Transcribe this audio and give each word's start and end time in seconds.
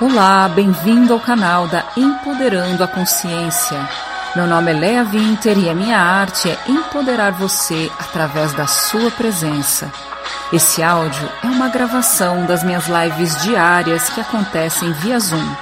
Olá, 0.00 0.48
bem-vindo 0.48 1.12
ao 1.12 1.20
canal 1.20 1.68
da 1.68 1.84
Empoderando 1.94 2.82
a 2.82 2.88
Consciência. 2.88 3.86
Meu 4.34 4.46
nome 4.46 4.70
é 4.70 4.74
Lea 4.74 5.04
Winter 5.04 5.58
e 5.58 5.68
a 5.68 5.74
minha 5.74 5.98
arte 5.98 6.48
é 6.48 6.58
empoderar 6.66 7.32
você 7.32 7.92
através 7.98 8.54
da 8.54 8.66
sua 8.66 9.10
presença. 9.10 9.92
Esse 10.50 10.82
áudio 10.82 11.28
é 11.44 11.48
uma 11.48 11.68
gravação 11.68 12.46
das 12.46 12.64
minhas 12.64 12.86
lives 12.86 13.42
diárias 13.42 14.08
que 14.08 14.22
acontecem 14.22 14.90
via 14.94 15.20
Zoom, 15.20 15.54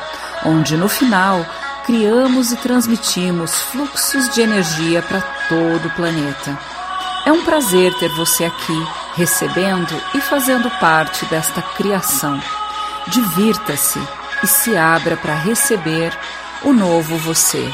onde 0.47 0.77
no 0.77 0.89
final 0.89 1.45
criamos 1.85 2.53
e 2.53 2.57
transmitimos 2.59 3.61
fluxos 3.63 4.29
de 4.29 4.41
energia 4.41 5.03
para 5.03 5.21
todo 5.49 5.89
o 5.89 5.95
planeta. 5.97 6.57
É 7.27 7.33
um 7.33 7.45
prazer 7.45 7.93
ter 7.95 8.11
você 8.11 8.45
aqui, 8.45 8.87
recebendo 9.17 10.01
e 10.15 10.21
fazendo 10.21 10.71
parte 10.79 11.27
desta 11.27 11.61
criação. 11.61 12.41
Divirta-se 13.09 13.99
e 14.43 14.47
se 14.47 14.77
abra 14.77 15.17
para 15.17 15.35
receber 15.35 16.13
o 16.65 16.73
novo 16.73 17.17
você. 17.17 17.65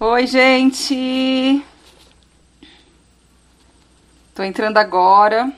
Oi, 0.00 0.26
gente! 0.26 1.64
Tô 4.34 4.42
entrando 4.42 4.78
agora. 4.78 5.52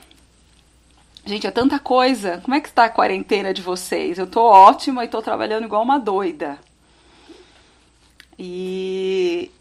Gente, 1.25 1.45
é 1.45 1.51
tanta 1.51 1.77
coisa. 1.77 2.39
Como 2.39 2.55
é 2.55 2.59
que 2.59 2.67
está 2.67 2.85
a 2.85 2.89
quarentena 2.89 3.53
de 3.53 3.61
vocês? 3.61 4.17
Eu 4.17 4.25
tô 4.25 4.41
ótima 4.41 5.05
e 5.05 5.07
tô 5.07 5.21
trabalhando 5.21 5.65
igual 5.65 5.83
uma 5.83 5.99
doida. 5.99 6.57
E 8.39 9.51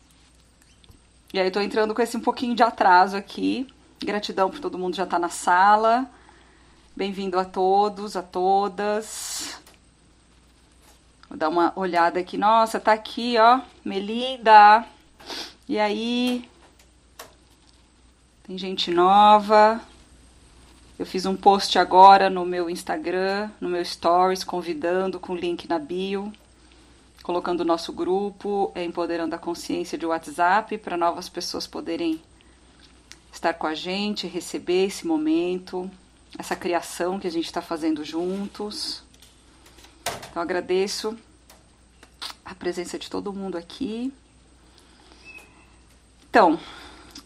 e 1.33 1.39
aí 1.39 1.51
tô 1.51 1.61
entrando 1.61 1.95
com 1.95 2.03
esse 2.03 2.17
um 2.17 2.21
pouquinho 2.21 2.57
de 2.57 2.63
atraso 2.63 3.17
aqui, 3.17 3.69
Gratidão 4.03 4.51
por 4.51 4.61
todo 4.61 4.79
mundo 4.79 4.97
já 4.97 5.05
estar 5.05 5.17
tá 5.17 5.21
na 5.21 5.29
sala. 5.29 6.11
Bem-vindo 6.97 7.39
a 7.39 7.45
todos, 7.45 8.17
a 8.17 8.23
todas. 8.23 9.61
Vou 11.29 11.37
dar 11.37 11.51
uma 11.51 11.71
olhada 11.77 12.19
aqui. 12.19 12.39
Nossa, 12.39 12.81
tá 12.81 12.93
aqui, 12.93 13.37
ó. 13.39 13.61
Melinda. 13.85 14.87
E 15.69 15.79
aí? 15.79 16.49
Tem 18.43 18.57
gente 18.57 18.91
nova. 18.91 19.79
Eu 20.99 21.05
fiz 21.05 21.27
um 21.27 21.37
post 21.37 21.79
agora 21.79 22.31
no 22.31 22.47
meu 22.47 22.71
Instagram, 22.71 23.51
no 23.61 23.69
meu 23.69 23.85
Stories, 23.85 24.43
convidando 24.43 25.21
com 25.21 25.37
link 25.37 25.69
na 25.69 25.79
bio, 25.79 26.33
colocando 27.23 27.61
o 27.61 27.67
nosso 27.67 27.93
grupo, 27.93 28.73
é 28.75 28.83
Empoderando 28.83 29.35
a 29.35 29.39
Consciência 29.39 29.99
de 29.99 30.07
WhatsApp, 30.07 30.79
para 30.79 30.97
novas 30.97 31.29
pessoas 31.29 31.67
poderem 31.67 32.21
estar 33.33 33.55
com 33.55 33.67
a 33.67 33.75
gente, 33.75 34.27
receber 34.27 34.87
esse 34.87 35.07
momento, 35.07 35.91
essa 36.39 36.57
criação 36.57 37.19
que 37.19 37.27
a 37.27 37.31
gente 37.31 37.47
está 37.47 37.63
fazendo 37.63 38.05
juntos. 38.05 39.03
Então 40.31 40.43
agradeço 40.43 41.17
a 42.45 42.55
presença 42.55 42.99
de 42.99 43.09
todo 43.09 43.33
mundo 43.33 43.57
aqui. 43.57 44.13
Então, 46.29 46.59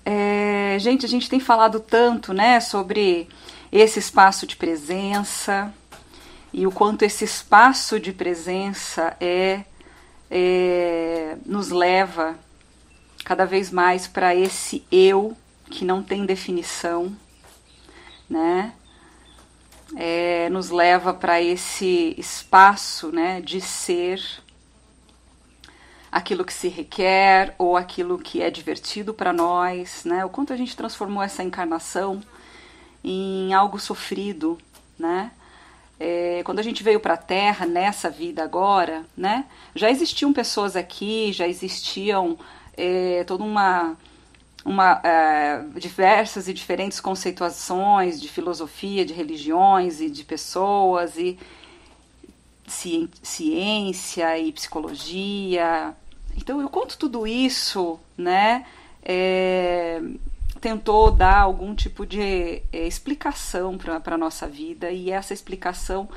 é, 0.04 0.76
gente, 0.78 1.04
a 1.04 1.08
gente 1.08 1.28
tem 1.28 1.40
falado 1.40 1.80
tanto, 1.80 2.32
né, 2.32 2.60
sobre 2.60 3.28
esse 3.70 3.98
espaço 3.98 4.46
de 4.46 4.56
presença 4.56 5.72
e 6.52 6.66
o 6.66 6.70
quanto 6.70 7.02
esse 7.02 7.24
espaço 7.24 7.98
de 7.98 8.12
presença 8.12 9.16
é, 9.20 9.64
é 10.30 11.36
nos 11.44 11.70
leva 11.70 12.38
cada 13.24 13.44
vez 13.44 13.70
mais 13.70 14.06
para 14.06 14.34
esse 14.34 14.84
eu 14.92 15.36
que 15.70 15.84
não 15.84 16.02
tem 16.02 16.26
definição, 16.26 17.14
né? 18.28 18.72
É, 19.96 20.48
nos 20.50 20.70
leva 20.70 21.12
para 21.12 21.40
esse 21.40 22.14
espaço, 22.18 23.12
né, 23.12 23.40
de 23.40 23.60
ser 23.60 24.20
aquilo 26.10 26.44
que 26.44 26.52
se 26.52 26.68
requer 26.68 27.54
ou 27.58 27.76
aquilo 27.76 28.18
que 28.18 28.40
é 28.40 28.48
divertido 28.48 29.12
para 29.12 29.32
nós, 29.32 30.04
né? 30.04 30.24
O 30.24 30.28
quanto 30.28 30.52
a 30.52 30.56
gente 30.56 30.76
transformou 30.76 31.22
essa 31.22 31.42
encarnação 31.42 32.22
em 33.02 33.52
algo 33.52 33.80
sofrido, 33.80 34.56
né? 34.96 35.32
É, 35.98 36.42
quando 36.44 36.60
a 36.60 36.62
gente 36.62 36.82
veio 36.82 37.00
para 37.00 37.14
a 37.14 37.16
Terra 37.18 37.66
nessa 37.66 38.08
vida 38.08 38.44
agora, 38.44 39.04
né? 39.16 39.46
Já 39.74 39.90
existiam 39.90 40.32
pessoas 40.32 40.76
aqui, 40.76 41.32
já 41.32 41.48
existiam 41.48 42.38
é, 42.76 43.24
toda 43.24 43.42
uma 43.42 43.96
uma, 44.64 45.00
é, 45.04 45.62
diversas 45.78 46.48
e 46.48 46.54
diferentes 46.54 46.98
conceituações 47.00 48.20
de 48.20 48.28
filosofia, 48.28 49.04
de 49.04 49.12
religiões 49.12 50.00
e 50.00 50.08
de 50.08 50.24
pessoas 50.24 51.18
e 51.18 51.38
ciência 52.66 54.38
e 54.38 54.52
psicologia. 54.52 55.94
Então 56.36 56.60
eu 56.60 56.68
conto 56.68 56.96
tudo 56.96 57.26
isso, 57.26 58.00
né? 58.16 58.64
É, 59.02 60.00
tentou 60.60 61.10
dar 61.10 61.40
algum 61.40 61.74
tipo 61.74 62.06
de 62.06 62.62
é, 62.72 62.86
explicação 62.86 63.76
para 63.76 64.14
a 64.14 64.18
nossa 64.18 64.48
vida 64.48 64.90
e 64.90 65.10
essa 65.10 65.34
explicação, 65.34 66.08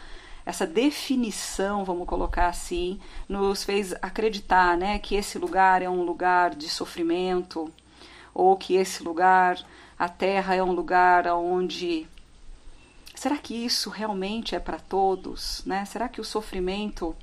essa 0.45 0.65
definição, 0.65 1.83
vamos 1.83 2.07
colocar 2.07 2.47
assim, 2.47 2.97
nos 3.27 3.65
fez 3.65 3.93
acreditar, 4.01 4.77
né, 4.77 4.99
que 4.99 5.15
esse 5.15 5.37
lugar 5.37 5.81
é 5.81 5.89
um 5.89 6.01
lugar 6.03 6.55
de 6.55 6.69
sofrimento, 6.69 7.69
ou 8.37 8.55
que 8.55 8.75
esse 8.75 9.01
lugar, 9.01 9.59
a 9.97 10.07
Terra 10.07 10.53
é 10.53 10.61
um 10.61 10.71
lugar 10.71 11.25
onde 11.25 12.05
será 13.15 13.35
que 13.35 13.65
isso 13.65 13.89
realmente 13.89 14.53
é 14.53 14.59
para 14.59 14.77
todos, 14.77 15.63
né? 15.65 15.83
Será 15.85 16.07
que 16.07 16.21
o 16.21 16.23
sofrimento, 16.23 17.15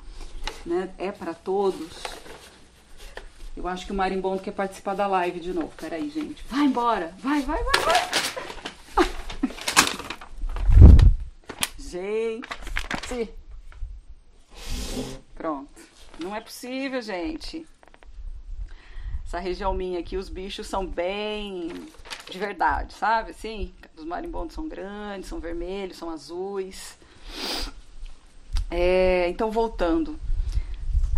né, 0.67 0.93
é 0.99 1.13
para 1.13 1.33
todos? 1.33 2.03
Eu 3.57 3.69
acho 3.69 3.87
que 3.87 3.93
o 3.93 3.95
marimbondo 3.95 4.43
quer 4.43 4.51
participar 4.51 4.95
da 4.95 5.07
live 5.07 5.39
de 5.39 5.53
novo. 5.53 5.71
Peraí, 5.77 6.11
gente. 6.11 6.45
Vai 6.51 6.65
embora. 6.65 7.15
Vai, 7.21 7.43
vai, 7.43 7.63
vai, 7.63 7.85
vai. 7.85 9.07
gente. 11.79 13.33
Pronto. 15.37 15.81
Não 16.19 16.35
é 16.35 16.41
possível, 16.41 17.01
gente 17.01 17.65
essa 19.35 19.41
região 19.41 19.75
minha 19.75 19.99
aqui, 19.99 20.17
os 20.17 20.29
bichos 20.29 20.69
são 20.69 20.87
bem 20.87 21.73
de 22.31 22.39
verdade, 22.39 22.95
sabe? 22.95 23.33
Assim, 23.33 23.75
os 23.97 24.05
marimbondos 24.05 24.55
são 24.55 24.69
grandes, 24.69 25.29
são 25.29 25.41
vermelhos, 25.41 25.97
são 25.97 26.09
azuis. 26.09 26.97
É, 28.71 29.29
então, 29.29 29.51
voltando. 29.51 30.17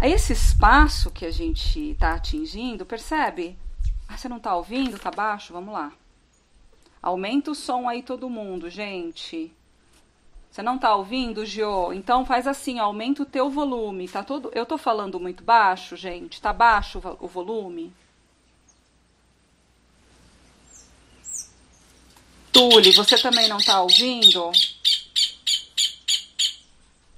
Esse 0.02 0.32
espaço 0.32 1.10
que 1.10 1.26
a 1.26 1.30
gente 1.30 1.90
está 1.90 2.14
atingindo, 2.14 2.86
percebe? 2.86 3.54
Ah, 4.08 4.16
você 4.16 4.30
não 4.30 4.38
está 4.38 4.56
ouvindo? 4.56 4.98
Tá 4.98 5.10
baixo? 5.10 5.52
Vamos 5.52 5.74
lá. 5.74 5.92
Aumenta 7.02 7.50
o 7.50 7.54
som 7.54 7.86
aí 7.86 8.02
todo 8.02 8.30
mundo, 8.30 8.70
gente. 8.70 9.52
Você 10.50 10.62
não 10.62 10.78
tá 10.78 10.94
ouvindo, 10.96 11.44
Gio? 11.44 11.92
Então 11.92 12.24
faz 12.24 12.46
assim, 12.46 12.78
aumenta 12.78 13.22
o 13.22 13.26
teu 13.26 13.50
volume. 13.50 14.08
Tá 14.08 14.22
todo, 14.22 14.50
eu 14.54 14.64
tô 14.64 14.78
falando 14.78 15.20
muito 15.20 15.44
baixo, 15.44 15.96
gente. 15.96 16.40
Tá 16.40 16.50
baixo 16.50 16.98
o 17.20 17.28
volume? 17.28 17.92
Tule, 22.56 22.90
você 22.90 23.18
também 23.18 23.48
não 23.48 23.58
tá 23.58 23.82
ouvindo? 23.82 24.50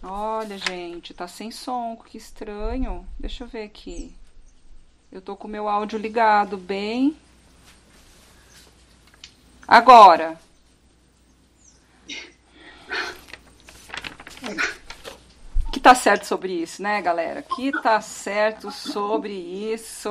Olha, 0.03 0.59
gente, 0.59 1.15
tá 1.15 1.29
sem 1.29 1.53
som, 1.53 1.97
que 1.97 2.19
estranho. 2.19 3.07
Deixa 3.17 3.45
eu 3.45 3.49
ver 3.49 3.63
aqui. 3.63 4.13
Eu 5.13 5.23
tô 5.23 5.37
com 5.37 5.47
o 5.47 5.51
meu 5.51 5.69
áudio 5.69 5.97
ligado 5.97 6.57
bem. 6.57 7.17
Agora. 9.65 10.41
Que 15.73 15.79
tá 15.79 15.95
certo 15.95 16.27
sobre 16.27 16.53
isso, 16.53 16.83
né, 16.83 17.01
galera? 17.01 17.43
Que 17.43 17.71
tá 17.81 18.01
certo 18.01 18.73
sobre 18.73 19.35
isso. 19.35 20.11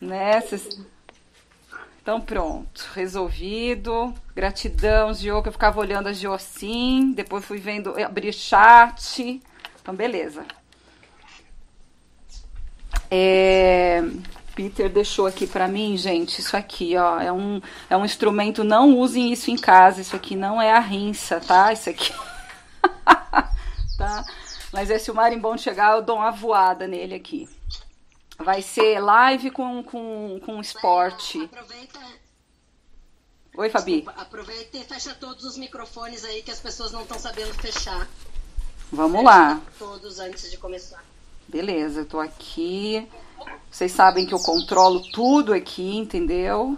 Né? 0.00 0.40
Cês... 0.40 0.80
Então 2.04 2.20
pronto, 2.20 2.86
resolvido. 2.92 4.12
Gratidão, 4.36 5.14
Gio, 5.14 5.42
que 5.42 5.48
eu 5.48 5.52
ficava 5.52 5.80
olhando 5.80 6.06
a 6.06 6.12
Gio 6.12 6.34
assim, 6.34 7.14
depois 7.16 7.42
fui 7.42 7.56
vendo, 7.56 7.98
abri 7.98 8.30
chat. 8.30 9.40
Então 9.80 9.94
beleza. 9.94 10.44
É, 13.10 14.04
Peter 14.54 14.90
deixou 14.90 15.26
aqui 15.26 15.46
para 15.46 15.66
mim, 15.66 15.96
gente, 15.96 16.40
isso 16.40 16.54
aqui, 16.54 16.94
ó, 16.94 17.20
é 17.20 17.32
um, 17.32 17.58
é 17.88 17.96
um 17.96 18.04
instrumento, 18.04 18.62
não 18.62 18.98
usem 18.98 19.32
isso 19.32 19.50
em 19.50 19.56
casa, 19.56 20.02
isso 20.02 20.14
aqui 20.14 20.36
não 20.36 20.60
é 20.60 20.72
a 20.72 20.80
rinça, 20.80 21.40
tá? 21.40 21.72
Isso 21.72 21.88
aqui. 21.88 22.12
tá? 23.96 24.26
Mas 24.70 24.90
é 24.90 24.98
se 24.98 25.10
o 25.10 25.14
marimbondo 25.14 25.58
chegar, 25.58 25.92
eu 25.92 26.02
dou 26.02 26.16
uma 26.16 26.30
voada 26.30 26.86
nele 26.86 27.14
aqui. 27.14 27.48
Vai 28.38 28.62
ser 28.62 28.98
live 29.00 29.50
com, 29.50 29.82
com, 29.82 30.40
com 30.44 30.60
esporte. 30.60 31.44
Aproveita. 31.44 32.00
Oi, 33.56 33.70
Fabi. 33.70 33.96
Desculpa, 34.00 34.20
aproveita 34.20 34.76
e 34.76 34.84
fecha 34.84 35.14
todos 35.14 35.44
os 35.44 35.56
microfones 35.56 36.24
aí 36.24 36.42
que 36.42 36.50
as 36.50 36.58
pessoas 36.58 36.90
não 36.90 37.02
estão 37.02 37.18
sabendo 37.18 37.54
fechar. 37.54 38.08
Vamos 38.90 39.20
fecha 39.20 39.24
lá. 39.24 39.60
Todos 39.78 40.18
antes 40.18 40.50
de 40.50 40.56
começar. 40.58 41.04
Beleza, 41.46 42.00
eu 42.00 42.06
tô 42.06 42.18
aqui. 42.18 43.06
Vocês 43.70 43.92
sabem 43.92 44.26
que 44.26 44.34
eu 44.34 44.40
controlo 44.40 45.00
tudo 45.12 45.52
aqui, 45.52 45.96
entendeu? 45.96 46.76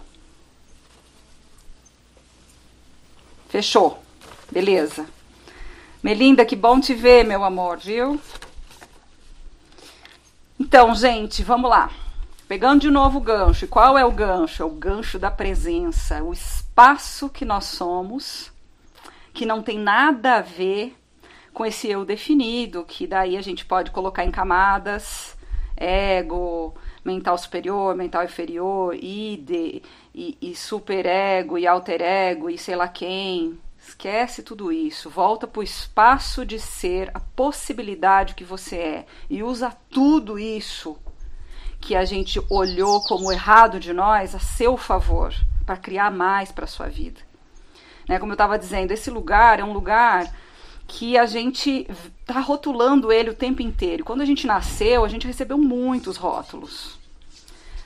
Fechou. 3.48 4.02
Beleza. 4.50 5.06
Melinda, 6.02 6.44
que 6.44 6.54
bom 6.54 6.78
te 6.80 6.94
ver, 6.94 7.24
meu 7.24 7.42
amor, 7.42 7.78
viu? 7.78 8.20
Então, 10.58 10.94
gente, 10.94 11.42
vamos 11.42 11.68
lá. 11.68 11.90
Pegando 12.48 12.80
de 12.80 12.90
novo 12.90 13.18
o 13.18 13.20
gancho. 13.20 13.66
E 13.66 13.68
qual 13.68 13.98
é 13.98 14.04
o 14.04 14.10
gancho? 14.10 14.62
É 14.62 14.66
o 14.66 14.70
gancho 14.70 15.18
da 15.18 15.30
presença, 15.30 16.22
o 16.22 16.32
espaço 16.32 17.28
que 17.28 17.44
nós 17.44 17.64
somos, 17.64 18.50
que 19.34 19.44
não 19.44 19.62
tem 19.62 19.78
nada 19.78 20.36
a 20.36 20.40
ver 20.40 20.96
com 21.52 21.66
esse 21.66 21.88
eu 21.90 22.04
definido, 22.04 22.84
que 22.84 23.06
daí 23.06 23.36
a 23.36 23.42
gente 23.42 23.66
pode 23.66 23.90
colocar 23.90 24.24
em 24.24 24.30
camadas, 24.30 25.36
ego, 25.76 26.74
mental 27.04 27.36
superior, 27.36 27.94
mental 27.94 28.24
inferior, 28.24 28.94
id, 28.94 29.82
e, 30.14 30.38
e 30.40 30.56
superego, 30.56 31.58
e 31.58 31.66
alter 31.66 32.00
ego, 32.00 32.48
e 32.48 32.56
sei 32.56 32.76
lá 32.76 32.88
quem. 32.88 33.58
Esquece 33.86 34.42
tudo 34.42 34.72
isso, 34.72 35.08
volta 35.08 35.46
para 35.46 35.60
o 35.60 35.62
espaço 35.62 36.44
de 36.44 36.58
ser, 36.58 37.08
a 37.14 37.20
possibilidade 37.20 38.34
que 38.34 38.42
você 38.42 38.76
é, 38.76 39.06
e 39.30 39.44
usa 39.44 39.70
tudo 39.88 40.40
isso 40.40 40.98
que 41.80 41.94
a 41.94 42.04
gente 42.04 42.42
olhou 42.50 43.00
como 43.02 43.30
errado 43.30 43.78
de 43.78 43.92
nós 43.92 44.34
a 44.34 44.40
seu 44.40 44.76
favor, 44.76 45.32
para 45.64 45.76
criar 45.76 46.10
mais 46.10 46.50
para 46.50 46.64
a 46.64 46.68
sua 46.68 46.88
vida. 46.88 47.20
Né? 48.08 48.18
Como 48.18 48.32
eu 48.32 48.34
estava 48.34 48.58
dizendo, 48.58 48.90
esse 48.90 49.08
lugar 49.08 49.60
é 49.60 49.64
um 49.64 49.72
lugar 49.72 50.34
que 50.88 51.16
a 51.16 51.24
gente 51.24 51.86
está 52.20 52.40
rotulando 52.40 53.12
ele 53.12 53.30
o 53.30 53.34
tempo 53.34 53.62
inteiro. 53.62 54.04
Quando 54.04 54.20
a 54.20 54.26
gente 54.26 54.48
nasceu, 54.48 55.04
a 55.04 55.08
gente 55.08 55.28
recebeu 55.28 55.58
muitos 55.58 56.16
rótulos. 56.16 56.95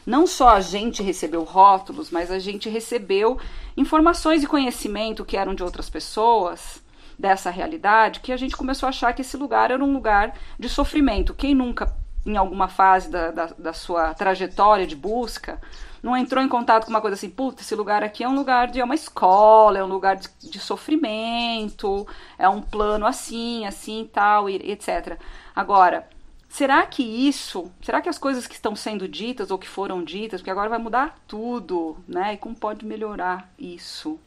Não 0.06 0.26
só 0.26 0.50
a 0.50 0.60
gente 0.60 1.02
recebeu 1.02 1.44
rótulos, 1.44 2.10
mas 2.10 2.30
a 2.30 2.38
gente 2.38 2.68
recebeu 2.68 3.38
informações 3.76 4.42
e 4.42 4.46
conhecimento 4.46 5.24
que 5.24 5.36
eram 5.36 5.54
de 5.54 5.62
outras 5.62 5.90
pessoas 5.90 6.82
dessa 7.18 7.50
realidade, 7.50 8.20
que 8.20 8.32
a 8.32 8.36
gente 8.36 8.56
começou 8.56 8.86
a 8.86 8.90
achar 8.90 9.12
que 9.12 9.20
esse 9.20 9.36
lugar 9.36 9.70
era 9.70 9.84
um 9.84 9.92
lugar 9.92 10.34
de 10.58 10.68
sofrimento. 10.68 11.34
Quem 11.34 11.54
nunca 11.54 11.94
em 12.24 12.36
alguma 12.36 12.68
fase 12.68 13.10
da, 13.10 13.30
da, 13.30 13.46
da, 13.46 13.72
sua 13.72 14.12
trajetória 14.14 14.86
de 14.86 14.94
busca, 14.94 15.60
não 16.02 16.16
entrou 16.16 16.42
em 16.42 16.48
contato 16.48 16.84
com 16.84 16.90
uma 16.90 17.00
coisa 17.00 17.14
assim, 17.14 17.30
puta, 17.30 17.62
esse 17.62 17.74
lugar 17.74 18.02
aqui 18.02 18.22
é 18.22 18.28
um 18.28 18.34
lugar 18.34 18.68
de 18.68 18.80
é 18.80 18.84
uma 18.84 18.94
escola, 18.94 19.78
é 19.78 19.84
um 19.84 19.88
lugar 19.88 20.16
de, 20.16 20.28
de 20.38 20.58
sofrimento, 20.58 22.06
é 22.38 22.48
um 22.48 22.60
plano 22.60 23.06
assim, 23.06 23.66
assim 23.66 24.08
tal, 24.12 24.48
e 24.48 24.56
etc. 24.70 25.18
Agora, 25.54 26.08
será 26.50 26.84
que 26.84 27.02
isso, 27.02 27.70
será 27.80 28.02
que 28.02 28.08
as 28.08 28.18
coisas 28.18 28.46
que 28.46 28.54
estão 28.54 28.74
sendo 28.74 29.06
ditas 29.06 29.52
ou 29.52 29.58
que 29.58 29.68
foram 29.68 30.02
ditas, 30.02 30.40
porque 30.40 30.50
agora 30.50 30.68
vai 30.68 30.80
mudar 30.80 31.16
tudo, 31.26 31.96
né? 32.08 32.34
E 32.34 32.36
como 32.36 32.56
pode 32.56 32.84
melhorar 32.84 33.48
isso? 33.56 34.18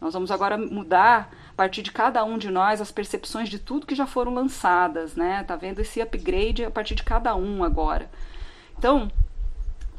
Nós 0.00 0.14
vamos 0.14 0.30
agora 0.30 0.56
mudar 0.56 1.30
a 1.50 1.54
partir 1.54 1.82
de 1.82 1.92
cada 1.92 2.24
um 2.24 2.38
de 2.38 2.50
nós 2.50 2.80
as 2.80 2.90
percepções 2.90 3.50
de 3.50 3.58
tudo 3.58 3.86
que 3.86 3.94
já 3.94 4.06
foram 4.06 4.32
lançadas, 4.32 5.14
né? 5.14 5.44
Tá 5.44 5.54
vendo 5.54 5.80
esse 5.80 6.00
upgrade 6.00 6.64
a 6.64 6.70
partir 6.70 6.94
de 6.94 7.04
cada 7.04 7.36
um 7.36 7.62
agora. 7.62 8.10
Então, 8.78 9.10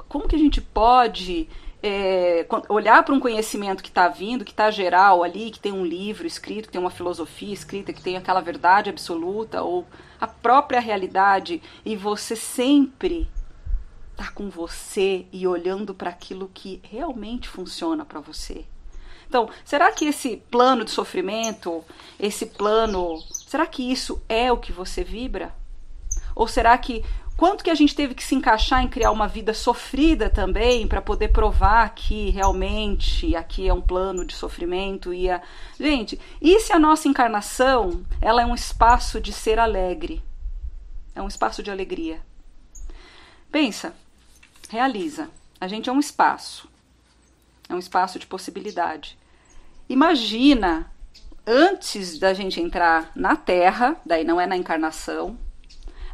como 0.08 0.28
que 0.28 0.36
a 0.36 0.40
gente 0.40 0.60
pode 0.60 1.48
é, 1.84 2.44
olhar 2.70 3.04
para 3.04 3.14
um 3.14 3.20
conhecimento 3.20 3.84
que 3.84 3.90
está 3.90 4.08
vindo, 4.08 4.44
que 4.44 4.52
está 4.52 4.72
geral 4.72 5.24
ali, 5.24 5.52
que 5.52 5.60
tem 5.60 5.72
um 5.72 5.86
livro 5.86 6.26
escrito, 6.26 6.66
que 6.66 6.72
tem 6.72 6.82
uma 6.82 6.90
filosofia 6.90 7.54
escrita, 7.54 7.94
que 7.94 8.02
tem 8.02 8.18
aquela 8.18 8.42
verdade 8.42 8.90
absoluta 8.90 9.62
ou 9.62 9.86
a 10.20 10.28
própria 10.28 10.80
realidade 10.80 11.62
e 11.86 11.96
você 11.96 12.36
sempre 12.36 13.30
tá 14.16 14.32
com 14.32 14.50
você 14.50 15.26
e 15.32 15.48
olhando 15.48 15.94
para 15.94 16.10
aquilo 16.10 16.50
que 16.54 16.82
realmente 16.84 17.48
funciona 17.48 18.04
para 18.04 18.20
você, 18.20 18.66
então, 19.28 19.50
será 19.66 19.92
que 19.92 20.06
esse 20.06 20.38
plano 20.50 20.86
de 20.86 20.92
sofrimento, 20.92 21.84
esse 22.20 22.46
plano, 22.46 23.22
será 23.30 23.66
que 23.66 23.92
isso 23.92 24.22
é 24.30 24.52
o 24.52 24.58
que 24.58 24.72
você 24.72 25.04
vibra? 25.04 25.54
Ou 26.34 26.48
será 26.48 26.78
que 26.78 27.04
quanto 27.38 27.64
que 27.64 27.70
a 27.70 27.76
gente 27.76 27.96
teve 27.96 28.14
que 28.14 28.24
se 28.24 28.36
encaixar 28.36 28.84
em 28.84 28.90
criar 28.90 29.12
uma 29.12 29.28
vida 29.28 29.54
sofrida 29.54 30.30
também 30.30 30.86
para 30.88 31.02
poder 31.02 31.30
provar 31.30 31.94
que 31.94 32.32
realmente 32.32 33.36
aqui 33.36 33.70
é 33.70 33.74
um 33.74 33.82
plano 33.82 34.26
de 34.26 34.34
sofrimento 34.34 35.14
e 35.14 35.30
a... 35.30 35.42
gente 35.80 36.20
e 36.42 36.60
se 36.60 36.74
a 36.74 36.80
nossa 36.80 37.08
encarnação 37.08 38.04
ela 38.20 38.42
é 38.42 38.46
um 38.46 38.56
espaço 38.56 39.22
de 39.22 39.32
ser 39.32 39.60
alegre? 39.60 40.22
É 41.16 41.22
um 41.22 41.28
espaço 41.28 41.64
de 41.64 41.72
alegria. 41.72 42.20
Pensa 43.52 43.94
realiza. 44.70 45.30
A 45.60 45.68
gente 45.68 45.90
é 45.90 45.94
um 45.94 46.00
espaço. 46.00 46.70
É 47.70 47.74
um 47.74 47.80
espaço 47.80 48.20
de 48.20 48.28
possibilidade. 48.28 49.18
Imagina, 49.90 50.92
antes 51.46 52.20
da 52.20 52.34
gente 52.34 52.62
entrar 52.62 53.12
na 53.16 53.36
Terra, 53.36 54.00
daí 54.06 54.24
não 54.24 54.40
é 54.40 54.46
na 54.46 54.58
encarnação, 54.58 55.38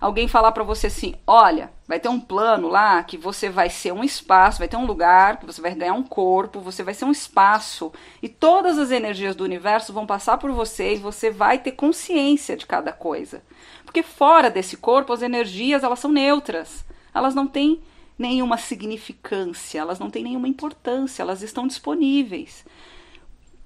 alguém 0.04 0.28
falar 0.28 0.52
para 0.52 0.66
você 0.66 0.88
assim: 0.88 1.16
olha, 1.26 1.72
vai 1.88 1.98
ter 1.98 2.10
um 2.10 2.20
plano 2.20 2.68
lá 2.68 3.02
que 3.04 3.18
você 3.18 3.50
vai 3.50 3.70
ser 3.70 3.94
um 3.94 4.04
espaço, 4.04 4.60
vai 4.60 4.68
ter 4.68 4.76
um 4.76 4.86
lugar, 4.86 5.40
que 5.40 5.46
você 5.46 5.62
vai 5.62 5.74
ganhar 5.74 5.94
um 5.94 6.04
corpo, 6.04 6.60
você 6.60 6.84
vai 6.84 6.94
ser 6.94 7.06
um 7.06 7.12
espaço 7.12 7.92
e 8.22 8.28
todas 8.28 8.78
as 8.78 8.92
energias 8.92 9.34
do 9.34 9.46
universo 9.46 9.94
vão 9.94 10.06
passar 10.06 10.38
por 10.38 10.52
você 10.52 10.96
e 10.96 10.98
você 10.98 11.32
vai 11.32 11.58
ter 11.58 11.72
consciência 11.72 12.58
de 12.58 12.66
cada 12.66 12.92
coisa. 12.92 13.42
Porque 13.86 14.04
fora 14.04 14.50
desse 14.52 14.76
corpo 14.76 15.14
as 15.14 15.22
energias 15.22 15.84
elas 15.84 16.00
são 16.00 16.12
neutras, 16.12 16.84
elas 17.14 17.34
não 17.34 17.48
têm 17.48 17.82
nenhuma 18.20 18.58
significância, 18.58 19.80
elas 19.80 20.00
não 20.00 20.10
têm 20.10 20.24
nenhuma 20.24 20.50
importância, 20.50 21.22
elas 21.22 21.42
estão 21.42 21.66
disponíveis. 21.66 22.66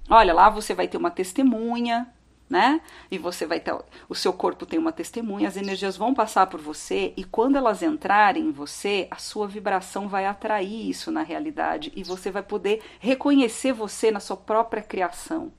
Olha, 0.08 0.32
lá 0.32 0.48
você 0.48 0.72
vai 0.72 0.86
ter 0.86 0.96
uma 0.96 1.10
testemunha, 1.10 2.06
né? 2.48 2.80
E 3.10 3.18
você 3.18 3.46
vai 3.46 3.60
ter, 3.60 3.76
o 4.08 4.14
seu 4.14 4.32
corpo 4.32 4.64
tem 4.64 4.78
uma 4.78 4.92
testemunha, 4.92 5.48
as 5.48 5.56
energias 5.56 5.96
vão 5.96 6.14
passar 6.14 6.46
por 6.46 6.60
você 6.60 7.12
e 7.16 7.24
quando 7.24 7.56
elas 7.56 7.82
entrarem 7.82 8.46
em 8.46 8.52
você, 8.52 9.06
a 9.10 9.16
sua 9.16 9.46
vibração 9.46 10.08
vai 10.08 10.26
atrair 10.26 10.88
isso 10.88 11.10
na 11.10 11.22
realidade 11.22 11.92
e 11.94 12.02
você 12.02 12.30
vai 12.30 12.42
poder 12.42 12.82
reconhecer 12.98 13.72
você 13.72 14.10
na 14.10 14.20
sua 14.20 14.36
própria 14.36 14.82
criação. 14.82 15.52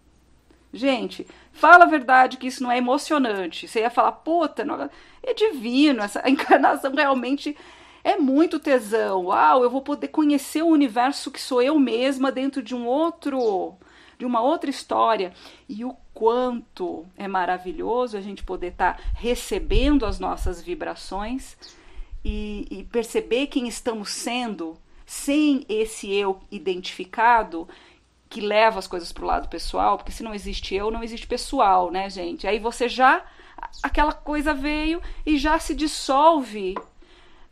Gente, 0.72 1.26
fala 1.52 1.86
a 1.86 1.88
verdade 1.88 2.38
que 2.38 2.48
isso 2.48 2.62
não 2.62 2.72
é 2.72 2.78
emocionante. 2.78 3.68
Você 3.68 3.80
ia 3.80 3.90
falar, 3.90 4.12
puta, 4.12 4.64
não, 4.64 4.90
é 5.24 5.34
divino, 5.34 6.02
essa 6.02 6.22
encarnação 6.30 6.94
realmente 6.94 7.58
é 8.04 8.18
muito 8.18 8.60
tesão. 8.60 9.26
Uau, 9.26 9.64
eu 9.64 9.70
vou 9.70 9.82
poder 9.82 10.10
conhecer 10.10 10.62
o 10.62 10.68
universo 10.68 11.32
que 11.32 11.42
sou 11.42 11.62
eu 11.62 11.80
mesma 11.80 12.32
dentro 12.32 12.62
de 12.62 12.76
um 12.76 12.86
outro, 12.86 13.76
de 14.18 14.26
uma 14.26 14.42
outra 14.42 14.70
história. 14.70 15.34
E 15.68 15.84
o 15.84 15.96
quanto 16.20 17.06
é 17.16 17.30
maravilhoso 17.30 18.18
a 18.18 18.22
gente 18.22 18.44
poder 18.44 18.74
estar 18.74 18.98
tá 18.98 19.04
recebendo 19.16 20.06
as 20.06 20.20
nossas 20.20 20.62
vibrações 20.62 21.56
e, 22.26 22.68
e 22.70 22.84
perceber 22.84 23.48
quem 23.48 23.70
estamos 23.70 24.10
sendo 24.10 24.78
sem 25.06 25.66
esse 25.70 26.14
eu 26.14 26.42
identificado 26.52 27.70
que 28.30 28.42
leva 28.42 28.80
as 28.80 28.86
coisas 28.86 29.14
para 29.14 29.24
o 29.24 29.28
lado 29.28 29.48
pessoal, 29.48 29.96
porque 29.96 30.12
se 30.12 30.22
não 30.22 30.36
existe 30.36 30.76
eu, 30.76 30.92
não 30.92 31.02
existe 31.02 31.26
pessoal, 31.26 31.90
né, 31.90 32.10
gente? 32.10 32.46
Aí 32.46 32.60
você 32.60 32.90
já 32.90 33.24
aquela 33.82 34.12
coisa 34.12 34.54
veio 34.54 35.02
e 35.26 35.38
já 35.38 35.58
se 35.58 35.74
dissolve 35.74 36.76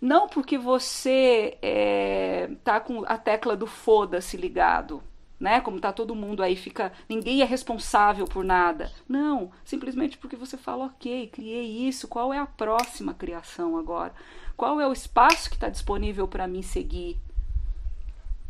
não 0.02 0.28
porque 0.28 0.58
você 0.58 1.58
é, 1.62 2.50
tá 2.66 2.82
com 2.82 3.06
a 3.08 3.18
tecla 3.18 3.56
do 3.56 3.66
foda-se 3.66 4.36
ligado, 4.36 5.02
né? 5.40 5.62
Como 5.62 5.80
tá 5.80 5.94
todo 5.94 6.16
mundo 6.16 6.42
aí, 6.42 6.56
fica. 6.56 6.92
Ninguém 7.08 7.42
é 7.42 7.46
responsável 7.46 8.26
por 8.26 8.44
nada. 8.44 8.92
Não, 9.08 9.52
simplesmente 9.64 10.18
porque 10.18 10.36
você 10.36 10.58
fala, 10.58 10.86
ok, 10.86 11.28
criei 11.28 11.88
isso, 11.88 12.08
qual 12.08 12.34
é 12.34 12.40
a 12.40 12.46
próxima 12.46 13.14
criação 13.14 13.78
agora? 13.78 14.14
Qual 14.56 14.82
é 14.82 14.88
o 14.88 14.94
espaço 14.94 15.50
que 15.50 15.56
está 15.56 15.70
disponível 15.70 16.28
para 16.28 16.48
mim 16.48 16.62
seguir? 16.62 17.18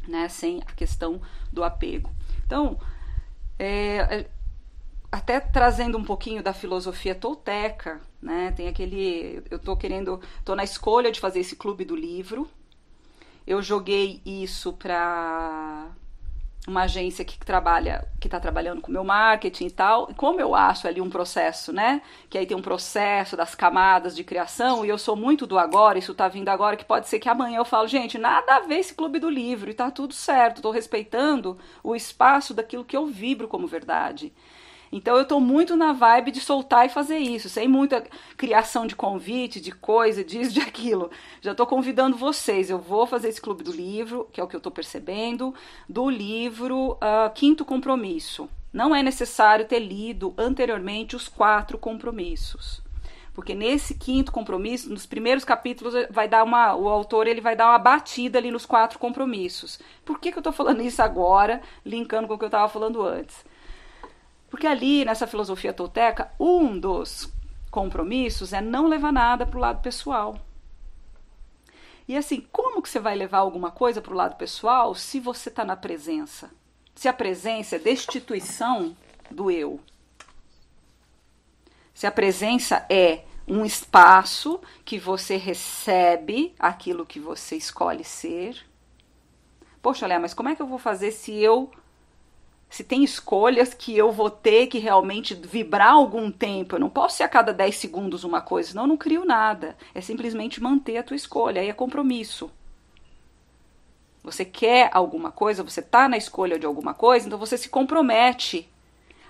Né? 0.07 0.29
Sem 0.29 0.61
a 0.65 0.71
questão 0.71 1.21
do 1.51 1.63
apego. 1.63 2.09
Então, 2.45 2.79
é, 3.59 4.25
até 5.11 5.39
trazendo 5.39 5.97
um 5.97 6.03
pouquinho 6.03 6.41
da 6.41 6.53
filosofia 6.53 7.15
tolteca, 7.15 7.99
né? 8.21 8.51
Tem 8.51 8.67
aquele, 8.67 9.43
eu 9.49 9.59
tô 9.59 9.75
querendo, 9.75 10.21
tô 10.45 10.55
na 10.55 10.63
escolha 10.63 11.11
de 11.11 11.19
fazer 11.19 11.39
esse 11.39 11.55
clube 11.55 11.83
do 11.83 11.95
livro. 11.95 12.49
Eu 13.45 13.61
joguei 13.61 14.21
isso 14.25 14.73
para 14.73 15.89
uma 16.67 16.83
agência 16.83 17.23
que 17.23 17.39
trabalha, 17.39 18.05
que 18.19 18.27
está 18.27 18.39
trabalhando 18.39 18.81
com 18.81 18.89
o 18.89 18.93
meu 18.93 19.03
marketing 19.03 19.67
e 19.67 19.71
tal, 19.71 20.07
como 20.17 20.41
eu 20.41 20.53
acho 20.53 20.85
ali 20.85 20.99
um 20.99 21.09
processo, 21.09 21.71
né? 21.71 22.01
Que 22.29 22.37
aí 22.37 22.45
tem 22.45 22.57
um 22.57 22.61
processo 22.61 23.37
das 23.37 23.55
camadas 23.55 24.13
de 24.13 24.23
criação, 24.23 24.85
e 24.85 24.89
eu 24.89 24.97
sou 24.97 25.15
muito 25.15 25.47
do 25.47 25.57
agora, 25.57 25.97
isso 25.97 26.11
está 26.11 26.27
vindo 26.27 26.49
agora, 26.49 26.75
que 26.75 26.83
pode 26.83 27.07
ser 27.07 27.19
que 27.19 27.29
amanhã 27.29 27.59
eu 27.59 27.65
falo, 27.65 27.87
gente, 27.87 28.17
nada 28.17 28.57
a 28.57 28.59
ver 28.59 28.79
esse 28.79 28.93
clube 28.93 29.17
do 29.17 29.29
livro, 29.29 29.71
e 29.71 29.73
tá 29.73 29.89
tudo 29.89 30.13
certo, 30.13 30.57
estou 30.57 30.71
respeitando 30.71 31.57
o 31.81 31.95
espaço 31.95 32.53
daquilo 32.53 32.83
que 32.83 32.97
eu 32.97 33.05
vibro 33.05 33.47
como 33.47 33.65
verdade. 33.65 34.33
Então 34.91 35.15
eu 35.15 35.23
estou 35.23 35.39
muito 35.39 35.75
na 35.75 35.93
vibe 35.93 36.31
de 36.31 36.39
soltar 36.39 36.85
e 36.85 36.89
fazer 36.89 37.17
isso, 37.17 37.49
sem 37.49 37.67
muita 37.67 38.05
criação 38.35 38.87
de 38.87 38.95
convite, 38.95 39.59
de 39.59 39.71
coisa, 39.71 40.23
disso, 40.23 40.53
de 40.53 40.61
aquilo. 40.61 41.11
Já 41.41 41.51
estou 41.51 41.67
convidando 41.67 42.17
vocês. 42.17 42.69
Eu 42.69 42.79
vou 42.79 43.05
fazer 43.05 43.29
esse 43.29 43.41
clube 43.41 43.63
do 43.63 43.71
livro, 43.71 44.27
que 44.31 44.39
é 44.39 44.43
o 44.43 44.47
que 44.47 44.55
eu 44.55 44.59
estou 44.59 44.71
percebendo, 44.71 45.53
do 45.87 46.09
livro 46.09 46.93
uh, 46.93 47.31
Quinto 47.33 47.65
Compromisso. 47.65 48.49
Não 48.71 48.95
é 48.95 49.01
necessário 49.01 49.65
ter 49.65 49.79
lido 49.79 50.33
anteriormente 50.37 51.15
os 51.15 51.27
quatro 51.27 51.77
compromissos. 51.77 52.81
Porque 53.37 53.53
nesse 53.53 53.93
quinto 53.93 54.31
compromisso, 54.31 54.89
nos 54.89 55.05
primeiros 55.05 55.45
capítulos, 55.45 55.93
vai 56.09 56.27
dar 56.27 56.43
uma, 56.43 56.73
o 56.73 56.89
autor 56.89 57.27
ele 57.27 57.39
vai 57.39 57.55
dar 57.55 57.69
uma 57.69 57.77
batida 57.77 58.39
ali 58.39 58.49
nos 58.49 58.65
quatro 58.65 58.97
compromissos. 58.97 59.79
Por 60.03 60.19
que, 60.19 60.31
que 60.31 60.39
eu 60.39 60.41
estou 60.41 60.51
falando 60.51 60.81
isso 60.81 61.03
agora, 61.03 61.61
linkando 61.85 62.27
com 62.27 62.33
o 62.33 62.37
que 62.39 62.45
eu 62.45 62.47
estava 62.47 62.67
falando 62.67 63.03
antes? 63.03 63.45
Porque 64.49 64.67
ali, 64.67 65.03
nessa 65.03 65.27
filosofia 65.27 65.73
tolteca, 65.73 66.31
um 66.39 66.79
dos 66.79 67.31
compromissos 67.69 68.53
é 68.53 68.61
não 68.61 68.87
levar 68.87 69.11
nada 69.11 69.45
para 69.45 69.57
o 69.57 69.61
lado 69.61 69.81
pessoal. 69.81 70.39
E 72.07 72.15
assim, 72.15 72.47
como 72.51 72.81
que 72.81 72.89
você 72.89 72.99
vai 72.99 73.15
levar 73.15 73.39
alguma 73.39 73.69
coisa 73.69 74.01
para 74.01 74.13
o 74.13 74.15
lado 74.15 74.35
pessoal 74.37 74.95
se 74.95 75.19
você 75.19 75.49
está 75.49 75.65
na 75.65 75.75
presença? 75.75 76.49
Se 76.95 77.07
a 77.07 77.13
presença 77.13 77.75
é 77.75 77.79
destituição 77.79 78.95
do 79.29 79.51
eu. 79.51 79.79
Se 81.93 82.07
a 82.07 82.11
presença 82.11 82.85
é 82.89 83.25
um 83.47 83.65
espaço 83.65 84.59
que 84.85 84.97
você 84.97 85.35
recebe 85.37 86.53
aquilo 86.59 87.05
que 87.05 87.19
você 87.19 87.55
escolhe 87.55 88.03
ser. 88.03 88.65
Poxa, 89.81 90.07
Léa, 90.07 90.19
mas 90.19 90.33
como 90.33 90.49
é 90.49 90.55
que 90.55 90.61
eu 90.61 90.67
vou 90.67 90.79
fazer 90.79 91.11
se 91.11 91.33
eu 91.33 91.71
se 92.69 92.83
tem 92.83 93.03
escolhas 93.03 93.73
que 93.73 93.97
eu 93.97 94.11
vou 94.11 94.29
ter 94.29 94.67
que 94.67 94.77
realmente 94.77 95.33
vibrar 95.33 95.93
algum 95.93 96.29
tempo. 96.29 96.75
Eu 96.75 96.79
não 96.79 96.89
posso 96.89 97.17
ser 97.17 97.23
a 97.23 97.29
cada 97.29 97.53
10 97.53 97.75
segundos 97.75 98.23
uma 98.23 98.41
coisa, 98.41 98.69
senão 98.69 98.83
eu 98.83 98.87
não 98.87 98.97
crio 98.97 99.23
nada. 99.23 99.77
É 99.95 100.01
simplesmente 100.01 100.61
manter 100.61 100.97
a 100.97 101.03
tua 101.03 101.15
escolha, 101.15 101.61
aí 101.61 101.69
é 101.69 101.73
compromisso. 101.73 102.51
Você 104.23 104.43
quer 104.43 104.89
alguma 104.91 105.31
coisa, 105.31 105.63
você 105.63 105.79
está 105.79 106.09
na 106.09 106.17
escolha 106.17 106.59
de 106.59 106.65
alguma 106.65 106.93
coisa, 106.93 107.25
então 107.25 107.39
você 107.39 107.57
se 107.57 107.69
compromete 107.69 108.69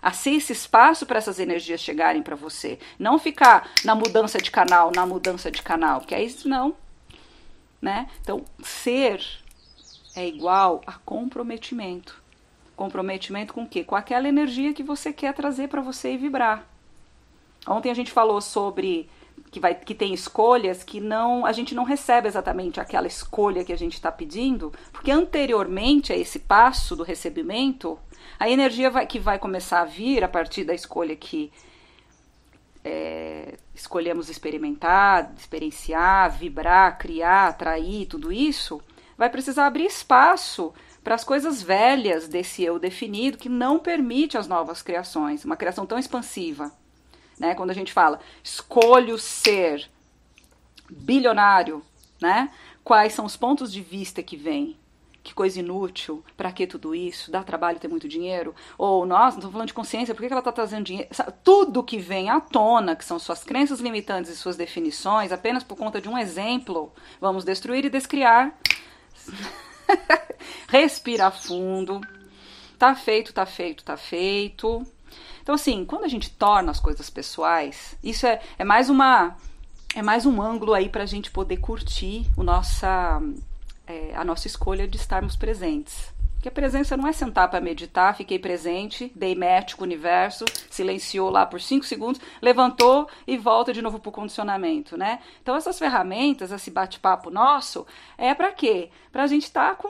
a 0.02 0.12
ser 0.12 0.32
esse 0.32 0.54
espaço 0.54 1.06
para 1.06 1.20
essas 1.20 1.40
energias 1.40 1.82
chegarem 1.82 2.24
para 2.24 2.36
você. 2.36 2.80
Não 2.98 3.20
ficar 3.20 3.70
na 3.84 3.94
mudança 3.94 4.40
de 4.40 4.50
canal, 4.50 4.92
na 4.96 5.06
mudança 5.06 5.52
de 5.52 5.62
canal, 5.62 6.00
porque 6.00 6.16
é 6.16 6.24
isso 6.24 6.50
não. 6.50 6.76
Né? 7.80 8.10
Então, 8.22 8.44
ser 8.64 9.24
é 10.16 10.28
igual 10.28 10.82
a 10.88 10.94
comprometimento. 10.94 12.27
Comprometimento 12.78 13.56
com 13.56 13.64
o 13.64 13.68
quê? 13.68 13.84
Com 13.84 13.96
aquela 13.96 14.30
energia 14.30 14.72
que 14.72 14.84
você 14.84 15.12
quer 15.12 15.34
trazer 15.34 15.68
para 15.68 15.82
você 15.82 16.14
e 16.14 16.18
vibrar. 16.18 16.64
Ontem 17.68 17.90
a 17.90 17.94
gente 17.96 18.12
falou 18.12 18.40
sobre 18.40 19.10
que, 19.50 19.60
vai, 19.60 19.74
que 19.74 19.96
tem 19.96 20.14
escolhas 20.14 20.84
que 20.84 21.00
não 21.00 21.44
a 21.44 21.52
gente 21.52 21.74
não 21.74 21.84
recebe 21.84 22.28
exatamente 22.28 22.80
aquela 22.80 23.08
escolha 23.08 23.66
que 23.66 23.74
a 23.74 23.78
gente 23.78 23.96
está 23.96 24.12
pedindo, 24.12 24.72
porque 24.92 25.10
anteriormente 25.10 26.14
a 26.14 26.16
esse 26.16 26.38
passo 26.38 26.96
do 26.96 27.02
recebimento, 27.02 27.98
a 28.40 28.48
energia 28.48 28.92
vai, 28.92 29.08
que 29.08 29.18
vai 29.18 29.40
começar 29.40 29.82
a 29.82 29.86
vir 29.86 30.24
a 30.24 30.28
partir 30.28 30.64
da 30.64 30.76
escolha 30.76 31.16
que 31.16 31.52
é, 32.86 33.56
escolhemos 33.74 34.30
experimentar, 34.30 35.34
experienciar, 35.36 36.32
vibrar, 36.32 37.00
criar, 37.00 37.48
atrair, 37.48 38.06
tudo 38.06 38.32
isso, 38.32 38.80
vai 39.18 39.32
precisar 39.32 39.66
abrir 39.66 39.86
espaço 39.86 40.72
para 41.08 41.16
as 41.16 41.24
coisas 41.24 41.64
velhas 41.64 42.28
desse 42.28 42.62
eu 42.62 42.78
definido 42.78 43.38
que 43.38 43.48
não 43.48 43.80
permite 43.80 44.38
as 44.38 44.46
novas 44.46 44.82
criações, 44.82 45.46
uma 45.46 45.56
criação 45.56 45.86
tão 45.86 45.98
expansiva. 45.98 46.70
Né? 47.40 47.56
Quando 47.56 47.70
a 47.70 47.74
gente 47.74 47.94
fala, 47.94 48.20
escolho 48.44 49.18
ser 49.18 49.90
bilionário, 50.90 51.82
né? 52.22 52.52
quais 52.84 53.14
são 53.14 53.24
os 53.24 53.38
pontos 53.38 53.72
de 53.72 53.80
vista 53.80 54.22
que 54.22 54.36
vêm? 54.36 54.76
Que 55.24 55.34
coisa 55.34 55.62
inútil, 55.62 56.26
para 56.36 56.52
que 56.52 56.68
tudo 56.68 56.94
isso? 56.94 57.32
Dá 57.32 57.42
trabalho 57.42 57.80
ter 57.80 57.88
muito 57.88 58.10
dinheiro? 58.10 58.54
Ou, 58.78 59.06
nossa, 59.06 59.38
não 59.38 59.38
estou 59.38 59.52
falando 59.54 59.68
de 59.70 59.74
consciência, 59.74 60.14
por 60.14 60.20
que 60.20 60.34
ela 60.34 60.40
está 60.40 60.52
trazendo 60.52 60.84
dinheiro? 60.84 61.10
Tudo 61.42 61.84
que 61.84 62.00
vem 62.00 62.30
à 62.30 62.42
tona, 62.42 62.98
que 62.98 63.06
são 63.06 63.18
suas 63.18 63.46
crenças 63.46 63.80
limitantes 63.80 64.30
e 64.30 64.36
suas 64.36 64.58
definições, 64.58 65.32
apenas 65.32 65.64
por 65.64 65.78
conta 65.78 66.02
de 66.02 66.10
um 66.10 66.18
exemplo, 66.18 66.92
vamos 67.22 67.46
destruir 67.46 67.86
e 67.86 67.90
descriar. 67.90 68.54
Respira 70.70 71.32
fundo. 71.32 72.02
Tá 72.78 72.96
feito, 72.96 73.34
tá 73.34 73.46
feito, 73.46 73.84
tá 73.84 73.98
feito. 73.98 74.86
Então, 75.42 75.56
assim, 75.56 75.86
quando 75.86 76.04
a 76.04 76.10
gente 76.10 76.30
torna 76.30 76.72
as 76.72 76.80
coisas 76.80 77.10
pessoais, 77.10 77.98
isso 78.04 78.28
é, 78.28 78.42
é 78.58 78.64
mais 78.64 78.90
uma. 78.90 79.36
É 79.96 80.02
mais 80.02 80.26
um 80.26 80.42
ângulo 80.42 80.74
aí 80.74 80.90
para 80.90 81.04
a 81.04 81.08
gente 81.08 81.32
poder 81.32 81.58
curtir 81.58 82.30
o 82.36 82.44
nossa, 82.44 83.22
é, 83.88 84.14
a 84.16 84.24
nossa 84.24 84.46
escolha 84.46 84.88
de 84.88 84.98
estarmos 84.98 85.36
presentes. 85.36 86.14
Porque 86.38 86.50
a 86.50 86.52
presença 86.52 86.96
não 86.96 87.08
é 87.08 87.12
sentar 87.12 87.50
para 87.50 87.60
meditar, 87.60 88.16
fiquei 88.16 88.38
presente, 88.38 89.12
dei 89.16 89.34
match 89.34 89.74
com 89.74 89.82
o 89.82 89.86
universo, 89.86 90.46
silenciou 90.70 91.32
lá 91.32 91.48
por 91.48 91.60
cinco 91.60 91.84
segundos, 91.84 92.22
levantou 92.40 93.10
e 93.26 93.36
volta 93.38 93.74
de 93.74 93.82
novo 93.82 94.00
para 94.00 94.10
o 94.10 94.12
condicionamento, 94.12 94.96
né? 94.96 95.20
Então 95.42 95.56
essas 95.56 95.80
ferramentas, 95.80 96.52
esse 96.52 96.70
bate-papo 96.70 97.32
nosso, 97.32 97.88
é 98.16 98.36
para 98.36 98.52
quê? 98.52 98.92
Para 99.12 99.24
a 99.24 99.28
gente 99.28 99.46
estar 99.46 99.70
tá 99.70 99.76
com 99.76 99.90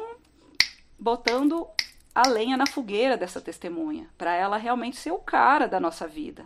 botando 0.98 1.68
a 2.16 2.26
lenha 2.30 2.56
na 2.56 2.66
fogueira 2.66 3.18
dessa 3.18 3.42
testemunha, 3.42 4.10
para 4.18 4.34
ela 4.34 4.56
realmente 4.56 4.96
ser 4.96 5.12
o 5.12 5.20
cara 5.20 5.68
da 5.68 5.82
nossa 5.82 6.08
vida, 6.08 6.46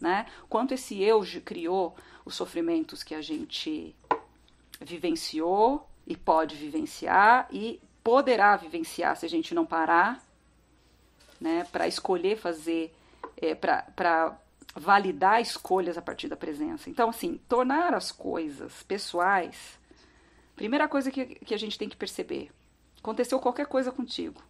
né? 0.00 0.24
Quanto 0.48 0.72
esse 0.72 1.02
eu 1.02 1.20
criou 1.44 1.96
os 2.24 2.36
sofrimentos 2.36 3.02
que 3.02 3.14
a 3.14 3.20
gente 3.20 3.94
vivenciou 4.80 5.88
e 6.06 6.16
pode 6.16 6.54
vivenciar 6.54 7.48
e 7.50 7.80
poderá 8.02 8.56
vivenciar 8.56 9.16
se 9.16 9.26
a 9.26 9.28
gente 9.28 9.54
não 9.54 9.64
parar, 9.64 10.22
né, 11.40 11.66
para 11.70 11.86
escolher 11.86 12.36
fazer, 12.36 12.94
é, 13.36 13.54
para 13.54 14.36
validar 14.74 15.40
escolhas 15.40 15.98
a 15.98 16.02
partir 16.02 16.28
da 16.28 16.36
presença. 16.36 16.88
Então, 16.88 17.10
assim, 17.10 17.40
tornar 17.48 17.94
as 17.94 18.10
coisas 18.10 18.82
pessoais, 18.84 19.78
primeira 20.56 20.88
coisa 20.88 21.10
que, 21.10 21.26
que 21.26 21.54
a 21.54 21.58
gente 21.58 21.78
tem 21.78 21.88
que 21.88 21.96
perceber: 21.96 22.50
aconteceu 22.98 23.38
qualquer 23.38 23.66
coisa 23.66 23.90
contigo. 23.90 24.42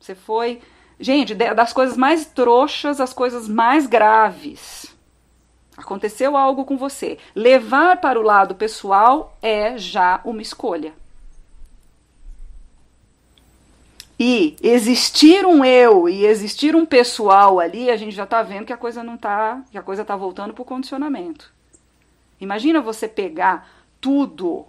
Você 0.00 0.14
foi. 0.14 0.60
Gente, 0.98 1.34
das 1.34 1.72
coisas 1.72 1.96
mais 1.96 2.26
trouxas 2.26 3.00
às 3.00 3.12
coisas 3.12 3.48
mais 3.48 3.86
graves. 3.86 4.94
Aconteceu 5.76 6.36
algo 6.36 6.64
com 6.64 6.76
você. 6.76 7.18
Levar 7.34 8.00
para 8.00 8.20
o 8.20 8.22
lado 8.22 8.54
pessoal 8.54 9.36
é 9.40 9.76
já 9.78 10.20
uma 10.24 10.42
escolha. 10.42 10.94
E 14.24 14.56
existir 14.62 15.44
um 15.44 15.64
eu 15.64 16.08
e 16.08 16.24
existir 16.24 16.76
um 16.76 16.86
pessoal 16.86 17.58
ali, 17.58 17.90
a 17.90 17.96
gente 17.96 18.14
já 18.14 18.22
está 18.22 18.40
vendo 18.40 18.64
que 18.64 18.72
a 18.72 18.76
coisa 18.76 19.02
não 19.02 19.16
tá, 19.16 19.64
que 19.68 19.76
a 19.76 19.82
coisa 19.82 20.02
está 20.02 20.14
voltando 20.14 20.54
para 20.54 20.62
o 20.62 20.64
condicionamento. 20.64 21.52
Imagina 22.40 22.80
você 22.80 23.08
pegar 23.08 23.68
tudo 24.00 24.64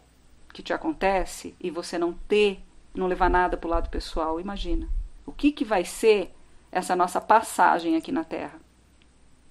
que 0.51 0.63
te 0.63 0.73
acontece 0.73 1.55
e 1.61 1.69
você 1.69 1.99
não 1.99 2.13
ter, 2.13 2.63
não 2.95 3.05
levar 3.05 3.29
nada 3.29 3.55
para 3.55 3.67
o 3.67 3.69
lado 3.69 3.91
pessoal. 3.91 4.39
Imagina. 4.39 4.89
O 5.23 5.31
que, 5.31 5.51
que 5.51 5.63
vai 5.63 5.85
ser 5.85 6.33
essa 6.71 6.95
nossa 6.95 7.21
passagem 7.21 7.95
aqui 7.95 8.11
na 8.11 8.23
Terra? 8.23 8.59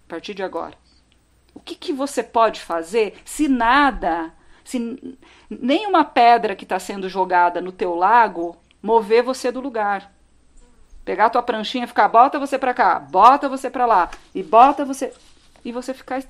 A 0.06 0.08
partir 0.08 0.34
de 0.34 0.42
agora. 0.42 0.74
O 1.54 1.60
que, 1.60 1.76
que 1.76 1.92
você 1.92 2.24
pode 2.24 2.60
fazer 2.60 3.22
se 3.24 3.46
nada, 3.46 4.34
se 4.64 5.16
nenhuma 5.48 6.04
pedra 6.04 6.56
que 6.56 6.64
está 6.64 6.80
sendo 6.80 7.08
jogada 7.08 7.60
no 7.60 7.70
teu 7.70 7.94
lago 7.94 8.56
mover 8.82 9.22
você 9.22 9.52
do 9.52 9.60
lugar. 9.60 10.12
Pegar 11.04 11.26
a 11.26 11.30
tua 11.30 11.42
pranchinha 11.42 11.86
ficar, 11.86 12.08
bota 12.08 12.38
você 12.38 12.58
para 12.58 12.74
cá, 12.74 12.98
bota 12.98 13.48
você 13.48 13.70
para 13.70 13.86
lá, 13.86 14.10
e 14.34 14.42
bota 14.42 14.84
você. 14.84 15.12
E 15.64 15.72
você 15.72 15.94
ficar, 15.94 16.22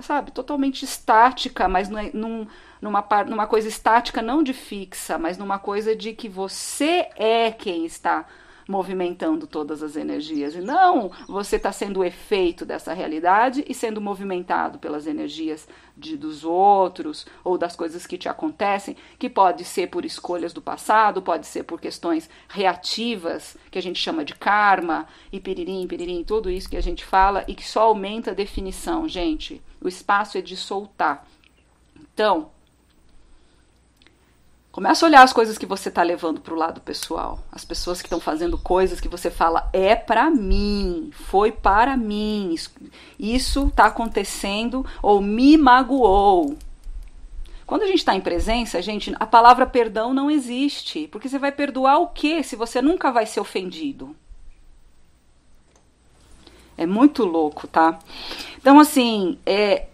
sabe, 0.00 0.30
totalmente 0.30 0.84
estática, 0.84 1.68
mas 1.68 1.90
é, 1.90 2.10
num, 2.12 2.46
numa, 2.80 3.04
numa 3.26 3.46
coisa 3.46 3.68
estática 3.68 4.20
não 4.20 4.42
de 4.42 4.52
fixa, 4.52 5.18
mas 5.18 5.38
numa 5.38 5.58
coisa 5.58 5.94
de 5.94 6.12
que 6.12 6.28
você 6.28 7.08
é 7.16 7.50
quem 7.50 7.86
está 7.86 8.26
movimentando 8.68 9.46
todas 9.46 9.82
as 9.82 9.96
energias. 9.96 10.54
E 10.54 10.60
não 10.60 11.10
você 11.28 11.56
está 11.56 11.72
sendo 11.72 12.00
o 12.00 12.04
efeito 12.04 12.64
dessa 12.64 12.92
realidade 12.92 13.64
e 13.68 13.74
sendo 13.74 14.00
movimentado 14.00 14.78
pelas 14.78 15.06
energias 15.06 15.68
de, 15.96 16.16
dos 16.16 16.44
outros 16.44 17.26
ou 17.44 17.56
das 17.56 17.74
coisas 17.76 18.06
que 18.06 18.18
te 18.18 18.28
acontecem, 18.28 18.96
que 19.18 19.30
pode 19.30 19.64
ser 19.64 19.88
por 19.88 20.04
escolhas 20.04 20.52
do 20.52 20.60
passado, 20.60 21.22
pode 21.22 21.46
ser 21.46 21.62
por 21.62 21.80
questões 21.80 22.28
reativas, 22.48 23.56
que 23.70 23.78
a 23.78 23.82
gente 23.82 23.98
chama 23.98 24.24
de 24.24 24.34
karma, 24.34 25.06
e 25.32 25.40
piririm, 25.40 25.86
piririm, 25.86 26.24
tudo 26.24 26.50
isso 26.50 26.68
que 26.68 26.76
a 26.76 26.82
gente 26.82 27.04
fala 27.04 27.44
e 27.48 27.54
que 27.54 27.66
só 27.66 27.82
aumenta 27.82 28.32
a 28.32 28.34
definição, 28.34 29.08
gente. 29.08 29.62
O 29.80 29.88
espaço 29.88 30.36
é 30.36 30.40
de 30.40 30.56
soltar. 30.56 31.26
Então, 32.12 32.50
Começa 34.76 35.06
a 35.06 35.08
olhar 35.08 35.22
as 35.22 35.32
coisas 35.32 35.56
que 35.56 35.64
você 35.64 35.88
está 35.88 36.02
levando 36.02 36.38
para 36.38 36.52
o 36.52 36.56
lado 36.56 36.82
pessoal. 36.82 37.38
As 37.50 37.64
pessoas 37.64 38.02
que 38.02 38.08
estão 38.08 38.20
fazendo 38.20 38.58
coisas 38.58 39.00
que 39.00 39.08
você 39.08 39.30
fala, 39.30 39.70
é 39.72 39.96
para 39.96 40.28
mim, 40.28 41.10
foi 41.14 41.50
para 41.50 41.96
mim, 41.96 42.54
isso 43.18 43.68
está 43.68 43.86
acontecendo 43.86 44.84
ou 45.02 45.22
me 45.22 45.56
magoou. 45.56 46.58
Quando 47.66 47.84
a 47.84 47.86
gente 47.86 48.00
está 48.00 48.14
em 48.14 48.20
presença, 48.20 48.82
gente, 48.82 49.16
a 49.18 49.24
palavra 49.24 49.64
perdão 49.64 50.12
não 50.12 50.30
existe. 50.30 51.08
Porque 51.08 51.26
você 51.26 51.38
vai 51.38 51.52
perdoar 51.52 51.96
o 51.96 52.08
quê 52.08 52.42
se 52.42 52.54
você 52.54 52.82
nunca 52.82 53.10
vai 53.10 53.24
ser 53.24 53.40
ofendido? 53.40 54.14
É 56.76 56.84
muito 56.84 57.24
louco, 57.24 57.66
tá? 57.66 57.98
Então, 58.58 58.78
assim, 58.78 59.38
é, 59.46 59.86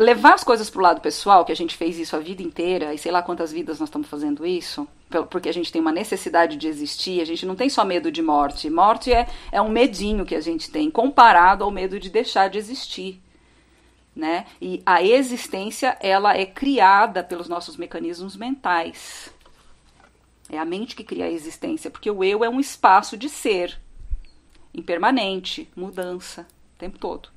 levar 0.00 0.32
as 0.32 0.42
coisas 0.42 0.70
pro 0.70 0.80
lado 0.80 1.00
pessoal, 1.00 1.44
que 1.44 1.52
a 1.52 1.56
gente 1.56 1.76
fez 1.76 1.98
isso 1.98 2.16
a 2.16 2.18
vida 2.18 2.42
inteira, 2.42 2.94
e 2.94 2.98
sei 2.98 3.12
lá 3.12 3.22
quantas 3.22 3.52
vidas 3.52 3.78
nós 3.78 3.88
estamos 3.88 4.08
fazendo 4.08 4.46
isso, 4.46 4.88
porque 5.28 5.48
a 5.48 5.52
gente 5.52 5.70
tem 5.70 5.80
uma 5.80 5.92
necessidade 5.92 6.56
de 6.56 6.66
existir, 6.66 7.20
a 7.20 7.24
gente 7.26 7.44
não 7.44 7.54
tem 7.54 7.68
só 7.68 7.84
medo 7.84 8.10
de 8.10 8.22
morte. 8.22 8.70
Morte 8.70 9.12
é, 9.12 9.28
é 9.52 9.60
um 9.60 9.68
medinho 9.68 10.24
que 10.24 10.34
a 10.34 10.40
gente 10.40 10.70
tem, 10.70 10.90
comparado 10.90 11.62
ao 11.62 11.70
medo 11.70 12.00
de 12.00 12.08
deixar 12.08 12.48
de 12.48 12.56
existir. 12.56 13.20
Né? 14.16 14.46
E 14.60 14.82
a 14.84 15.02
existência, 15.02 15.96
ela 16.00 16.36
é 16.36 16.46
criada 16.46 17.22
pelos 17.22 17.48
nossos 17.48 17.76
mecanismos 17.76 18.36
mentais. 18.36 19.30
É 20.48 20.58
a 20.58 20.64
mente 20.64 20.96
que 20.96 21.04
cria 21.04 21.26
a 21.26 21.30
existência, 21.30 21.90
porque 21.90 22.10
o 22.10 22.24
eu 22.24 22.42
é 22.42 22.48
um 22.48 22.58
espaço 22.58 23.16
de 23.18 23.28
ser, 23.28 23.78
impermanente, 24.74 25.70
mudança, 25.76 26.46
o 26.74 26.78
tempo 26.78 26.98
todo. 26.98 27.28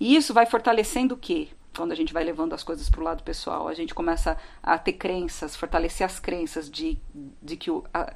E 0.00 0.14
isso 0.14 0.32
vai 0.32 0.46
fortalecendo 0.46 1.14
o 1.14 1.18
quê? 1.18 1.48
Quando 1.78 1.92
a 1.92 1.94
gente 1.94 2.12
vai 2.12 2.24
levando 2.24 2.54
as 2.54 2.64
coisas 2.64 2.90
para 2.90 3.00
o 3.00 3.04
lado 3.04 3.22
pessoal, 3.22 3.68
a 3.68 3.74
gente 3.74 3.94
começa 3.94 4.36
a 4.60 4.76
ter 4.76 4.94
crenças, 4.94 5.54
fortalecer 5.54 6.04
as 6.04 6.18
crenças 6.18 6.68
de, 6.68 6.98
de 7.40 7.56
que 7.56 7.70
o, 7.70 7.84
a, 7.94 8.12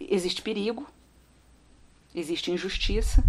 existe 0.00 0.40
perigo, 0.40 0.86
existe 2.14 2.50
injustiça, 2.50 3.22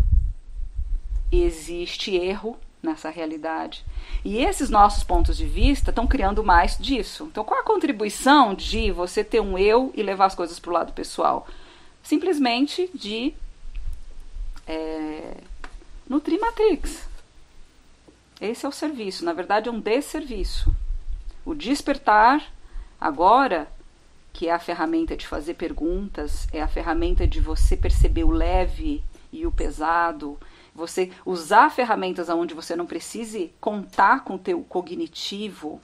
existe 1.30 2.16
erro 2.16 2.58
nessa 2.82 3.10
realidade. 3.10 3.86
E 4.24 4.38
esses 4.38 4.70
nossos 4.70 5.04
pontos 5.04 5.36
de 5.36 5.46
vista 5.46 5.92
estão 5.92 6.08
criando 6.08 6.44
mais 6.44 6.78
disso. 6.78 7.28
Então, 7.30 7.44
qual 7.44 7.60
a 7.60 7.64
contribuição 7.64 8.56
de 8.56 8.90
você 8.90 9.22
ter 9.22 9.42
um 9.42 9.58
eu 9.58 9.92
e 9.94 10.02
levar 10.02 10.28
as 10.28 10.36
coisas 10.36 10.60
para 10.60 10.72
o 10.72 10.74
lado 10.74 10.94
pessoal? 10.94 11.46
Simplesmente 12.02 12.90
de 12.96 13.34
é, 14.66 15.36
nutrir 16.10 16.40
Matrix. 16.40 17.11
Esse 18.42 18.66
é 18.66 18.70
o 18.70 18.72
serviço, 18.72 19.24
na 19.24 19.34
verdade 19.34 19.70
é 19.70 19.72
um 19.72 19.80
desserviço. 19.80 20.74
O 21.46 21.54
despertar, 21.54 22.52
agora, 23.00 23.72
que 24.34 24.48
é 24.48 24.52
a 24.52 24.58
ferramenta 24.58 25.16
de 25.16 25.28
fazer 25.28 25.54
perguntas, 25.54 26.48
é 26.52 26.60
a 26.60 26.68
ferramenta 26.68 27.28
de 27.28 27.40
você 27.40 27.78
perceber 27.78 28.24
o 28.24 28.32
leve 28.32 29.04
e 29.32 29.46
o 29.46 29.52
pesado, 29.52 30.40
você 30.74 31.12
usar 31.24 31.70
ferramentas 31.70 32.30
onde 32.30 32.56
você 32.56 32.76
não 32.76 32.88
precise 32.88 33.54
contar 33.62 34.24
com 34.24 34.34
o 34.34 34.40
teu 34.40 34.64
cognitivo, 34.64 35.80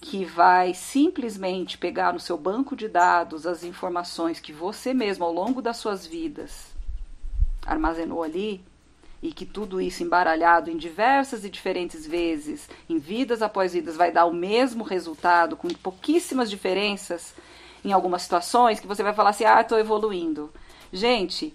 que 0.00 0.24
vai 0.24 0.74
simplesmente 0.74 1.76
pegar 1.76 2.12
no 2.12 2.20
seu 2.20 2.38
banco 2.38 2.76
de 2.76 2.86
dados 2.86 3.48
as 3.48 3.64
informações 3.64 4.38
que 4.38 4.52
você 4.52 4.94
mesmo 4.94 5.24
ao 5.24 5.32
longo 5.32 5.60
das 5.60 5.78
suas 5.78 6.06
vidas 6.06 6.72
armazenou 7.66 8.22
ali 8.22 8.64
e 9.22 9.32
que 9.32 9.44
tudo 9.44 9.80
isso 9.80 10.02
embaralhado 10.02 10.70
em 10.70 10.76
diversas 10.76 11.44
e 11.44 11.50
diferentes 11.50 12.06
vezes, 12.06 12.68
em 12.88 12.98
vidas 12.98 13.42
após 13.42 13.72
vidas, 13.72 13.96
vai 13.96 14.12
dar 14.12 14.26
o 14.26 14.32
mesmo 14.32 14.84
resultado, 14.84 15.56
com 15.56 15.68
pouquíssimas 15.68 16.48
diferenças 16.48 17.34
em 17.84 17.92
algumas 17.92 18.22
situações, 18.22 18.80
que 18.80 18.86
você 18.86 19.02
vai 19.02 19.12
falar 19.12 19.30
assim: 19.30 19.44
ah, 19.44 19.60
estou 19.60 19.78
evoluindo. 19.78 20.52
Gente, 20.92 21.54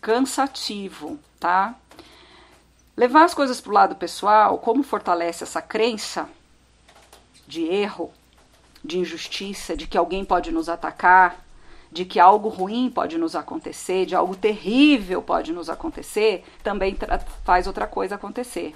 cansativo, 0.00 1.18
tá? 1.40 1.74
Levar 2.96 3.24
as 3.24 3.34
coisas 3.34 3.60
para 3.60 3.70
o 3.70 3.74
lado 3.74 3.96
pessoal, 3.96 4.58
como 4.58 4.82
fortalece 4.82 5.44
essa 5.44 5.62
crença 5.62 6.28
de 7.46 7.64
erro, 7.64 8.12
de 8.84 8.98
injustiça, 8.98 9.76
de 9.76 9.86
que 9.86 9.96
alguém 9.96 10.24
pode 10.24 10.52
nos 10.52 10.68
atacar, 10.68 11.44
de 11.90 12.04
que 12.04 12.20
algo 12.20 12.48
ruim 12.48 12.90
pode 12.90 13.16
nos 13.16 13.34
acontecer, 13.34 14.06
de 14.06 14.14
algo 14.14 14.36
terrível 14.36 15.22
pode 15.22 15.52
nos 15.52 15.70
acontecer, 15.70 16.44
também 16.62 16.96
faz 17.44 17.66
outra 17.66 17.86
coisa 17.86 18.16
acontecer, 18.16 18.74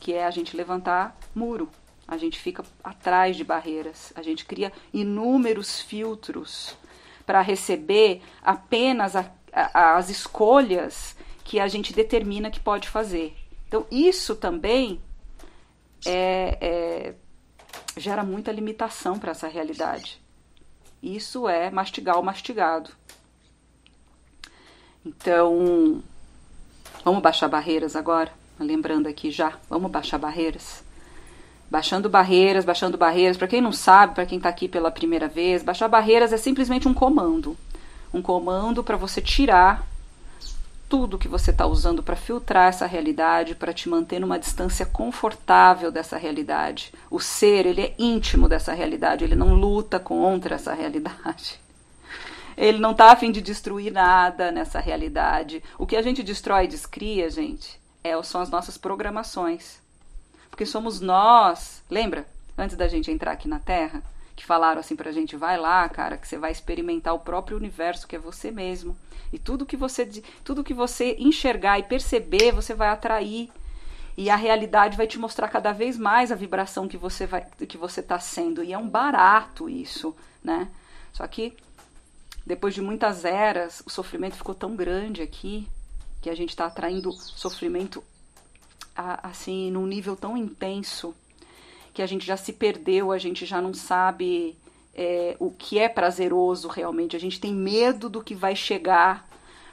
que 0.00 0.14
é 0.14 0.24
a 0.24 0.30
gente 0.30 0.56
levantar 0.56 1.16
muro. 1.34 1.68
A 2.06 2.16
gente 2.18 2.38
fica 2.38 2.62
atrás 2.82 3.34
de 3.34 3.44
barreiras, 3.44 4.12
a 4.14 4.22
gente 4.22 4.44
cria 4.44 4.72
inúmeros 4.92 5.80
filtros 5.80 6.76
para 7.24 7.40
receber 7.40 8.20
apenas 8.42 9.16
a, 9.16 9.30
a, 9.52 9.96
as 9.96 10.10
escolhas 10.10 11.16
que 11.42 11.58
a 11.58 11.68
gente 11.68 11.94
determina 11.94 12.50
que 12.50 12.60
pode 12.60 12.88
fazer. 12.88 13.34
Então, 13.66 13.86
isso 13.90 14.36
também 14.36 15.00
é, 16.06 16.58
é, 16.60 17.14
gera 17.96 18.22
muita 18.22 18.52
limitação 18.52 19.18
para 19.18 19.32
essa 19.32 19.48
realidade. 19.48 20.23
Isso 21.04 21.46
é 21.46 21.70
mastigar 21.70 22.18
o 22.18 22.22
mastigado. 22.22 22.88
Então, 25.04 26.02
vamos 27.04 27.22
baixar 27.22 27.46
barreiras 27.46 27.94
agora? 27.94 28.32
Lembrando 28.58 29.06
aqui 29.06 29.30
já, 29.30 29.52
vamos 29.68 29.90
baixar 29.90 30.16
barreiras. 30.16 30.82
Baixando 31.70 32.08
barreiras, 32.08 32.64
baixando 32.64 32.96
barreiras. 32.96 33.36
Para 33.36 33.48
quem 33.48 33.60
não 33.60 33.70
sabe, 33.70 34.14
para 34.14 34.24
quem 34.24 34.38
está 34.38 34.48
aqui 34.48 34.66
pela 34.66 34.90
primeira 34.90 35.28
vez, 35.28 35.62
baixar 35.62 35.88
barreiras 35.88 36.32
é 36.32 36.38
simplesmente 36.38 36.88
um 36.88 36.94
comando. 36.94 37.54
Um 38.10 38.22
comando 38.22 38.82
para 38.82 38.96
você 38.96 39.20
tirar 39.20 39.86
tudo 40.94 41.18
que 41.18 41.26
você 41.26 41.50
está 41.50 41.66
usando 41.66 42.04
para 42.04 42.14
filtrar 42.14 42.68
essa 42.68 42.86
realidade, 42.86 43.56
para 43.56 43.72
te 43.72 43.88
manter 43.88 44.20
numa 44.20 44.38
distância 44.38 44.86
confortável 44.86 45.90
dessa 45.90 46.16
realidade. 46.16 46.92
O 47.10 47.18
ser, 47.18 47.66
ele 47.66 47.80
é 47.80 47.94
íntimo 47.98 48.48
dessa 48.48 48.72
realidade, 48.72 49.24
ele 49.24 49.34
não 49.34 49.54
luta 49.54 49.98
contra 49.98 50.54
essa 50.54 50.72
realidade. 50.72 51.58
Ele 52.56 52.78
não 52.78 52.92
está 52.92 53.10
a 53.10 53.16
fim 53.16 53.32
de 53.32 53.40
destruir 53.40 53.92
nada 53.92 54.52
nessa 54.52 54.78
realidade. 54.78 55.64
O 55.76 55.84
que 55.84 55.96
a 55.96 56.02
gente 56.02 56.22
destrói 56.22 56.66
e 56.66 56.68
descria, 56.68 57.28
gente, 57.28 57.76
é, 58.04 58.22
são 58.22 58.40
as 58.40 58.48
nossas 58.48 58.78
programações. 58.78 59.80
Porque 60.48 60.64
somos 60.64 61.00
nós, 61.00 61.82
lembra? 61.90 62.24
Antes 62.56 62.76
da 62.76 62.86
gente 62.86 63.10
entrar 63.10 63.32
aqui 63.32 63.48
na 63.48 63.58
Terra, 63.58 64.00
que 64.36 64.44
falaram 64.44 64.80
assim 64.80 64.96
pra 64.96 65.12
gente, 65.12 65.36
vai 65.36 65.58
lá, 65.58 65.88
cara, 65.88 66.16
que 66.16 66.26
você 66.26 66.36
vai 66.36 66.50
experimentar 66.50 67.14
o 67.14 67.20
próprio 67.20 67.56
universo 67.56 68.06
que 68.06 68.16
é 68.16 68.18
você 68.18 68.50
mesmo. 68.50 68.96
E 69.32 69.38
tudo 69.38 69.66
que 69.66 69.76
você 69.76 70.06
tudo 70.42 70.64
que 70.64 70.74
você 70.74 71.16
enxergar 71.18 71.78
e 71.78 71.84
perceber, 71.84 72.52
você 72.52 72.74
vai 72.74 72.88
atrair. 72.88 73.50
E 74.16 74.30
a 74.30 74.36
realidade 74.36 74.96
vai 74.96 75.08
te 75.08 75.18
mostrar 75.18 75.48
cada 75.48 75.72
vez 75.72 75.98
mais 75.98 76.30
a 76.30 76.36
vibração 76.36 76.86
que 76.86 76.96
você 76.96 77.26
vai 77.26 77.44
que 77.68 77.76
você 77.76 78.02
tá 78.02 78.18
sendo. 78.20 78.62
E 78.62 78.72
é 78.72 78.78
um 78.78 78.88
barato 78.88 79.68
isso, 79.68 80.14
né? 80.42 80.68
Só 81.12 81.26
que 81.26 81.56
depois 82.46 82.74
de 82.74 82.80
muitas 82.80 83.24
eras, 83.24 83.82
o 83.86 83.90
sofrimento 83.90 84.36
ficou 84.36 84.54
tão 84.54 84.76
grande 84.76 85.22
aqui 85.22 85.68
que 86.20 86.30
a 86.30 86.34
gente 86.34 86.50
está 86.50 86.66
atraindo 86.66 87.12
sofrimento 87.12 88.04
assim 88.94 89.70
num 89.70 89.86
nível 89.86 90.14
tão 90.14 90.36
intenso 90.36 91.14
que 91.94 92.02
a 92.02 92.06
gente 92.06 92.26
já 92.26 92.36
se 92.36 92.52
perdeu, 92.52 93.12
a 93.12 93.18
gente 93.18 93.46
já 93.46 93.62
não 93.62 93.72
sabe 93.72 94.58
é, 94.92 95.36
o 95.38 95.50
que 95.52 95.78
é 95.78 95.88
prazeroso 95.88 96.66
realmente, 96.66 97.14
a 97.14 97.20
gente 97.20 97.40
tem 97.40 97.54
medo 97.54 98.10
do 98.10 98.22
que 98.22 98.34
vai 98.34 98.56
chegar, 98.56 99.28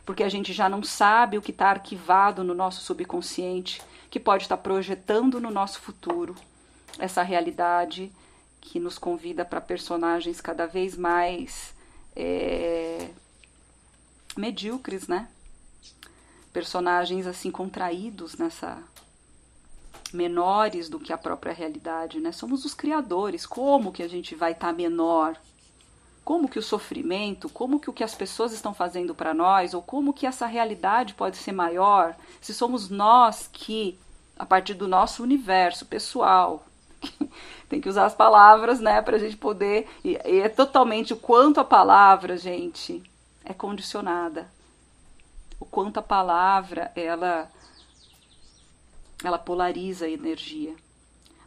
porque 0.05 0.23
a 0.23 0.29
gente 0.29 0.53
já 0.53 0.69
não 0.69 0.83
sabe 0.83 1.37
o 1.37 1.41
que 1.41 1.49
está 1.49 1.71
arquivado 1.71 2.43
no 2.43 2.53
nosso 2.53 2.81
subconsciente, 2.81 3.81
que 4.11 4.19
pode 4.19 4.43
estar 4.43 4.57
tá 4.57 4.61
projetando 4.61 5.41
no 5.41 5.49
nosso 5.49 5.81
futuro 5.81 6.35
essa 6.99 7.23
realidade 7.23 8.11
que 8.59 8.79
nos 8.79 8.99
convida 8.99 9.43
para 9.43 9.59
personagens 9.59 10.39
cada 10.39 10.67
vez 10.67 10.95
mais 10.95 11.73
é, 12.15 13.09
medíocres, 14.37 15.07
né? 15.07 15.27
Personagens 16.53 17.25
assim 17.25 17.49
contraídos 17.49 18.37
nessa 18.37 18.77
menores 20.11 20.89
do 20.89 20.99
que 20.99 21.13
a 21.13 21.17
própria 21.17 21.53
realidade, 21.53 22.19
né? 22.19 22.31
Somos 22.31 22.65
os 22.65 22.73
criadores. 22.73 23.45
Como 23.45 23.91
que 23.91 24.03
a 24.03 24.07
gente 24.07 24.35
vai 24.35 24.51
estar 24.51 24.67
tá 24.67 24.73
menor 24.73 25.37
como 26.23 26.47
que 26.47 26.59
o 26.59 26.63
sofrimento, 26.63 27.49
como 27.49 27.79
que 27.79 27.89
o 27.89 27.93
que 27.93 28.03
as 28.03 28.15
pessoas 28.15 28.53
estão 28.53 28.73
fazendo 28.73 29.13
para 29.15 29.33
nós, 29.33 29.73
ou 29.73 29.81
como 29.81 30.13
que 30.13 30.27
essa 30.27 30.45
realidade 30.45 31.13
pode 31.13 31.37
ser 31.37 31.51
maior, 31.51 32.15
se 32.39 32.53
somos 32.53 32.89
nós 32.89 33.49
que, 33.51 33.99
a 34.37 34.45
partir 34.45 34.75
do 34.75 34.87
nosso 34.87 35.23
universo 35.23 35.85
pessoal, 35.85 36.65
tem 37.67 37.81
que 37.81 37.89
usar 37.89 38.05
as 38.05 38.13
palavras, 38.13 38.79
né, 38.79 39.01
para 39.01 39.17
a 39.17 39.19
gente 39.19 39.35
poder. 39.35 39.89
E, 40.03 40.11
e 40.25 40.39
é 40.39 40.49
totalmente 40.49 41.13
o 41.13 41.17
quanto 41.17 41.59
a 41.59 41.65
palavra, 41.65 42.37
gente, 42.37 43.01
é 43.43 43.53
condicionada. 43.53 44.47
O 45.59 45.65
quanto 45.65 45.99
a 45.99 46.03
palavra, 46.03 46.91
ela, 46.95 47.49
ela 49.23 49.37
polariza 49.37 50.05
a 50.05 50.09
energia 50.09 50.75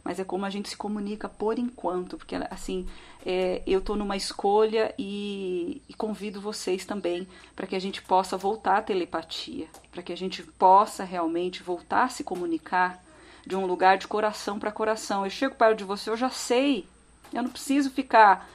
mas 0.05 0.19
é 0.19 0.23
como 0.23 0.45
a 0.45 0.51
gente 0.51 0.69
se 0.69 0.77
comunica 0.77 1.27
por 1.27 1.57
enquanto, 1.57 2.15
porque 2.15 2.35
assim 2.51 2.87
é, 3.25 3.63
eu 3.65 3.79
estou 3.79 3.95
numa 3.95 4.15
escolha 4.15 4.93
e, 4.99 5.81
e, 5.89 5.93
convido 5.95 6.39
vocês 6.39 6.85
também 6.85 7.27
para 7.55 7.65
que 7.65 7.75
a 7.75 7.79
gente 7.79 8.03
possa 8.03 8.37
voltar 8.37 8.77
à 8.77 8.81
telepatia, 8.83 9.67
para 9.91 10.03
que 10.03 10.13
a 10.13 10.15
gente 10.15 10.43
possa 10.43 11.03
realmente 11.03 11.63
voltar 11.63 12.03
a 12.03 12.09
se 12.09 12.23
comunicar 12.23 13.03
de 13.47 13.55
um 13.55 13.65
lugar 13.65 13.97
de 13.97 14.07
coração 14.07 14.59
para 14.59 14.71
coração. 14.71 15.25
Eu 15.25 15.31
chego 15.31 15.55
perto 15.55 15.79
de 15.79 15.83
você, 15.83 16.11
eu 16.11 16.17
já 16.17 16.29
sei, 16.29 16.87
eu 17.33 17.41
não 17.41 17.49
preciso 17.49 17.89
ficar 17.89 18.47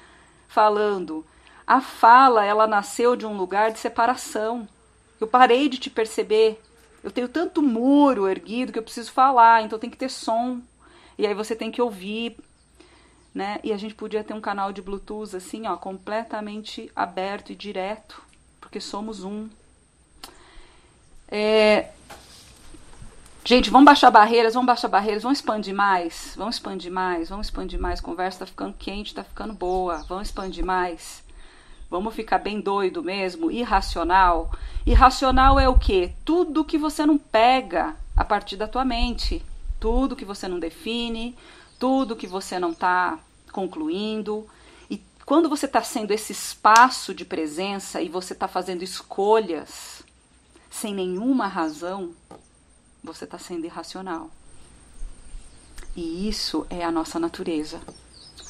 falando. 0.46 1.26
A 1.66 1.80
fala, 1.80 2.44
ela 2.44 2.68
nasceu 2.68 3.16
de 3.16 3.26
um 3.26 3.36
lugar 3.36 3.72
de 3.72 3.80
separação. 3.80 4.68
Eu 5.20 5.26
parei 5.26 5.68
de 5.68 5.78
te 5.78 5.90
perceber. 5.90 6.62
Eu 7.02 7.10
tenho 7.10 7.28
tanto 7.28 7.62
muro 7.62 8.28
erguido 8.28 8.72
que 8.72 8.78
eu 8.78 8.82
preciso 8.82 9.10
falar, 9.12 9.62
então 9.62 9.78
tem 9.78 9.90
que 9.90 9.96
ter 9.96 10.10
som. 10.10 10.60
E 11.18 11.26
aí 11.26 11.34
você 11.34 11.56
tem 11.56 11.70
que 11.70 11.80
ouvir, 11.80 12.36
né? 13.34 13.58
E 13.64 13.72
a 13.72 13.76
gente 13.76 13.94
podia 13.94 14.24
ter 14.24 14.34
um 14.34 14.40
canal 14.40 14.72
de 14.72 14.82
Bluetooth 14.82 15.36
assim, 15.36 15.66
ó, 15.66 15.76
completamente 15.76 16.90
aberto 16.94 17.50
e 17.50 17.56
direto, 17.56 18.22
porque 18.60 18.80
somos 18.80 19.24
um. 19.24 19.48
É... 21.28 21.90
Gente, 23.44 23.70
vamos 23.70 23.86
baixar 23.86 24.10
barreiras, 24.10 24.52
vamos 24.52 24.66
baixar 24.66 24.88
barreiras, 24.88 25.22
vamos 25.22 25.38
expandir 25.38 25.74
mais, 25.74 26.34
vamos 26.36 26.56
expandir 26.56 26.92
mais, 26.92 27.30
vamos 27.30 27.46
expandir 27.46 27.80
mais. 27.80 28.00
Conversa 28.00 28.40
tá 28.40 28.46
ficando 28.46 28.74
quente, 28.74 29.14
tá 29.14 29.24
ficando 29.24 29.54
boa, 29.54 30.04
vamos 30.08 30.28
expandir 30.28 30.64
mais. 30.64 31.22
Vamos 31.90 32.14
ficar 32.14 32.38
bem 32.38 32.60
doido 32.60 33.02
mesmo, 33.02 33.50
irracional. 33.50 34.52
Irracional 34.86 35.58
é 35.58 35.68
o 35.68 35.78
quê? 35.78 36.12
Tudo 36.24 36.64
que 36.64 36.78
você 36.78 37.04
não 37.04 37.18
pega 37.18 37.96
a 38.16 38.24
partir 38.24 38.56
da 38.56 38.68
tua 38.68 38.84
mente 38.84 39.42
tudo 39.80 40.14
que 40.14 40.26
você 40.26 40.46
não 40.46 40.60
define, 40.60 41.34
tudo 41.78 42.14
que 42.14 42.26
você 42.26 42.58
não 42.58 42.72
está 42.72 43.18
concluindo. 43.50 44.46
E 44.90 45.02
quando 45.24 45.48
você 45.48 45.64
está 45.64 45.82
sendo 45.82 46.12
esse 46.12 46.32
espaço 46.32 47.14
de 47.14 47.24
presença 47.24 48.02
e 48.02 48.08
você 48.08 48.34
está 48.34 48.46
fazendo 48.46 48.82
escolhas 48.82 50.02
sem 50.70 50.94
nenhuma 50.94 51.48
razão, 51.48 52.14
você 53.02 53.24
está 53.24 53.38
sendo 53.38 53.64
irracional. 53.64 54.30
E 55.96 56.28
isso 56.28 56.66
é 56.68 56.84
a 56.84 56.92
nossa 56.92 57.18
natureza. 57.18 57.80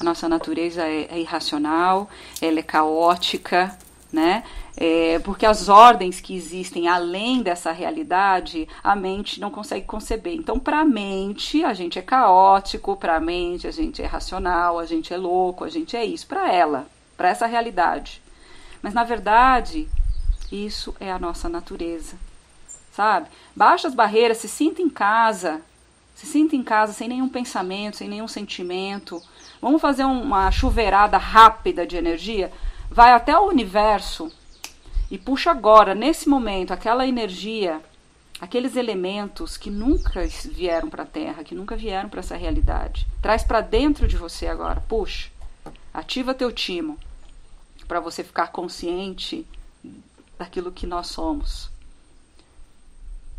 A 0.01 0.03
nossa 0.03 0.27
natureza 0.27 0.81
é, 0.81 1.07
é 1.11 1.19
irracional, 1.19 2.09
ela 2.41 2.57
é 2.57 2.63
caótica, 2.63 3.77
né? 4.11 4.43
É, 4.75 5.19
porque 5.19 5.45
as 5.45 5.69
ordens 5.69 6.19
que 6.19 6.35
existem 6.35 6.87
além 6.87 7.43
dessa 7.43 7.71
realidade, 7.71 8.67
a 8.83 8.95
mente 8.95 9.39
não 9.39 9.51
consegue 9.51 9.85
conceber. 9.85 10.33
Então, 10.33 10.57
para 10.57 10.79
a 10.79 10.85
mente, 10.85 11.63
a 11.63 11.75
gente 11.75 11.99
é 11.99 12.01
caótico, 12.01 12.95
para 12.95 13.17
a 13.17 13.19
mente, 13.19 13.67
a 13.67 13.71
gente 13.71 14.01
é 14.01 14.07
racional, 14.07 14.79
a 14.79 14.87
gente 14.87 15.13
é 15.13 15.17
louco, 15.17 15.63
a 15.63 15.69
gente 15.69 15.95
é 15.95 16.03
isso. 16.03 16.25
Para 16.25 16.51
ela, 16.51 16.87
para 17.15 17.29
essa 17.29 17.45
realidade. 17.45 18.23
Mas, 18.81 18.95
na 18.95 19.03
verdade, 19.03 19.87
isso 20.51 20.95
é 20.99 21.11
a 21.11 21.19
nossa 21.19 21.47
natureza, 21.47 22.15
sabe? 22.91 23.27
Baixa 23.55 23.87
as 23.87 23.93
barreiras, 23.93 24.39
se 24.39 24.49
sinta 24.49 24.81
em 24.81 24.89
casa, 24.89 25.61
se 26.21 26.27
sinta 26.27 26.55
em 26.55 26.63
casa 26.63 26.93
sem 26.93 27.07
nenhum 27.07 27.27
pensamento, 27.27 27.97
sem 27.97 28.07
nenhum 28.07 28.27
sentimento. 28.27 29.21
Vamos 29.61 29.81
fazer 29.81 30.03
uma 30.05 30.51
chuveirada 30.51 31.17
rápida 31.17 31.85
de 31.85 31.97
energia? 31.97 32.51
vai 32.91 33.13
até 33.13 33.37
o 33.37 33.47
universo 33.47 34.29
e 35.09 35.17
puxa 35.17 35.49
agora, 35.49 35.95
nesse 35.95 36.27
momento, 36.27 36.73
aquela 36.73 37.07
energia, 37.07 37.81
aqueles 38.39 38.75
elementos 38.75 39.55
que 39.55 39.69
nunca 39.69 40.27
vieram 40.51 40.89
para 40.89 41.03
a 41.03 41.05
Terra, 41.05 41.43
que 41.43 41.55
nunca 41.55 41.75
vieram 41.75 42.09
para 42.09 42.19
essa 42.19 42.35
realidade. 42.35 43.07
Traz 43.21 43.43
para 43.43 43.61
dentro 43.61 44.07
de 44.07 44.17
você 44.17 44.47
agora, 44.47 44.81
puxa. 44.81 45.29
Ativa 45.93 46.33
teu 46.33 46.51
timo 46.51 46.97
para 47.87 47.99
você 47.99 48.23
ficar 48.23 48.47
consciente 48.47 49.45
daquilo 50.37 50.71
que 50.71 50.87
nós 50.87 51.07
somos. 51.07 51.69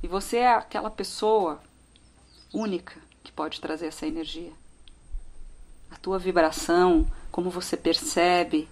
E 0.03 0.07
você 0.07 0.39
é 0.39 0.55
aquela 0.55 0.91
pessoa 0.91 1.61
única 2.53 2.95
que 3.23 3.33
pode 3.33 3.61
trazer 3.61 3.87
essa 3.87 4.07
energia. 4.07 4.53
A 5.91 5.97
tua 5.97 6.19
vibração, 6.19 7.07
como 7.31 7.51
você 7.51 7.77
percebe, 7.77 8.69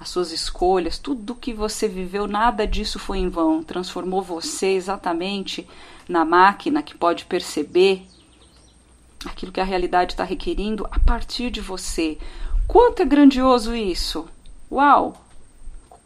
as 0.00 0.08
suas 0.08 0.30
escolhas, 0.30 0.98
tudo 0.98 1.34
que 1.34 1.52
você 1.52 1.88
viveu, 1.88 2.26
nada 2.26 2.66
disso 2.66 2.98
foi 2.98 3.18
em 3.18 3.28
vão. 3.28 3.62
Transformou 3.62 4.22
você 4.22 4.68
exatamente 4.68 5.68
na 6.08 6.24
máquina 6.24 6.82
que 6.82 6.96
pode 6.96 7.24
perceber 7.24 8.06
aquilo 9.24 9.52
que 9.52 9.60
a 9.60 9.64
realidade 9.64 10.12
está 10.12 10.24
requerindo 10.24 10.86
a 10.90 10.98
partir 11.00 11.50
de 11.50 11.60
você. 11.60 12.18
Quanto 12.66 13.02
é 13.02 13.04
grandioso 13.04 13.74
isso! 13.74 14.28
Uau! 14.70 15.24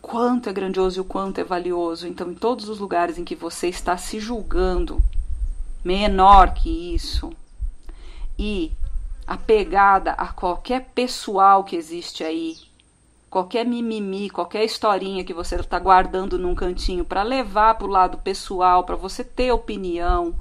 Quanto 0.00 0.48
é 0.48 0.52
grandioso 0.52 0.98
e 0.98 1.00
o 1.00 1.04
quanto 1.04 1.38
é 1.38 1.44
valioso. 1.44 2.08
Então, 2.08 2.30
em 2.30 2.34
todos 2.34 2.68
os 2.68 2.78
lugares 2.78 3.18
em 3.18 3.24
que 3.24 3.36
você 3.36 3.68
está 3.68 3.96
se 3.96 4.18
julgando 4.18 5.02
menor 5.84 6.54
que 6.54 6.94
isso. 6.94 7.32
E 8.38 8.72
apegada 9.26 10.12
a 10.12 10.28
qualquer 10.28 10.90
pessoal 10.94 11.64
que 11.64 11.76
existe 11.76 12.24
aí, 12.24 12.56
qualquer 13.30 13.64
mimimi, 13.64 14.28
qualquer 14.28 14.64
historinha 14.64 15.24
que 15.24 15.32
você 15.32 15.56
está 15.56 15.78
guardando 15.78 16.38
num 16.38 16.54
cantinho 16.54 17.04
para 17.04 17.22
levar 17.22 17.76
para 17.76 17.86
o 17.86 17.90
lado 17.90 18.18
pessoal, 18.18 18.84
para 18.84 18.96
você 18.96 19.24
ter 19.24 19.50
opinião, 19.52 20.34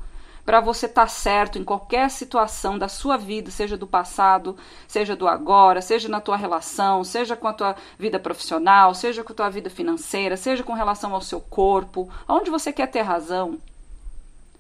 para 0.45 0.60
você 0.60 0.88
estar 0.88 1.04
tá 1.04 1.08
certo 1.08 1.58
em 1.58 1.63
qualquer 1.63 2.10
situação 2.10 2.77
da 2.77 2.88
sua 2.88 3.15
vida, 3.15 3.51
seja 3.51 3.77
do 3.77 3.88
passado, 3.88 4.58
seja 4.88 5.15
do 5.15 5.27
agora, 5.27 5.82
seja 5.82 6.10
na 6.10 6.19
tua 6.19 6.36
relação, 6.36 7.04
seja 7.04 7.36
com 7.36 7.47
a 7.47 7.54
tua 7.54 7.75
vida 7.97 8.19
profissional, 8.19 8.93
seja 8.93 9.23
com 9.23 9.32
a 9.32 9.36
tua 9.36 9.49
vida 9.49 9.69
financeira, 9.69 10.36
seja 10.36 10.63
com 10.63 10.73
relação 10.73 11.13
ao 11.13 11.21
seu 11.21 11.39
corpo, 11.39 12.10
aonde 12.27 12.49
você 12.49 12.73
quer 12.73 12.88
ter 12.88 13.01
razão, 13.01 13.60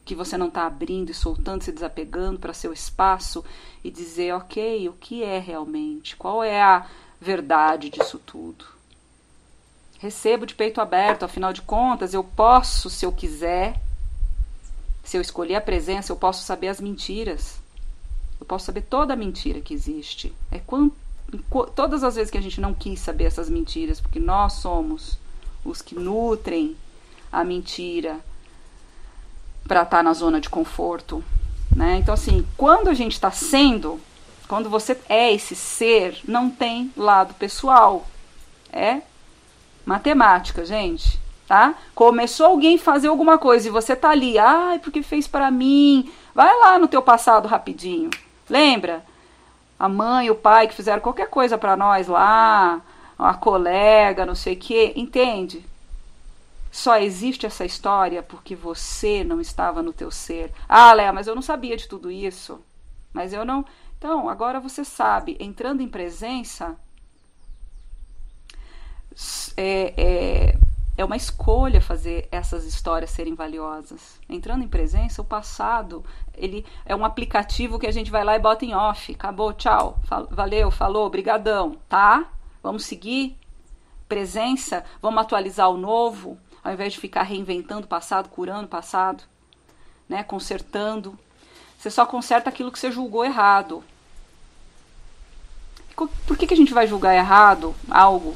que 0.03 0.15
você 0.15 0.37
não 0.37 0.47
está 0.47 0.65
abrindo 0.65 1.11
e 1.11 1.13
soltando, 1.13 1.63
se 1.63 1.71
desapegando 1.71 2.39
para 2.39 2.53
seu 2.53 2.73
espaço 2.73 3.43
e 3.83 3.91
dizer, 3.91 4.33
ok, 4.33 4.89
o 4.89 4.93
que 4.93 5.23
é 5.23 5.39
realmente, 5.39 6.15
qual 6.15 6.43
é 6.43 6.61
a 6.61 6.85
verdade 7.19 7.89
disso 7.89 8.19
tudo. 8.19 8.65
Recebo 9.99 10.47
de 10.47 10.55
peito 10.55 10.81
aberto, 10.81 11.23
afinal 11.23 11.53
de 11.53 11.61
contas, 11.61 12.13
eu 12.13 12.23
posso, 12.23 12.89
se 12.89 13.05
eu 13.05 13.11
quiser, 13.11 13.79
se 15.03 15.17
eu 15.17 15.21
escolher 15.21 15.55
a 15.55 15.61
presença, 15.61 16.11
eu 16.11 16.15
posso 16.15 16.43
saber 16.43 16.67
as 16.67 16.81
mentiras. 16.81 17.59
Eu 18.39 18.45
posso 18.45 18.65
saber 18.65 18.81
toda 18.81 19.13
a 19.13 19.17
mentira 19.17 19.61
que 19.61 19.73
existe. 19.73 20.33
É 20.51 20.57
quando, 20.57 20.95
todas 21.75 22.03
as 22.03 22.15
vezes 22.15 22.31
que 22.31 22.37
a 22.37 22.41
gente 22.41 22.59
não 22.59 22.73
quis 22.73 22.99
saber 22.99 23.25
essas 23.25 23.49
mentiras, 23.49 24.01
porque 24.01 24.19
nós 24.19 24.53
somos 24.53 25.17
os 25.63 25.81
que 25.81 25.93
nutrem 25.93 26.75
a 27.31 27.43
mentira 27.43 28.19
para 29.67 29.83
estar 29.83 29.97
tá 29.97 30.03
na 30.03 30.13
zona 30.13 30.39
de 30.41 30.49
conforto. 30.49 31.23
Né? 31.75 31.97
Então, 31.97 32.13
assim, 32.13 32.45
quando 32.57 32.89
a 32.89 32.93
gente 32.93 33.13
está 33.13 33.31
sendo 33.31 33.99
quando 34.51 34.69
você 34.69 34.99
é 35.07 35.33
esse 35.33 35.55
ser, 35.55 36.19
não 36.27 36.49
tem 36.49 36.91
lado 36.97 37.33
pessoal. 37.35 38.05
É 38.69 38.97
matemática, 39.85 40.65
gente, 40.65 41.17
tá? 41.47 41.73
Começou 41.95 42.47
alguém 42.47 42.77
fazer 42.77 43.07
alguma 43.07 43.37
coisa 43.37 43.69
e 43.69 43.71
você 43.71 43.95
tá 43.95 44.09
ali, 44.09 44.37
ai, 44.37 44.77
porque 44.79 45.01
fez 45.01 45.25
para 45.25 45.49
mim. 45.49 46.11
Vai 46.35 46.53
lá 46.59 46.77
no 46.77 46.89
teu 46.89 47.01
passado 47.01 47.47
rapidinho. 47.47 48.09
Lembra? 48.49 49.05
A 49.79 49.87
mãe, 49.87 50.29
o 50.29 50.35
pai 50.35 50.67
que 50.67 50.75
fizeram 50.75 50.99
qualquer 50.99 51.29
coisa 51.29 51.57
para 51.57 51.77
nós 51.77 52.09
lá, 52.09 52.81
a 53.17 53.33
colega, 53.33 54.25
não 54.25 54.35
sei 54.35 54.55
o 54.55 54.57
quê, 54.57 54.91
entende? 54.97 55.65
Só 56.71 56.97
existe 56.97 57.45
essa 57.45 57.65
história 57.65 58.23
porque 58.23 58.55
você 58.55 59.23
não 59.23 59.41
estava 59.41 59.83
no 59.83 59.91
teu 59.91 60.09
ser. 60.09 60.51
Ah, 60.67 60.93
Léa, 60.93 61.11
mas 61.11 61.27
eu 61.27 61.35
não 61.35 61.41
sabia 61.41 61.75
de 61.75 61.87
tudo 61.87 62.09
isso. 62.09 62.63
Mas 63.13 63.33
eu 63.33 63.43
não, 63.43 63.65
então, 64.01 64.27
agora 64.27 64.59
você 64.59 64.83
sabe, 64.83 65.37
entrando 65.39 65.81
em 65.81 65.87
presença, 65.87 66.75
é, 69.55 69.93
é, 69.95 70.57
é 70.97 71.05
uma 71.05 71.15
escolha 71.15 71.79
fazer 71.79 72.27
essas 72.31 72.65
histórias 72.65 73.11
serem 73.11 73.35
valiosas. 73.35 74.19
Entrando 74.27 74.63
em 74.63 74.67
presença, 74.67 75.21
o 75.21 75.25
passado 75.25 76.03
ele 76.33 76.65
é 76.83 76.95
um 76.95 77.05
aplicativo 77.05 77.77
que 77.77 77.85
a 77.85 77.91
gente 77.91 78.09
vai 78.09 78.23
lá 78.23 78.35
e 78.35 78.39
bota 78.39 78.65
em 78.65 78.73
off. 78.73 79.11
Acabou, 79.11 79.53
tchau, 79.53 79.99
fal 80.05 80.27
valeu, 80.31 80.71
falou, 80.71 81.07
brigadão, 81.07 81.77
tá? 81.87 82.27
Vamos 82.63 82.85
seguir. 82.85 83.37
presença, 84.09 84.83
vamos 84.99 85.21
atualizar 85.21 85.69
o 85.69 85.77
novo, 85.77 86.39
ao 86.63 86.73
invés 86.73 86.93
de 86.93 86.99
ficar 86.99 87.23
reinventando 87.23 87.85
o 87.85 87.89
passado, 87.89 88.29
curando 88.29 88.65
o 88.65 88.69
passado, 88.69 89.23
né, 90.07 90.23
consertando. 90.23 91.17
Você 91.77 91.89
só 91.89 92.05
conserta 92.05 92.49
aquilo 92.49 92.71
que 92.71 92.79
você 92.79 92.91
julgou 92.91 93.25
errado. 93.25 93.83
Por 95.95 96.37
que, 96.37 96.47
que 96.47 96.53
a 96.53 96.57
gente 96.57 96.73
vai 96.73 96.87
julgar 96.87 97.15
errado 97.15 97.75
algo 97.89 98.35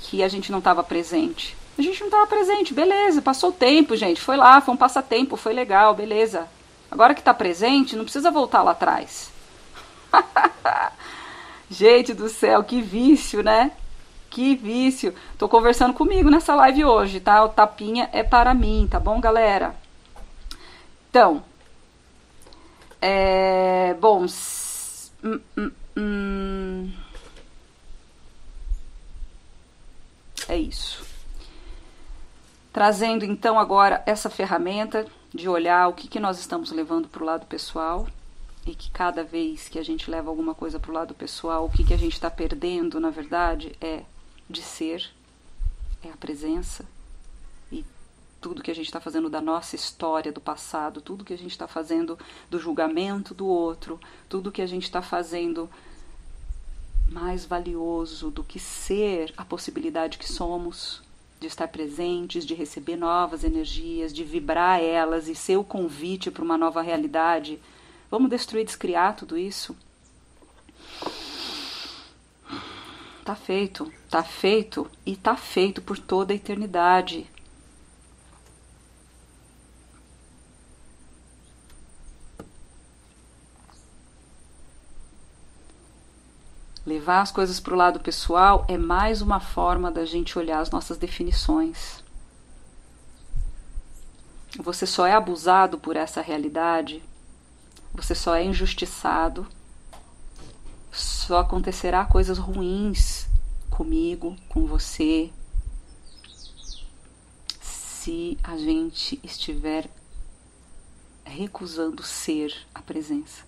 que 0.00 0.22
a 0.22 0.28
gente 0.28 0.50
não 0.50 0.58
estava 0.58 0.82
presente? 0.82 1.56
A 1.78 1.82
gente 1.82 2.00
não 2.00 2.08
estava 2.08 2.26
presente, 2.26 2.74
beleza, 2.74 3.22
passou 3.22 3.50
o 3.50 3.54
tempo, 3.54 3.96
gente, 3.96 4.20
foi 4.20 4.36
lá, 4.36 4.60
foi 4.60 4.74
um 4.74 4.76
passatempo, 4.76 5.36
foi 5.36 5.52
legal, 5.52 5.94
beleza. 5.94 6.46
Agora 6.90 7.14
que 7.14 7.20
está 7.20 7.32
presente, 7.32 7.96
não 7.96 8.04
precisa 8.04 8.30
voltar 8.30 8.62
lá 8.62 8.72
atrás. 8.72 9.30
gente 11.70 12.12
do 12.12 12.28
céu, 12.28 12.62
que 12.62 12.82
vício, 12.82 13.42
né? 13.42 13.72
Que 14.32 14.56
vício. 14.56 15.14
Tô 15.36 15.46
conversando 15.46 15.92
comigo 15.92 16.30
nessa 16.30 16.54
live 16.54 16.86
hoje, 16.86 17.20
tá? 17.20 17.44
O 17.44 17.50
tapinha 17.50 18.08
é 18.14 18.22
para 18.22 18.54
mim, 18.54 18.88
tá 18.90 18.98
bom, 18.98 19.20
galera? 19.20 19.76
Então, 21.10 21.44
é, 22.98 23.92
bom, 24.00 24.24
hum, 25.22 25.40
hum, 25.54 25.70
hum, 25.94 26.92
é 30.48 30.56
isso. 30.56 31.04
Trazendo 32.72 33.26
então 33.26 33.58
agora 33.58 34.02
essa 34.06 34.30
ferramenta 34.30 35.06
de 35.28 35.46
olhar 35.46 35.88
o 35.88 35.92
que, 35.92 36.08
que 36.08 36.18
nós 36.18 36.38
estamos 36.38 36.72
levando 36.72 37.06
para 37.06 37.22
o 37.22 37.26
lado 37.26 37.44
pessoal 37.44 38.08
e 38.64 38.74
que 38.74 38.90
cada 38.90 39.22
vez 39.22 39.68
que 39.68 39.78
a 39.78 39.84
gente 39.84 40.10
leva 40.10 40.30
alguma 40.30 40.54
coisa 40.54 40.80
para 40.80 40.90
o 40.90 40.94
lado 40.94 41.12
pessoal, 41.12 41.66
o 41.66 41.70
que, 41.70 41.84
que 41.84 41.92
a 41.92 41.98
gente 41.98 42.14
está 42.14 42.30
perdendo, 42.30 42.98
na 42.98 43.10
verdade, 43.10 43.76
é 43.78 44.04
de 44.52 44.62
ser, 44.62 45.10
é 46.02 46.10
a 46.10 46.16
presença 46.16 46.84
e 47.70 47.84
tudo 48.40 48.62
que 48.62 48.70
a 48.70 48.74
gente 48.74 48.86
está 48.86 49.00
fazendo 49.00 49.30
da 49.30 49.40
nossa 49.40 49.74
história, 49.74 50.32
do 50.32 50.40
passado, 50.40 51.00
tudo 51.00 51.24
que 51.24 51.32
a 51.32 51.38
gente 51.38 51.50
está 51.50 51.66
fazendo 51.66 52.18
do 52.50 52.58
julgamento 52.58 53.34
do 53.34 53.46
outro, 53.46 53.98
tudo 54.28 54.52
que 54.52 54.62
a 54.62 54.66
gente 54.66 54.84
está 54.84 55.00
fazendo 55.02 55.68
mais 57.08 57.44
valioso 57.44 58.30
do 58.30 58.42
que 58.42 58.58
ser 58.58 59.32
a 59.36 59.44
possibilidade 59.44 60.18
que 60.18 60.30
somos 60.30 61.02
de 61.38 61.46
estar 61.46 61.68
presentes, 61.68 62.46
de 62.46 62.54
receber 62.54 62.96
novas 62.96 63.44
energias, 63.44 64.12
de 64.12 64.22
vibrar 64.22 64.80
elas 64.80 65.28
e 65.28 65.34
ser 65.34 65.56
o 65.56 65.64
convite 65.64 66.30
para 66.30 66.44
uma 66.44 66.56
nova 66.56 66.80
realidade. 66.80 67.60
Vamos 68.10 68.30
destruir, 68.30 68.64
descriar 68.64 69.16
tudo 69.16 69.36
isso? 69.36 69.76
Tá 73.24 73.36
feito, 73.36 73.92
tá 74.10 74.24
feito 74.24 74.90
e 75.06 75.16
tá 75.16 75.36
feito 75.36 75.80
por 75.80 75.96
toda 75.96 76.32
a 76.32 76.36
eternidade. 76.36 77.30
Levar 86.84 87.20
as 87.20 87.30
coisas 87.30 87.60
para 87.60 87.74
o 87.74 87.76
lado 87.76 88.00
pessoal 88.00 88.66
é 88.68 88.76
mais 88.76 89.22
uma 89.22 89.38
forma 89.38 89.88
da 89.88 90.04
gente 90.04 90.36
olhar 90.36 90.58
as 90.58 90.70
nossas 90.70 90.98
definições. 90.98 92.02
Você 94.58 94.84
só 94.84 95.06
é 95.06 95.12
abusado 95.12 95.78
por 95.78 95.96
essa 95.96 96.20
realidade, 96.20 97.00
você 97.94 98.16
só 98.16 98.34
é 98.34 98.44
injustiçado, 98.44 99.46
só 101.26 101.38
acontecerá 101.38 102.04
coisas 102.04 102.36
ruins 102.36 103.28
comigo, 103.70 104.36
com 104.48 104.66
você, 104.66 105.30
se 107.60 108.36
a 108.42 108.56
gente 108.56 109.20
estiver 109.22 109.88
recusando 111.24 112.02
ser 112.02 112.52
a 112.74 112.82
presença. 112.82 113.44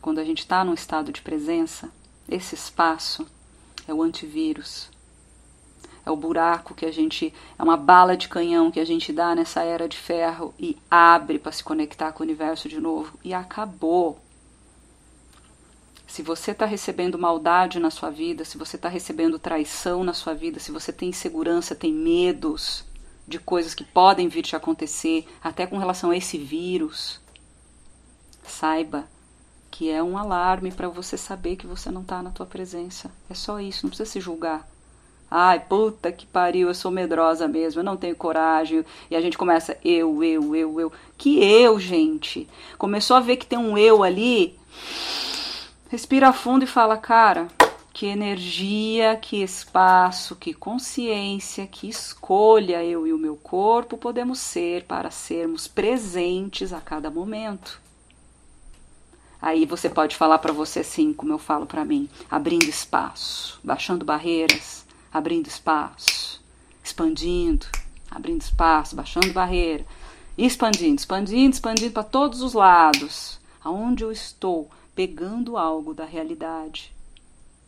Quando 0.00 0.20
a 0.20 0.24
gente 0.24 0.38
está 0.38 0.64
num 0.64 0.72
estado 0.72 1.12
de 1.12 1.20
presença, 1.20 1.90
esse 2.26 2.54
espaço 2.54 3.26
é 3.86 3.92
o 3.92 4.02
antivírus. 4.02 4.88
É 6.06 6.10
o 6.10 6.16
buraco 6.16 6.74
que 6.74 6.86
a 6.86 6.90
gente. 6.90 7.34
É 7.58 7.62
uma 7.62 7.76
bala 7.76 8.16
de 8.16 8.26
canhão 8.26 8.70
que 8.70 8.80
a 8.80 8.86
gente 8.86 9.12
dá 9.12 9.34
nessa 9.34 9.62
era 9.62 9.86
de 9.86 9.98
ferro 9.98 10.54
e 10.58 10.78
abre 10.90 11.38
para 11.38 11.52
se 11.52 11.62
conectar 11.62 12.12
com 12.12 12.22
o 12.22 12.26
universo 12.26 12.70
de 12.70 12.80
novo. 12.80 13.18
E 13.22 13.34
acabou. 13.34 14.18
Se 16.08 16.22
você 16.22 16.52
está 16.52 16.64
recebendo 16.64 17.18
maldade 17.18 17.78
na 17.78 17.90
sua 17.90 18.08
vida, 18.08 18.42
se 18.42 18.56
você 18.56 18.76
está 18.76 18.88
recebendo 18.88 19.38
traição 19.38 20.02
na 20.02 20.14
sua 20.14 20.32
vida, 20.32 20.58
se 20.58 20.72
você 20.72 20.90
tem 20.90 21.10
insegurança, 21.10 21.74
tem 21.74 21.92
medos 21.92 22.82
de 23.26 23.38
coisas 23.38 23.74
que 23.74 23.84
podem 23.84 24.26
vir 24.26 24.42
te 24.42 24.56
acontecer, 24.56 25.28
até 25.44 25.66
com 25.66 25.76
relação 25.76 26.10
a 26.10 26.16
esse 26.16 26.38
vírus, 26.38 27.20
saiba 28.42 29.06
que 29.70 29.90
é 29.90 30.02
um 30.02 30.16
alarme 30.16 30.72
para 30.72 30.88
você 30.88 31.18
saber 31.18 31.56
que 31.56 31.66
você 31.66 31.90
não 31.90 32.00
está 32.00 32.22
na 32.22 32.30
tua 32.30 32.46
presença. 32.46 33.12
É 33.28 33.34
só 33.34 33.60
isso, 33.60 33.84
não 33.84 33.90
precisa 33.90 34.10
se 34.10 34.18
julgar. 34.18 34.66
Ai, 35.30 35.60
puta 35.60 36.10
que 36.10 36.24
pariu, 36.24 36.68
eu 36.68 36.74
sou 36.74 36.90
medrosa 36.90 37.46
mesmo, 37.46 37.80
eu 37.80 37.84
não 37.84 37.98
tenho 37.98 38.16
coragem. 38.16 38.82
E 39.10 39.14
a 39.14 39.20
gente 39.20 39.36
começa, 39.36 39.76
eu, 39.84 40.24
eu, 40.24 40.56
eu, 40.56 40.80
eu. 40.80 40.92
Que 41.18 41.38
eu, 41.44 41.78
gente? 41.78 42.48
Começou 42.78 43.14
a 43.14 43.20
ver 43.20 43.36
que 43.36 43.46
tem 43.46 43.58
um 43.58 43.76
eu 43.76 44.02
ali. 44.02 44.58
Respira 45.90 46.34
fundo 46.34 46.64
e 46.64 46.66
fala, 46.66 46.98
cara, 46.98 47.48
que 47.94 48.04
energia, 48.04 49.16
que 49.16 49.42
espaço, 49.42 50.36
que 50.36 50.52
consciência, 50.52 51.66
que 51.66 51.88
escolha 51.88 52.84
eu 52.84 53.06
e 53.06 53.12
o 53.14 53.16
meu 53.16 53.36
corpo 53.36 53.96
podemos 53.96 54.38
ser 54.38 54.84
para 54.84 55.10
sermos 55.10 55.66
presentes 55.66 56.74
a 56.74 56.80
cada 56.80 57.10
momento. 57.10 57.80
Aí 59.40 59.64
você 59.64 59.88
pode 59.88 60.14
falar 60.14 60.38
para 60.40 60.52
você 60.52 60.80
assim, 60.80 61.14
como 61.14 61.32
eu 61.32 61.38
falo 61.38 61.64
para 61.64 61.86
mim, 61.86 62.06
abrindo 62.30 62.68
espaço, 62.68 63.58
baixando 63.64 64.04
barreiras, 64.04 64.84
abrindo 65.10 65.46
espaço, 65.46 66.44
expandindo, 66.84 67.64
abrindo 68.10 68.42
espaço, 68.42 68.94
baixando 68.94 69.32
barreira, 69.32 69.86
expandindo, 70.36 70.96
expandindo, 70.96 71.54
expandindo 71.54 71.92
para 71.92 72.02
todos 72.02 72.42
os 72.42 72.52
lados, 72.52 73.40
aonde 73.64 74.04
eu 74.04 74.12
estou 74.12 74.68
pegando 74.98 75.56
algo 75.56 75.94
da 75.94 76.04
realidade, 76.04 76.92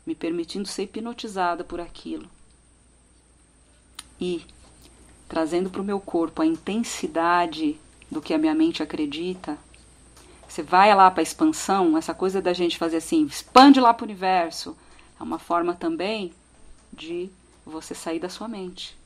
me 0.05 0.16
permitindo 0.16 0.66
ser 0.66 0.83
hipnotizada 0.83 1.62
por 1.62 1.81
aquilo 1.81 2.29
e 4.21 4.45
trazendo 5.29 5.71
para 5.71 5.81
o 5.81 5.85
meu 5.85 6.01
corpo 6.01 6.43
a 6.43 6.47
intensidade 6.47 7.79
do 8.11 8.21
que 8.21 8.35
a 8.35 8.38
minha 8.38 8.53
mente 8.53 8.83
acredita 8.83 9.57
você 10.49 10.64
vai 10.64 10.93
lá 10.93 11.09
para 11.09 11.21
a 11.21 11.23
expansão, 11.23 11.97
essa 11.97 12.12
coisa 12.12 12.43
da 12.43 12.53
gente 12.53 12.77
fazer 12.77 12.97
assim, 12.97 13.25
expande 13.25 13.79
lá 13.79 13.95
para 13.95 14.03
o 14.03 14.07
universo, 14.09 14.77
é 15.21 15.23
uma 15.23 15.38
forma 15.38 15.73
também 15.73 16.33
de 16.93 17.31
você 17.64 17.95
sair 17.95 18.19
da 18.19 18.29
sua 18.29 18.49
mente. 18.49 18.99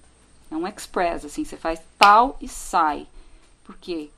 É 0.51 0.57
um 0.57 0.67
express, 0.67 1.27
assim, 1.27 1.45
você 1.45 1.59
faz 1.59 1.83
tal 1.99 2.39
e 2.41 2.49
sai. 2.49 3.07
Por 3.63 3.77
quê? 3.77 4.09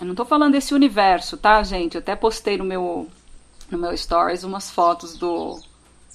Eu 0.00 0.06
não 0.06 0.12
estou 0.12 0.24
falando 0.24 0.52
desse 0.52 0.74
universo, 0.74 1.36
tá, 1.36 1.60
gente? 1.64 1.96
Eu 1.96 2.00
até 2.00 2.14
postei 2.14 2.56
no 2.56 2.64
meu, 2.64 3.08
no 3.68 3.78
meu 3.78 3.96
stories 3.96 4.44
umas 4.44 4.70
fotos 4.70 5.16
do, 5.16 5.60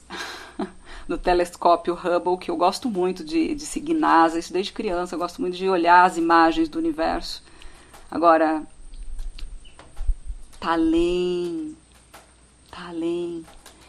do 1.05 1.17
telescópio 1.17 1.93
Hubble, 1.93 2.37
que 2.37 2.49
eu 2.49 2.55
gosto 2.55 2.89
muito 2.89 3.25
de, 3.25 3.53
de 3.53 3.65
seguir 3.65 3.93
NASA, 3.93 4.39
isso 4.39 4.53
desde 4.53 4.71
criança, 4.71 5.15
eu 5.15 5.19
gosto 5.19 5.41
muito 5.41 5.57
de 5.57 5.67
olhar 5.67 6.05
as 6.05 6.15
imagens 6.15 6.69
do 6.69 6.79
universo. 6.79 7.43
Agora, 8.09 8.63
tá 10.61 10.71
além, 10.71 11.75
tá 12.71 12.87
além. 12.87 13.45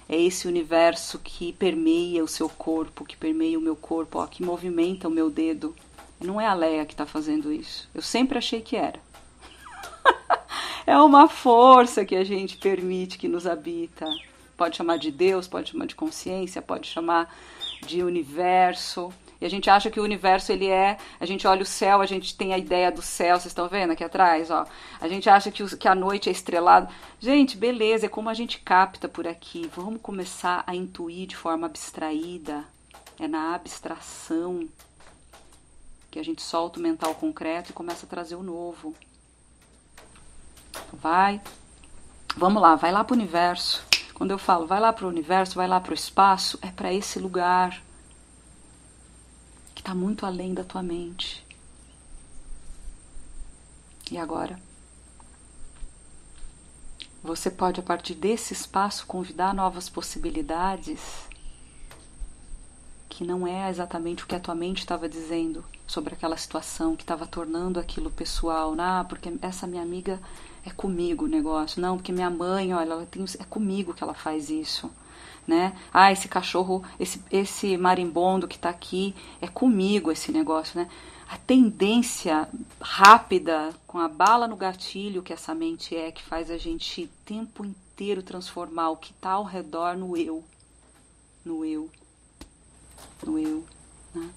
É 0.08 0.20
esse 0.20 0.48
universo 0.48 1.20
que 1.20 1.52
permeia 1.52 2.24
o 2.24 2.28
seu 2.28 2.48
corpo, 2.48 3.04
que 3.04 3.16
permeia 3.16 3.58
o 3.58 3.62
meu 3.62 3.76
corpo, 3.76 4.18
ó, 4.18 4.26
que 4.26 4.42
movimenta 4.42 5.06
o 5.06 5.10
meu 5.10 5.30
dedo. 5.30 5.72
Não 6.20 6.40
é 6.40 6.46
a 6.46 6.54
Leia 6.54 6.84
que 6.84 6.94
está 6.94 7.06
fazendo 7.06 7.52
isso. 7.52 7.88
Eu 7.94 8.02
sempre 8.02 8.38
achei 8.38 8.60
que 8.60 8.76
era. 8.76 9.03
é 10.86 10.96
uma 10.98 11.28
força 11.28 12.04
que 12.04 12.16
a 12.16 12.24
gente 12.24 12.56
permite 12.56 13.18
que 13.18 13.28
nos 13.28 13.46
habita. 13.46 14.06
Pode 14.56 14.76
chamar 14.76 14.98
de 14.98 15.10
Deus, 15.10 15.48
pode 15.48 15.72
chamar 15.72 15.86
de 15.86 15.94
consciência, 15.94 16.62
pode 16.62 16.86
chamar 16.86 17.34
de 17.86 18.02
universo. 18.02 19.12
E 19.40 19.44
a 19.44 19.50
gente 19.50 19.68
acha 19.68 19.90
que 19.90 20.00
o 20.00 20.04
universo 20.04 20.52
ele 20.52 20.68
é, 20.68 20.96
a 21.20 21.26
gente 21.26 21.46
olha 21.46 21.62
o 21.62 21.66
céu, 21.66 22.00
a 22.00 22.06
gente 22.06 22.36
tem 22.36 22.54
a 22.54 22.58
ideia 22.58 22.90
do 22.90 23.02
céu, 23.02 23.36
vocês 23.36 23.46
estão 23.46 23.68
vendo 23.68 23.92
aqui 23.92 24.04
atrás, 24.04 24.50
ó. 24.50 24.64
A 25.00 25.08
gente 25.08 25.28
acha 25.28 25.50
que, 25.50 25.62
o, 25.62 25.76
que 25.76 25.88
a 25.88 25.94
noite 25.94 26.28
é 26.28 26.32
estrelada. 26.32 26.88
Gente, 27.20 27.56
beleza, 27.56 28.06
é 28.06 28.08
como 28.08 28.30
a 28.30 28.34
gente 28.34 28.60
capta 28.60 29.08
por 29.08 29.26
aqui. 29.26 29.70
Vamos 29.74 30.00
começar 30.00 30.62
a 30.66 30.74
intuir 30.74 31.26
de 31.26 31.36
forma 31.36 31.66
abstraída. 31.66 32.64
É 33.18 33.28
na 33.28 33.54
abstração 33.54 34.68
que 36.10 36.18
a 36.18 36.24
gente 36.24 36.42
solta 36.42 36.78
o 36.78 36.82
mental 36.82 37.14
concreto 37.14 37.70
e 37.70 37.74
começa 37.74 38.06
a 38.06 38.08
trazer 38.08 38.36
o 38.36 38.42
novo. 38.42 38.94
Vai. 40.92 41.40
Vamos 42.36 42.62
lá, 42.62 42.74
vai 42.74 42.92
lá 42.92 43.04
para 43.04 43.14
o 43.14 43.16
universo. 43.16 43.84
Quando 44.14 44.30
eu 44.30 44.38
falo, 44.38 44.66
vai 44.66 44.80
lá 44.80 44.92
para 44.92 45.06
o 45.06 45.08
universo, 45.08 45.56
vai 45.56 45.66
lá 45.66 45.80
para 45.80 45.90
o 45.90 45.94
espaço, 45.94 46.58
é 46.62 46.70
para 46.70 46.92
esse 46.92 47.18
lugar 47.18 47.82
que 49.74 49.80
está 49.80 49.94
muito 49.94 50.24
além 50.24 50.54
da 50.54 50.64
tua 50.64 50.82
mente. 50.82 51.44
E 54.10 54.18
agora? 54.18 54.58
Você 57.22 57.50
pode, 57.50 57.80
a 57.80 57.82
partir 57.82 58.14
desse 58.14 58.52
espaço, 58.52 59.06
convidar 59.06 59.54
novas 59.54 59.88
possibilidades 59.88 61.26
que 63.08 63.24
não 63.24 63.46
é 63.46 63.70
exatamente 63.70 64.24
o 64.24 64.26
que 64.26 64.34
a 64.34 64.40
tua 64.40 64.54
mente 64.54 64.80
estava 64.80 65.08
dizendo 65.08 65.64
sobre 65.86 66.14
aquela 66.14 66.36
situação 66.36 66.96
que 66.96 67.02
estava 67.02 67.26
tornando 67.26 67.78
aquilo 67.78 68.10
pessoal. 68.10 68.74
Ah, 68.78 69.06
porque 69.08 69.32
essa 69.40 69.66
minha 69.66 69.82
amiga 69.82 70.20
é 70.64 70.70
comigo 70.70 71.24
o 71.24 71.28
negócio. 71.28 71.80
Não, 71.80 71.96
porque 71.96 72.12
minha 72.12 72.30
mãe, 72.30 72.72
olha, 72.72 72.92
ela 72.92 73.06
tem, 73.06 73.24
é 73.38 73.44
comigo 73.44 73.92
que 73.92 74.02
ela 74.02 74.14
faz 74.14 74.50
isso. 74.50 74.90
Né? 75.46 75.78
Ah, 75.92 76.10
esse 76.10 76.26
cachorro, 76.26 76.82
esse, 76.98 77.22
esse 77.30 77.76
marimbondo 77.76 78.48
que 78.48 78.56
está 78.56 78.70
aqui, 78.70 79.14
é 79.42 79.46
comigo 79.46 80.10
esse 80.10 80.32
negócio, 80.32 80.80
né? 80.80 80.88
A 81.28 81.36
tendência 81.36 82.48
rápida, 82.80 83.74
com 83.86 83.98
a 83.98 84.08
bala 84.08 84.48
no 84.48 84.56
gatilho 84.56 85.22
que 85.22 85.32
essa 85.32 85.54
mente 85.54 85.94
é, 85.94 86.10
que 86.10 86.22
faz 86.22 86.50
a 86.50 86.56
gente 86.56 87.04
o 87.04 87.08
tempo 87.26 87.64
inteiro 87.64 88.22
transformar 88.22 88.90
o 88.90 88.96
que 88.96 89.10
está 89.10 89.32
ao 89.32 89.44
redor 89.44 89.96
no 89.96 90.16
eu. 90.16 90.44
No 91.44 91.64
eu. 91.64 91.90
No 93.26 93.38
eu. 93.38 93.64
Né? 94.14 94.30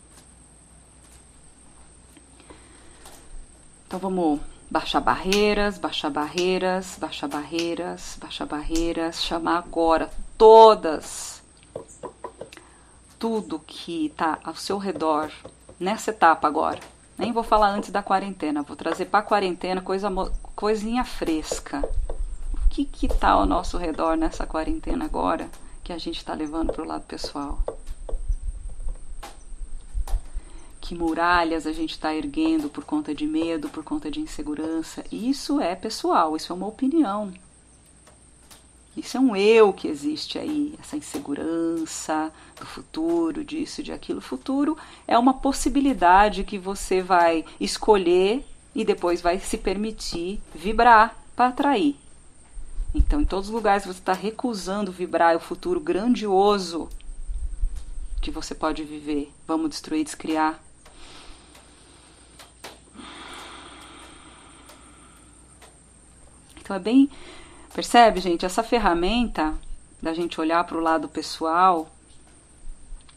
Então 3.86 4.00
vamos 4.00 4.42
baixar 4.70 5.02
barreiras, 5.02 5.78
baixar 5.78 6.12
barreiras, 6.12 6.98
baixar 7.00 7.30
barreiras, 7.30 8.18
baixar 8.20 8.46
barreiras, 8.46 9.24
chamar 9.24 9.60
agora 9.60 10.10
todas, 10.38 11.42
tudo 13.18 13.60
que 13.60 14.08
está 14.08 14.38
ao 14.44 14.56
seu 14.56 14.78
redor 14.78 15.32
nessa 15.80 16.12
etapa 16.12 16.48
agora. 16.48 16.80
Nem 17.18 17.32
vou 17.32 17.44
falar 17.44 17.70
antes 17.70 17.90
da 17.90 18.04
quarentena, 18.04 18.62
vou 18.62 18.76
trazer 18.76 19.06
para 19.06 19.22
a 19.22 19.24
quarentena 19.24 19.82
coisa, 19.82 20.10
coisinha 20.56 21.04
fresca. 21.04 21.82
O 22.54 22.70
que 22.70 23.08
está 23.08 23.30
ao 23.30 23.46
nosso 23.46 23.78
redor 23.78 24.16
nessa 24.16 24.46
quarentena 24.46 25.06
agora 25.06 25.50
que 25.84 25.92
a 25.92 25.98
gente 25.98 26.18
está 26.18 26.34
levando 26.34 26.74
para 26.74 26.84
o 26.84 26.88
lado 26.88 27.06
pessoal? 27.06 27.60
Que 30.88 30.96
muralhas 30.96 31.68
a 31.68 31.74
gente 31.74 31.92
está 31.92 32.16
erguendo 32.16 32.70
por 32.70 32.86
conta 32.86 33.14
de 33.14 33.28
medo, 33.28 33.68
por 33.68 33.84
conta 33.84 34.10
de 34.10 34.22
insegurança. 34.22 35.04
Isso 35.12 35.60
é 35.60 35.76
pessoal, 35.76 36.34
isso 36.38 36.54
é 36.54 36.56
uma 36.56 36.66
opinião. 36.66 37.34
Isso 38.96 39.18
é 39.18 39.20
um 39.20 39.36
eu 39.36 39.74
que 39.74 39.90
existe 39.90 40.40
aí, 40.40 40.76
essa 40.80 40.96
insegurança 40.96 42.32
do 42.58 42.66
futuro, 42.66 43.44
disso, 43.44 43.84
de 43.84 43.92
aquilo. 43.92 44.20
O 44.20 44.22
futuro 44.22 44.78
é 45.06 45.20
uma 45.20 45.34
possibilidade 45.34 46.46
que 46.46 46.58
você 46.58 47.02
vai 47.02 47.44
escolher 47.60 48.46
e 48.74 48.86
depois 48.86 49.20
vai 49.20 49.40
se 49.40 49.58
permitir 49.58 50.40
vibrar 50.56 51.22
para 51.36 51.50
atrair. 51.50 51.98
Então, 52.96 53.20
em 53.20 53.26
todos 53.26 53.50
os 53.50 53.54
lugares 53.54 53.86
você 53.86 54.00
está 54.00 54.14
recusando 54.14 54.90
vibrar 54.90 55.36
o 55.36 55.42
futuro 55.42 55.82
grandioso 55.82 56.88
que 58.22 58.32
você 58.32 58.56
pode 58.56 58.86
viver. 58.86 59.34
Vamos 59.46 59.72
destruir, 59.72 60.06
descriar. 60.06 60.66
Então 66.68 66.76
é 66.76 66.80
bem. 66.80 67.10
Percebe, 67.74 68.20
gente? 68.20 68.46
Essa 68.46 68.62
ferramenta 68.62 69.58
da 70.02 70.14
gente 70.14 70.42
olhar 70.42 70.66
para 70.66 70.78
o 70.78 70.82
lado 70.82 71.08
pessoal, 71.08 71.88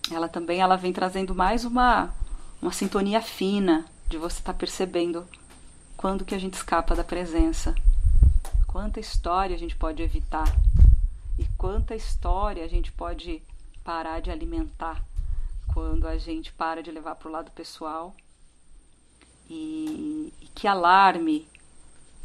ela 0.08 0.28
também 0.28 0.60
ela 0.60 0.76
vem 0.76 0.92
trazendo 0.92 1.34
mais 1.34 1.64
uma, 1.64 2.14
uma 2.62 2.70
sintonia 2.70 3.20
fina 3.20 3.84
de 4.08 4.16
você 4.18 4.38
estar 4.38 4.52
tá 4.52 4.58
percebendo 4.58 5.26
quando 5.96 6.24
que 6.24 6.32
a 6.32 6.38
gente 6.38 6.54
escapa 6.54 6.94
da 6.94 7.02
presença. 7.02 7.74
Quanta 8.68 9.00
história 9.00 9.56
a 9.56 9.58
gente 9.58 9.74
pode 9.74 10.00
evitar 10.00 10.46
e 11.36 11.44
quanta 11.58 11.96
história 11.96 12.64
a 12.64 12.68
gente 12.68 12.92
pode 12.92 13.42
parar 13.82 14.20
de 14.20 14.30
alimentar 14.30 15.02
quando 15.74 16.06
a 16.06 16.16
gente 16.16 16.52
para 16.52 16.84
de 16.84 16.92
levar 16.92 17.16
para 17.16 17.28
o 17.28 17.32
lado 17.32 17.50
pessoal. 17.50 18.14
E, 19.48 20.32
e 20.40 20.46
que 20.54 20.68
alarme 20.68 21.48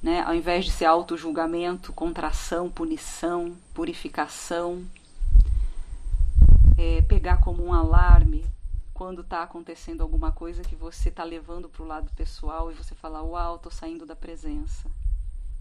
né? 0.05 0.21
Ao 0.21 0.35
invés 0.35 0.63
de 0.63 0.69
ser 0.71 0.85
auto-julgamento, 0.85 1.91
contração, 1.91 2.69
punição, 2.69 3.57
purificação, 3.73 4.85
é, 6.77 7.01
pegar 7.01 7.37
como 7.37 7.65
um 7.65 7.73
alarme 7.73 8.45
quando 8.93 9.21
está 9.21 9.41
acontecendo 9.41 10.01
alguma 10.01 10.31
coisa 10.31 10.61
que 10.61 10.75
você 10.75 11.09
está 11.09 11.23
levando 11.23 11.67
para 11.67 11.81
o 11.81 11.87
lado 11.87 12.11
pessoal 12.15 12.71
e 12.71 12.75
você 12.75 12.93
fala, 12.93 13.23
uau, 13.23 13.55
estou 13.55 13.71
saindo 13.71 14.05
da 14.05 14.15
presença. 14.15 14.87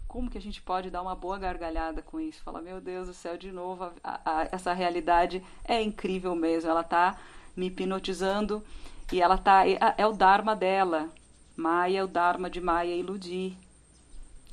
Como 0.06 0.28
que 0.30 0.36
a 0.36 0.42
gente 0.42 0.60
pode 0.60 0.90
dar 0.90 1.00
uma 1.00 1.14
boa 1.14 1.38
gargalhada 1.38 2.02
com 2.02 2.20
isso? 2.20 2.42
Falar, 2.42 2.60
meu 2.60 2.82
Deus 2.82 3.08
do 3.08 3.14
céu, 3.14 3.38
de 3.38 3.50
novo, 3.50 3.92
a, 4.04 4.20
a, 4.26 4.48
essa 4.52 4.74
realidade 4.74 5.42
é 5.64 5.80
incrível 5.80 6.36
mesmo. 6.36 6.68
Ela 6.68 6.82
está 6.82 7.16
me 7.56 7.68
hipnotizando 7.68 8.62
e 9.10 9.22
ela 9.22 9.38
tá 9.38 9.66
é, 9.66 9.78
é 9.96 10.06
o 10.06 10.12
dharma 10.12 10.54
dela. 10.54 11.08
Maia 11.56 12.00
é 12.00 12.04
o 12.04 12.06
dharma 12.06 12.50
de 12.50 12.60
Maia 12.60 12.94
iludir. 12.94 13.63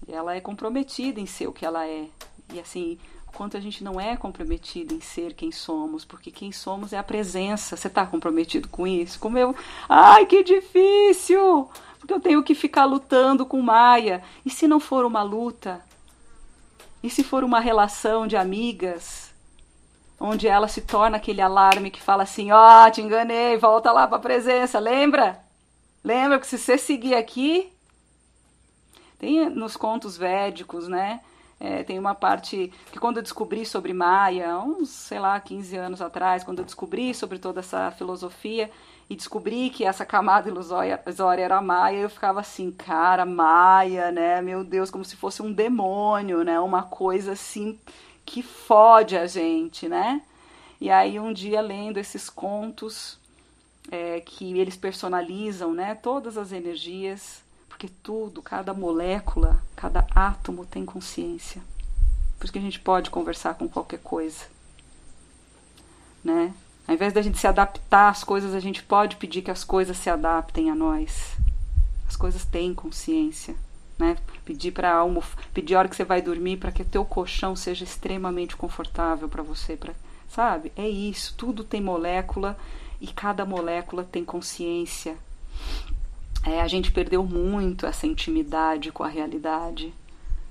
Ela 0.07 0.35
é 0.35 0.41
comprometida 0.41 1.19
em 1.19 1.25
ser 1.25 1.47
o 1.47 1.53
que 1.53 1.65
ela 1.65 1.87
é. 1.87 2.07
E 2.53 2.59
assim, 2.59 2.97
o 3.27 3.31
quanto 3.31 3.55
a 3.55 3.59
gente 3.59 3.83
não 3.83 3.99
é 3.99 4.17
comprometido 4.17 4.93
em 4.93 4.99
ser 4.99 5.33
quem 5.33 5.51
somos, 5.51 6.03
porque 6.03 6.31
quem 6.31 6.51
somos 6.51 6.91
é 6.91 6.97
a 6.97 7.03
presença. 7.03 7.77
Você 7.77 7.87
está 7.87 8.05
comprometido 8.05 8.67
com 8.67 8.85
isso? 8.85 9.19
Como 9.19 9.37
eu. 9.37 9.55
Ai, 9.87 10.25
que 10.25 10.43
difícil! 10.43 11.69
Porque 11.97 12.13
eu 12.13 12.19
tenho 12.19 12.43
que 12.43 12.55
ficar 12.55 12.85
lutando 12.85 13.45
com 13.45 13.61
Maia. 13.61 14.23
E 14.45 14.49
se 14.49 14.67
não 14.67 14.79
for 14.79 15.05
uma 15.05 15.21
luta? 15.21 15.81
E 17.03 17.09
se 17.09 17.23
for 17.23 17.43
uma 17.43 17.59
relação 17.59 18.27
de 18.27 18.35
amigas? 18.35 19.33
Onde 20.19 20.47
ela 20.47 20.67
se 20.67 20.81
torna 20.81 21.17
aquele 21.17 21.41
alarme 21.41 21.89
que 21.89 22.01
fala 22.01 22.23
assim: 22.23 22.51
Ó, 22.51 22.85
oh, 22.85 22.91
te 22.91 23.01
enganei, 23.01 23.57
volta 23.57 23.91
lá 23.91 24.07
para 24.07 24.17
a 24.17 24.21
presença, 24.21 24.77
lembra? 24.77 25.39
Lembra 26.03 26.39
que 26.39 26.47
se 26.47 26.57
você 26.57 26.77
seguir 26.77 27.15
aqui, 27.15 27.71
tem 29.21 29.47
nos 29.51 29.77
contos 29.77 30.17
védicos, 30.17 30.87
né? 30.87 31.21
É, 31.59 31.83
tem 31.83 31.99
uma 31.99 32.15
parte 32.15 32.73
que 32.91 32.99
quando 32.99 33.17
eu 33.17 33.21
descobri 33.21 33.67
sobre 33.67 33.93
Maia, 33.93 34.57
uns, 34.57 34.89
sei 34.89 35.19
lá, 35.19 35.39
15 35.39 35.77
anos 35.77 36.01
atrás, 36.01 36.43
quando 36.43 36.57
eu 36.57 36.65
descobri 36.65 37.13
sobre 37.13 37.37
toda 37.37 37.59
essa 37.59 37.91
filosofia 37.91 38.71
e 39.07 39.15
descobri 39.15 39.69
que 39.69 39.85
essa 39.85 40.03
camada 40.03 40.49
ilusória 40.49 40.99
era 41.43 41.61
Maia, 41.61 41.99
eu 41.99 42.09
ficava 42.09 42.39
assim, 42.39 42.71
cara, 42.71 43.23
Maia, 43.23 44.11
né? 44.11 44.41
Meu 44.41 44.63
Deus, 44.63 44.89
como 44.89 45.05
se 45.05 45.15
fosse 45.15 45.43
um 45.43 45.53
demônio, 45.53 46.43
né? 46.43 46.59
Uma 46.59 46.81
coisa 46.81 47.33
assim 47.33 47.79
que 48.25 48.41
fode 48.41 49.15
a 49.15 49.27
gente, 49.27 49.87
né? 49.87 50.23
E 50.79 50.89
aí 50.89 51.19
um 51.19 51.31
dia 51.31 51.61
lendo 51.61 51.99
esses 51.99 52.27
contos 52.27 53.19
é, 53.91 54.19
que 54.19 54.57
eles 54.57 54.75
personalizam, 54.75 55.75
né? 55.75 55.93
Todas 55.93 56.39
as 56.39 56.51
energias 56.51 57.43
porque 57.81 57.95
tudo, 58.03 58.43
cada 58.43 58.75
molécula, 58.75 59.59
cada 59.75 60.05
átomo 60.13 60.67
tem 60.67 60.85
consciência. 60.85 61.63
Por 62.37 62.43
isso 62.43 62.53
que 62.53 62.59
a 62.59 62.61
gente 62.61 62.79
pode 62.79 63.09
conversar 63.09 63.55
com 63.55 63.67
qualquer 63.67 63.97
coisa. 63.97 64.45
Né? 66.23 66.53
Ao 66.87 66.93
invés 66.93 67.11
da 67.11 67.23
gente 67.23 67.39
se 67.39 67.47
adaptar 67.47 68.09
às 68.09 68.23
coisas, 68.23 68.53
a 68.53 68.59
gente 68.59 68.83
pode 68.83 69.15
pedir 69.15 69.41
que 69.41 69.49
as 69.49 69.63
coisas 69.63 69.97
se 69.97 70.11
adaptem 70.11 70.69
a 70.69 70.75
nós. 70.75 71.35
As 72.07 72.15
coisas 72.15 72.45
têm 72.45 72.71
consciência. 72.71 73.55
Né? 73.97 74.15
Pedir 74.45 74.73
para 74.73 74.93
almo, 74.93 75.23
pedir 75.51 75.73
a 75.73 75.79
hora 75.79 75.89
que 75.89 75.95
você 75.95 76.05
vai 76.05 76.21
dormir 76.21 76.57
para 76.57 76.71
que 76.71 76.83
o 76.83 76.85
teu 76.85 77.03
colchão 77.03 77.55
seja 77.55 77.83
extremamente 77.83 78.55
confortável 78.55 79.27
para 79.27 79.41
você, 79.41 79.75
pra, 79.75 79.95
sabe? 80.29 80.71
É 80.75 80.87
isso, 80.87 81.33
tudo 81.35 81.63
tem 81.63 81.81
molécula 81.81 82.55
e 82.99 83.07
cada 83.07 83.43
molécula 83.43 84.03
tem 84.03 84.23
consciência 84.23 85.17
é, 86.43 86.61
a 86.61 86.67
gente 86.67 86.91
perdeu 86.91 87.23
muito 87.23 87.85
essa 87.85 88.07
intimidade 88.07 88.91
com 88.91 89.03
a 89.03 89.07
realidade. 89.07 89.93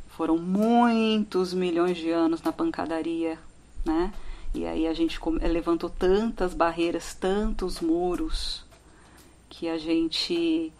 Foram 0.08 0.38
muitos 0.38 1.52
milhões 1.52 1.96
de 1.96 2.10
anos 2.10 2.42
na 2.42 2.52
pancadaria, 2.52 3.38
né? 3.84 4.12
E 4.54 4.66
aí 4.66 4.86
a 4.86 4.92
gente 4.92 5.18
levantou 5.42 5.88
tantas 5.88 6.54
barreiras, 6.54 7.14
tantos 7.14 7.80
muros, 7.80 8.64
que 9.48 9.68
a 9.68 9.78
gente. 9.78 10.72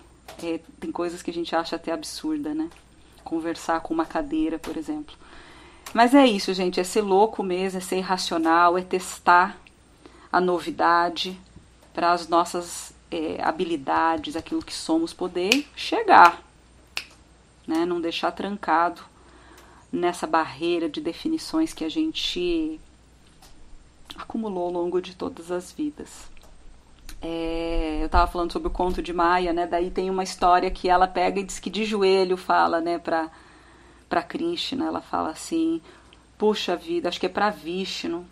É, 0.42 0.60
tem 0.78 0.92
coisas 0.92 1.22
que 1.22 1.30
a 1.30 1.34
gente 1.34 1.54
acha 1.54 1.76
até 1.76 1.92
absurda, 1.92 2.54
né? 2.54 2.70
Conversar 3.24 3.80
com 3.80 3.92
uma 3.92 4.06
cadeira, 4.06 4.58
por 4.58 4.76
exemplo. 4.76 5.14
Mas 5.92 6.14
é 6.14 6.24
isso, 6.24 6.54
gente. 6.54 6.78
É 6.78 6.84
ser 6.84 7.02
louco 7.02 7.42
mesmo, 7.42 7.78
é 7.78 7.80
ser 7.80 7.96
irracional, 7.96 8.78
é 8.78 8.82
testar 8.82 9.60
a 10.30 10.40
novidade 10.40 11.38
para 11.92 12.12
as 12.12 12.28
nossas 12.28 12.89
é, 13.10 13.42
habilidades, 13.42 14.36
aquilo 14.36 14.62
que 14.62 14.74
somos, 14.74 15.12
poder 15.12 15.66
chegar, 15.74 16.42
né? 17.66 17.84
não 17.84 18.00
deixar 18.00 18.30
trancado 18.30 19.02
nessa 19.92 20.26
barreira 20.26 20.88
de 20.88 21.00
definições 21.00 21.72
que 21.72 21.84
a 21.84 21.88
gente 21.88 22.80
acumulou 24.16 24.66
ao 24.66 24.72
longo 24.72 25.00
de 25.00 25.16
todas 25.16 25.50
as 25.50 25.72
vidas. 25.72 26.30
É, 27.22 27.98
eu 28.00 28.06
estava 28.06 28.30
falando 28.30 28.52
sobre 28.52 28.68
o 28.68 28.70
conto 28.70 29.02
de 29.02 29.12
Maia, 29.12 29.52
né? 29.52 29.66
Daí 29.66 29.90
tem 29.90 30.08
uma 30.08 30.22
história 30.22 30.70
que 30.70 30.88
ela 30.88 31.06
pega 31.06 31.40
e 31.40 31.42
diz 31.42 31.58
que 31.58 31.68
de 31.68 31.84
joelho 31.84 32.36
fala, 32.36 32.80
né, 32.80 32.98
para 32.98 33.30
para 34.08 34.22
Krishna, 34.24 34.86
ela 34.86 35.00
fala 35.00 35.30
assim: 35.30 35.80
"Puxa 36.36 36.74
vida, 36.74 37.08
acho 37.08 37.20
que 37.20 37.26
é 37.26 37.28
para 37.28 37.50
Vishnu. 37.50 38.26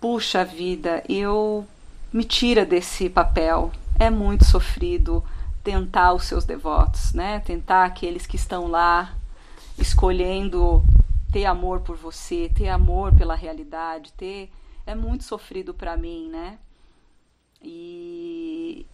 Puxa 0.00 0.44
vida, 0.44 1.04
eu 1.08 1.66
me 2.12 2.24
tira 2.24 2.64
desse 2.64 3.08
papel. 3.08 3.70
É 3.98 4.10
muito 4.10 4.44
sofrido 4.44 5.22
tentar 5.62 6.12
os 6.12 6.24
seus 6.24 6.44
devotos, 6.44 7.12
né? 7.12 7.40
Tentar 7.40 7.84
aqueles 7.84 8.26
que 8.26 8.36
estão 8.36 8.66
lá 8.66 9.14
escolhendo 9.78 10.82
ter 11.32 11.44
amor 11.44 11.80
por 11.80 11.96
você, 11.96 12.50
ter 12.54 12.68
amor 12.68 13.14
pela 13.14 13.34
realidade, 13.34 14.12
ter 14.12 14.50
é 14.86 14.94
muito 14.94 15.24
sofrido 15.24 15.72
para 15.72 15.96
mim, 15.96 16.28
né? 16.28 16.58
E 17.62 18.86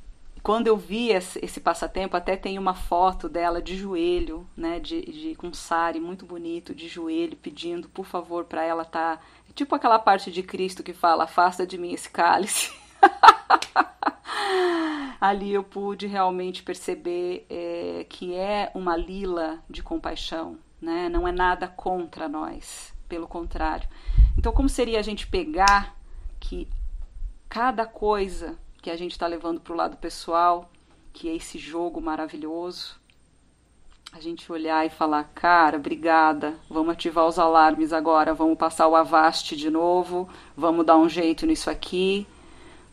quando 0.42 0.66
eu 0.66 0.76
vi 0.76 1.10
esse, 1.10 1.60
passatempo, 1.60 2.16
até 2.16 2.36
tem 2.36 2.58
uma 2.58 2.74
foto 2.74 3.28
dela 3.28 3.62
de 3.62 3.76
joelho, 3.76 4.46
né, 4.56 4.78
de, 4.78 5.00
de 5.02 5.34
com 5.34 5.52
sari 5.52 5.98
muito 5.98 6.24
bonito, 6.24 6.74
de 6.74 6.86
joelho, 6.86 7.36
pedindo 7.36 7.88
por 7.88 8.06
favor 8.06 8.44
para 8.44 8.62
ela 8.62 8.84
tá, 8.84 9.18
tipo 9.54 9.74
aquela 9.74 9.98
parte 9.98 10.30
de 10.30 10.42
Cristo 10.42 10.82
que 10.82 10.92
fala 10.92 11.24
afasta 11.24 11.66
de 11.66 11.78
mim 11.78 11.92
esse 11.92 12.10
cálice. 12.10 12.72
Ali 15.20 15.52
eu 15.52 15.64
pude 15.64 16.06
realmente 16.06 16.62
perceber 16.62 17.46
é, 17.48 18.06
que 18.08 18.34
é 18.34 18.70
uma 18.74 18.96
lila 18.96 19.62
de 19.68 19.82
compaixão, 19.82 20.58
né? 20.80 21.08
Não 21.08 21.26
é 21.26 21.32
nada 21.32 21.66
contra 21.66 22.28
nós, 22.28 22.94
pelo 23.08 23.26
contrário. 23.26 23.88
Então, 24.38 24.52
como 24.52 24.68
seria 24.68 24.98
a 24.98 25.02
gente 25.02 25.26
pegar 25.26 25.96
que 26.38 26.68
cada 27.48 27.86
coisa 27.86 28.58
que 28.82 28.90
a 28.90 28.96
gente 28.96 29.12
está 29.12 29.26
levando 29.26 29.60
para 29.60 29.72
o 29.72 29.76
lado 29.76 29.96
pessoal, 29.96 30.70
que 31.12 31.28
é 31.28 31.34
esse 31.34 31.58
jogo 31.58 32.00
maravilhoso, 32.00 33.00
a 34.12 34.20
gente 34.20 34.50
olhar 34.50 34.86
e 34.86 34.90
falar, 34.90 35.24
cara, 35.34 35.76
obrigada, 35.76 36.54
vamos 36.70 36.92
ativar 36.92 37.26
os 37.26 37.38
alarmes 37.38 37.92
agora, 37.92 38.32
vamos 38.32 38.56
passar 38.56 38.86
o 38.86 38.94
Avast 38.94 39.56
de 39.56 39.68
novo, 39.68 40.28
vamos 40.56 40.86
dar 40.86 40.96
um 40.96 41.08
jeito 41.08 41.44
nisso 41.44 41.68
aqui, 41.68 42.26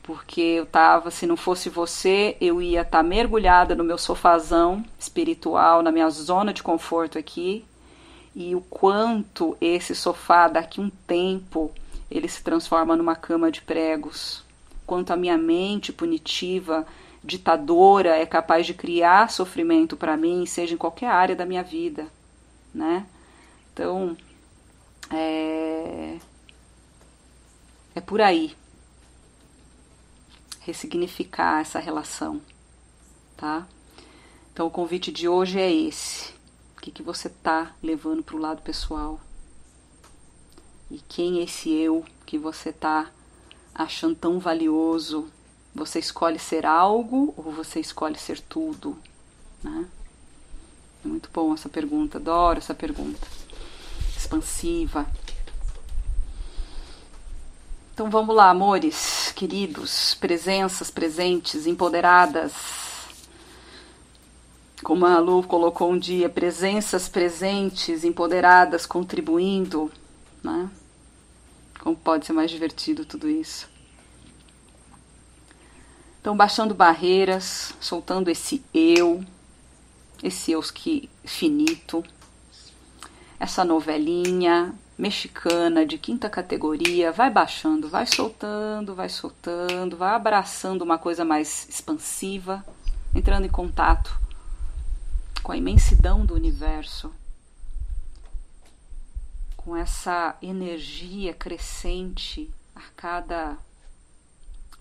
porque 0.03 0.41
eu 0.41 0.65
tava, 0.65 1.09
se 1.09 1.25
não 1.25 1.37
fosse 1.37 1.69
você, 1.69 2.35
eu 2.41 2.61
ia 2.61 2.81
estar 2.81 2.97
tá 2.97 3.03
mergulhada 3.03 3.73
no 3.73 3.85
meu 3.85 3.97
sofazão 3.97 4.83
espiritual, 4.99 5.81
na 5.81 5.93
minha 5.93 6.09
zona 6.09 6.53
de 6.53 6.61
conforto 6.61 7.17
aqui, 7.17 7.65
e 8.35 8.53
o 8.53 8.61
quanto 8.61 9.57
esse 9.61 9.95
sofá 9.95 10.49
daqui 10.49 10.81
um 10.81 10.89
tempo 10.89 11.71
ele 12.11 12.27
se 12.27 12.43
transforma 12.43 12.97
numa 12.97 13.15
cama 13.15 13.49
de 13.49 13.61
pregos, 13.61 14.43
quanto 14.85 15.11
a 15.11 15.15
minha 15.15 15.37
mente 15.37 15.93
punitiva, 15.93 16.85
ditadora 17.23 18.17
é 18.17 18.25
capaz 18.25 18.65
de 18.65 18.73
criar 18.73 19.31
sofrimento 19.31 19.95
para 19.95 20.17
mim, 20.17 20.45
seja 20.45 20.73
em 20.73 20.77
qualquer 20.77 21.07
área 21.07 21.35
da 21.35 21.45
minha 21.45 21.63
vida, 21.63 22.07
né? 22.73 23.05
Então, 23.71 24.17
é, 25.09 26.17
é 27.95 28.01
por 28.01 28.19
aí 28.21 28.53
ressignificar 30.65 31.61
essa 31.61 31.79
relação, 31.79 32.41
tá? 33.35 33.67
Então 34.51 34.67
o 34.67 34.71
convite 34.71 35.11
de 35.11 35.27
hoje 35.27 35.59
é 35.59 35.71
esse. 35.71 36.31
O 36.77 36.81
que, 36.81 36.91
que 36.91 37.03
você 37.03 37.29
tá 37.29 37.75
levando 37.81 38.23
para 38.23 38.35
o 38.35 38.39
lado 38.39 38.61
pessoal? 38.61 39.19
E 40.89 40.99
quem 41.09 41.39
é 41.39 41.43
esse 41.43 41.71
eu 41.71 42.05
que 42.25 42.37
você 42.37 42.71
tá 42.71 43.09
achando 43.73 44.15
tão 44.15 44.39
valioso? 44.39 45.27
Você 45.73 45.99
escolhe 45.99 46.39
ser 46.39 46.65
algo 46.65 47.33
ou 47.35 47.51
você 47.51 47.79
escolhe 47.79 48.17
ser 48.17 48.39
tudo? 48.39 48.97
Né? 49.63 49.87
É 51.03 51.07
muito 51.07 51.29
bom 51.33 51.53
essa 51.53 51.67
pergunta, 51.67 52.17
adoro 52.17 52.59
essa 52.59 52.73
pergunta. 52.73 53.27
Expansiva. 54.15 55.07
Então 57.93 58.09
vamos 58.09 58.35
lá, 58.35 58.49
amores, 58.49 59.31
queridos, 59.35 60.15
presenças 60.15 60.89
presentes, 60.89 61.67
empoderadas. 61.67 62.51
Como 64.83 65.05
a 65.05 65.19
Lu 65.19 65.43
colocou 65.43 65.91
um 65.91 65.99
dia, 65.99 66.27
presenças 66.27 67.07
presentes, 67.07 68.03
empoderadas, 68.03 68.87
contribuindo, 68.87 69.91
né? 70.43 70.71
Como 71.81 71.95
pode 71.95 72.25
ser 72.25 72.33
mais 72.33 72.49
divertido 72.49 73.05
tudo 73.05 73.29
isso? 73.29 73.69
Então, 76.19 76.35
baixando 76.35 76.73
barreiras, 76.73 77.75
soltando 77.79 78.27
esse 78.31 78.65
eu, 78.73 79.23
esse 80.23 80.51
eu 80.51 80.61
que 80.63 81.11
finito, 81.23 82.03
essa 83.39 83.63
novelinha, 83.63 84.73
mexicana 85.03 85.85
de 85.85 85.97
quinta 85.97 86.29
categoria, 86.29 87.11
vai 87.11 87.29
baixando, 87.29 87.89
vai 87.89 88.07
soltando, 88.07 88.95
vai 88.95 89.09
soltando, 89.09 89.97
vai 89.97 90.15
abraçando 90.15 90.81
uma 90.81 90.97
coisa 90.97 91.25
mais 91.25 91.67
expansiva, 91.67 92.65
entrando 93.13 93.45
em 93.45 93.49
contato 93.49 94.17
com 95.43 95.51
a 95.51 95.57
imensidão 95.57 96.25
do 96.25 96.33
universo, 96.33 97.13
com 99.57 99.75
essa 99.75 100.37
energia 100.41 101.33
crescente 101.33 102.49
a 102.73 102.83
cada 102.95 103.57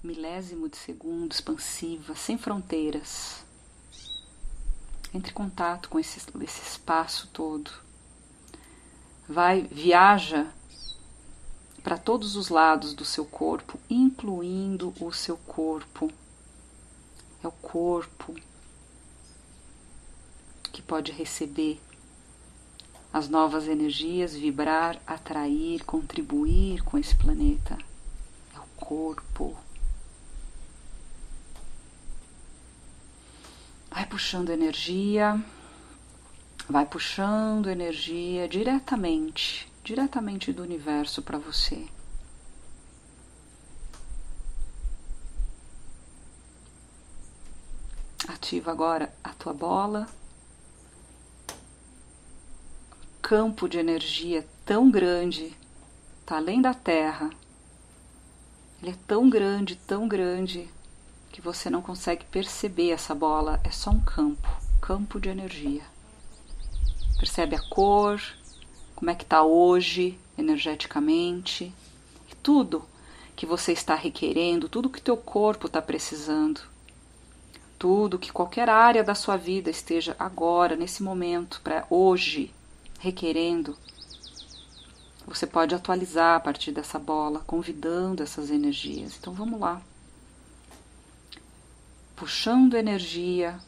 milésimo 0.04 0.68
de 0.68 0.76
segundo, 0.76 1.32
expansiva, 1.32 2.14
sem 2.14 2.38
fronteiras. 2.38 3.44
Entre 5.12 5.32
em 5.32 5.34
contato 5.34 5.88
com 5.88 5.98
esse, 5.98 6.20
esse 6.40 6.62
espaço 6.62 7.26
todo 7.32 7.72
vai 9.28 9.62
viaja 9.62 10.46
para 11.82 11.98
todos 11.98 12.36
os 12.36 12.48
lados 12.48 12.94
do 12.94 13.04
seu 13.04 13.24
corpo, 13.24 13.78
incluindo 13.90 14.94
o 15.00 15.12
seu 15.12 15.36
corpo. 15.36 16.10
É 17.42 17.48
o 17.48 17.52
corpo 17.52 18.34
que 20.72 20.80
pode 20.80 21.10
receber 21.10 21.80
as 23.12 23.28
novas 23.28 23.68
energias, 23.68 24.34
vibrar, 24.34 25.00
atrair, 25.06 25.84
contribuir 25.84 26.82
com 26.82 26.96
esse 26.96 27.14
planeta. 27.16 27.76
É 28.54 28.58
o 28.58 28.66
corpo. 28.76 29.56
Vai 33.90 34.06
puxando 34.06 34.50
energia 34.50 35.42
vai 36.68 36.86
puxando 36.86 37.68
energia 37.68 38.48
diretamente, 38.48 39.70
diretamente 39.82 40.52
do 40.52 40.62
universo 40.62 41.22
para 41.22 41.38
você. 41.38 41.86
Ativa 48.28 48.70
agora 48.70 49.12
a 49.22 49.30
tua 49.30 49.52
bola. 49.52 50.06
Campo 53.20 53.68
de 53.68 53.78
energia 53.78 54.46
tão 54.64 54.90
grande, 54.90 55.56
tá 56.24 56.36
além 56.36 56.62
da 56.62 56.72
Terra. 56.72 57.30
Ele 58.80 58.92
é 58.92 58.96
tão 59.06 59.28
grande, 59.28 59.76
tão 59.76 60.08
grande, 60.08 60.68
que 61.30 61.40
você 61.40 61.70
não 61.70 61.82
consegue 61.82 62.24
perceber 62.26 62.90
essa 62.90 63.14
bola. 63.14 63.60
É 63.64 63.70
só 63.70 63.90
um 63.90 64.00
campo, 64.00 64.48
campo 64.80 65.20
de 65.20 65.28
energia. 65.28 65.91
Percebe 67.22 67.54
a 67.54 67.60
cor, 67.60 68.20
como 68.96 69.08
é 69.08 69.14
que 69.14 69.22
está 69.22 69.44
hoje 69.44 70.18
energeticamente, 70.36 71.72
tudo 72.42 72.84
que 73.36 73.46
você 73.46 73.70
está 73.70 73.94
requerendo, 73.94 74.68
tudo 74.68 74.90
que 74.90 75.00
teu 75.00 75.16
corpo 75.16 75.68
está 75.68 75.80
precisando, 75.80 76.60
tudo 77.78 78.18
que 78.18 78.32
qualquer 78.32 78.68
área 78.68 79.04
da 79.04 79.14
sua 79.14 79.36
vida 79.36 79.70
esteja 79.70 80.16
agora, 80.18 80.74
nesse 80.74 81.00
momento, 81.00 81.60
para 81.62 81.86
hoje, 81.88 82.52
requerendo, 82.98 83.78
você 85.24 85.46
pode 85.46 85.76
atualizar 85.76 86.34
a 86.38 86.40
partir 86.40 86.72
dessa 86.72 86.98
bola, 86.98 87.38
convidando 87.46 88.24
essas 88.24 88.50
energias. 88.50 89.16
Então 89.16 89.32
vamos 89.32 89.60
lá. 89.60 89.80
Puxando 92.16 92.74
energia 92.74 93.60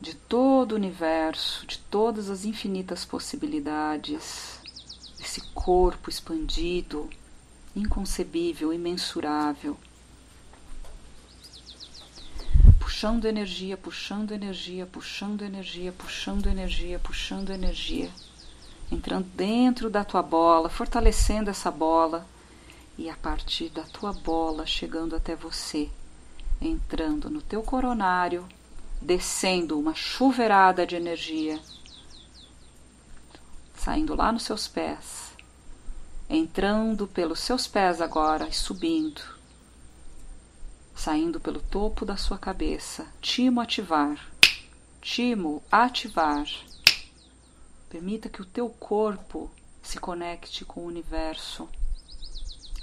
de 0.00 0.14
todo 0.14 0.72
o 0.72 0.76
universo, 0.76 1.66
de 1.66 1.78
todas 1.78 2.30
as 2.30 2.44
infinitas 2.44 3.04
possibilidades, 3.04 4.58
esse 5.20 5.40
corpo 5.52 6.08
expandido, 6.08 7.08
inconcebível, 7.76 8.72
imensurável. 8.72 9.76
puxando 13.00 13.24
energia, 13.24 13.78
puxando 13.78 14.32
energia, 14.32 14.84
puxando 14.84 15.40
energia, 15.40 15.90
puxando 15.90 16.48
energia, 16.48 16.98
puxando 16.98 17.48
energia, 17.48 18.10
entrando 18.92 19.26
dentro 19.34 19.88
da 19.88 20.04
tua 20.04 20.20
bola, 20.22 20.68
fortalecendo 20.68 21.48
essa 21.48 21.70
bola 21.70 22.26
e 22.98 23.08
a 23.08 23.16
partir 23.16 23.70
da 23.70 23.84
tua 23.84 24.12
bola 24.12 24.66
chegando 24.66 25.16
até 25.16 25.34
você, 25.34 25.88
entrando 26.60 27.30
no 27.30 27.40
teu 27.40 27.62
coronário, 27.62 28.46
descendo 29.00 29.78
uma 29.78 29.94
chuveirada 29.94 30.86
de 30.86 30.96
energia, 30.96 31.60
saindo 33.74 34.14
lá 34.14 34.30
nos 34.30 34.42
seus 34.42 34.68
pés, 34.68 35.34
entrando 36.28 37.06
pelos 37.06 37.40
seus 37.40 37.66
pés 37.66 38.00
agora 38.00 38.46
e 38.48 38.52
subindo 38.52 39.40
saindo 41.00 41.40
pelo 41.40 41.62
topo 41.62 42.04
da 42.04 42.14
sua 42.14 42.36
cabeça. 42.36 43.06
Timo 43.22 43.58
ativar. 43.62 44.20
Timo 45.00 45.62
ativar. 45.72 46.46
Permita 47.88 48.28
que 48.28 48.42
o 48.42 48.44
teu 48.44 48.68
corpo 48.68 49.50
se 49.82 49.98
conecte 49.98 50.62
com 50.62 50.82
o 50.82 50.86
universo, 50.86 51.66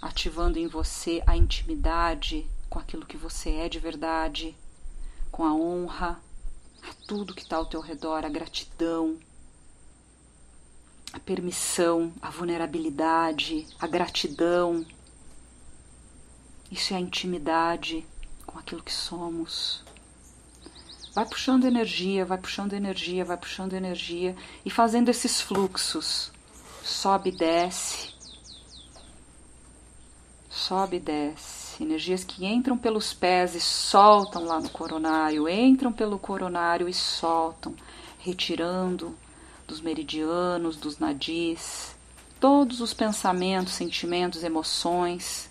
ativando 0.02 0.58
em 0.58 0.66
você 0.66 1.22
a 1.28 1.38
intimidade 1.38 2.50
com 2.68 2.80
aquilo 2.80 3.06
que 3.06 3.16
você 3.16 3.52
é 3.52 3.70
de 3.70 3.78
verdade, 3.78 4.58
com 5.38 5.46
a 5.46 5.54
honra, 5.54 6.20
a 6.82 6.94
tudo 7.06 7.36
que 7.36 7.44
está 7.44 7.58
ao 7.58 7.68
teu 7.68 7.80
redor, 7.80 8.26
a 8.26 8.30
gratidão, 8.30 9.20
a 11.14 11.20
permissão, 11.20 12.12
a 12.20 12.32
vulnerabilidade, 12.32 13.68
a 13.80 13.86
gratidão, 13.86 14.84
isso 16.72 16.92
é 16.92 16.98
a 16.98 17.00
intimidade 17.00 18.04
com 18.48 18.58
aquilo 18.58 18.82
que 18.82 18.92
somos. 18.92 19.84
Vai 21.14 21.28
puxando 21.28 21.66
energia, 21.66 22.26
vai 22.26 22.40
puxando 22.40 22.74
energia, 22.74 23.24
vai 23.24 23.38
puxando 23.38 23.74
energia 23.74 24.36
e 24.66 24.72
fazendo 24.72 25.10
esses 25.10 25.40
fluxos. 25.40 26.32
Sobe 26.84 27.30
e 27.30 27.38
desce. 27.38 28.10
Sobe 30.50 30.98
e 30.98 31.00
desce. 31.00 31.57
Energias 31.80 32.24
que 32.24 32.46
entram 32.46 32.78
pelos 32.78 33.14
pés 33.14 33.54
e 33.54 33.62
soltam 33.62 34.46
lá 34.46 34.60
no 34.60 34.70
coronário, 34.70 35.48
entram 35.48 35.94
pelo 35.94 36.18
coronário 36.18 36.90
e 36.90 36.94
soltam, 36.94 37.76
retirando 38.18 39.16
dos 39.68 39.80
meridianos, 39.80 40.76
dos 40.76 40.98
nadis, 40.98 41.96
todos 42.40 42.82
os 42.82 42.94
pensamentos, 42.94 43.74
sentimentos, 43.74 44.44
emoções 44.44 45.50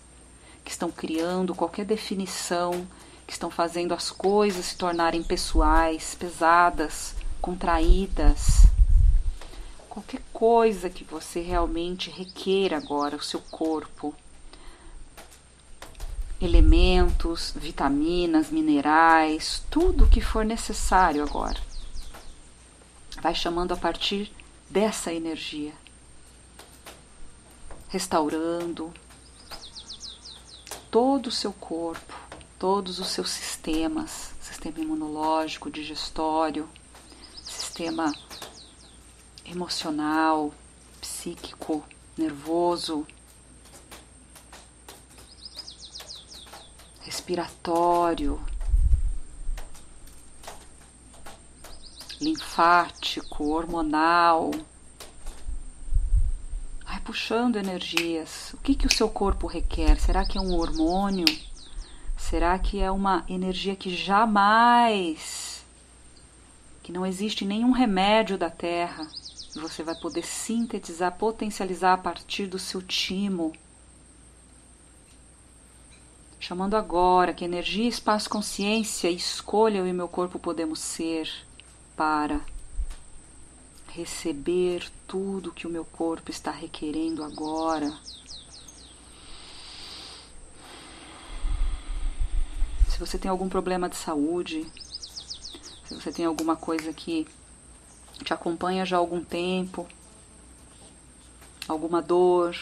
que 0.65 0.71
estão 0.71 0.91
criando 0.91 1.55
qualquer 1.55 1.85
definição, 1.85 2.85
que 3.25 3.31
estão 3.33 3.49
fazendo 3.49 3.93
as 3.93 4.11
coisas 4.11 4.65
se 4.65 4.77
tornarem 4.77 5.23
pessoais, 5.23 6.15
pesadas, 6.15 7.15
contraídas. 7.41 8.65
Qualquer 9.87 10.21
coisa 10.33 10.89
que 10.89 11.03
você 11.03 11.39
realmente 11.39 12.09
requeira 12.09 12.77
agora, 12.77 13.15
o 13.15 13.23
seu 13.23 13.39
corpo. 13.49 14.13
Elementos, 16.39 17.53
vitaminas, 17.55 18.51
minerais, 18.51 19.63
tudo 19.71 20.05
o 20.05 20.09
que 20.09 20.21
for 20.21 20.45
necessário 20.45 21.23
agora. 21.23 21.59
Vai 23.21 23.33
chamando 23.33 23.73
a 23.73 23.77
partir 23.77 24.31
dessa 24.69 25.11
energia. 25.11 25.73
Restaurando, 27.89 28.93
todo 30.91 31.27
o 31.27 31.31
seu 31.31 31.51
corpo, 31.53 32.13
todos 32.59 32.99
os 32.99 33.07
seus 33.07 33.29
sistemas, 33.29 34.33
sistema 34.39 34.79
imunológico, 34.79 35.71
digestório, 35.71 36.69
sistema 37.43 38.13
emocional, 39.45 40.53
psíquico, 40.99 41.83
nervoso, 42.17 43.07
respiratório, 47.27 48.39
linfático, 52.21 53.49
hormonal, 53.49 54.51
puxando 57.03 57.55
energias. 57.55 58.53
O 58.53 58.57
que, 58.57 58.75
que 58.75 58.87
o 58.87 58.93
seu 58.93 59.09
corpo 59.09 59.47
requer? 59.47 59.97
Será 59.97 60.25
que 60.25 60.37
é 60.37 60.41
um 60.41 60.53
hormônio? 60.55 61.25
Será 62.17 62.57
que 62.59 62.81
é 62.81 62.89
uma 62.89 63.25
energia 63.29 63.75
que 63.75 63.95
jamais, 63.95 65.65
que 66.83 66.91
não 66.91 67.05
existe 67.05 67.45
nenhum 67.45 67.71
remédio 67.71 68.37
da 68.37 68.49
Terra, 68.49 69.07
você 69.55 69.83
vai 69.83 69.95
poder 69.95 70.25
sintetizar, 70.25 71.13
potencializar 71.17 71.93
a 71.93 71.97
partir 71.97 72.47
do 72.47 72.59
seu 72.59 72.81
timo? 72.81 73.53
Chamando 76.39 76.75
agora 76.75 77.33
que 77.33 77.43
energia, 77.43 77.87
espaço, 77.87 78.29
consciência, 78.29 79.09
escolha 79.09 79.79
eu 79.79 79.87
e 79.87 79.93
meu 79.93 80.07
corpo 80.07 80.37
podemos 80.37 80.79
ser 80.79 81.29
para 81.95 82.39
receber 83.89 84.87
tudo 85.07 85.51
que 85.51 85.65
o 85.65 85.69
meu 85.69 85.83
corpo 85.83 86.29
está 86.29 86.51
requerendo 86.51 87.23
agora. 87.23 87.91
Se 92.87 92.99
você 92.99 93.17
tem 93.17 93.29
algum 93.29 93.49
problema 93.49 93.89
de 93.89 93.95
saúde, 93.95 94.65
se 95.85 95.95
você 95.95 96.11
tem 96.11 96.25
alguma 96.25 96.55
coisa 96.55 96.93
que 96.93 97.27
te 98.23 98.33
acompanha 98.33 98.85
já 98.85 98.97
há 98.97 98.99
algum 98.99 99.23
tempo, 99.23 99.87
alguma 101.67 102.01
dor, 102.01 102.55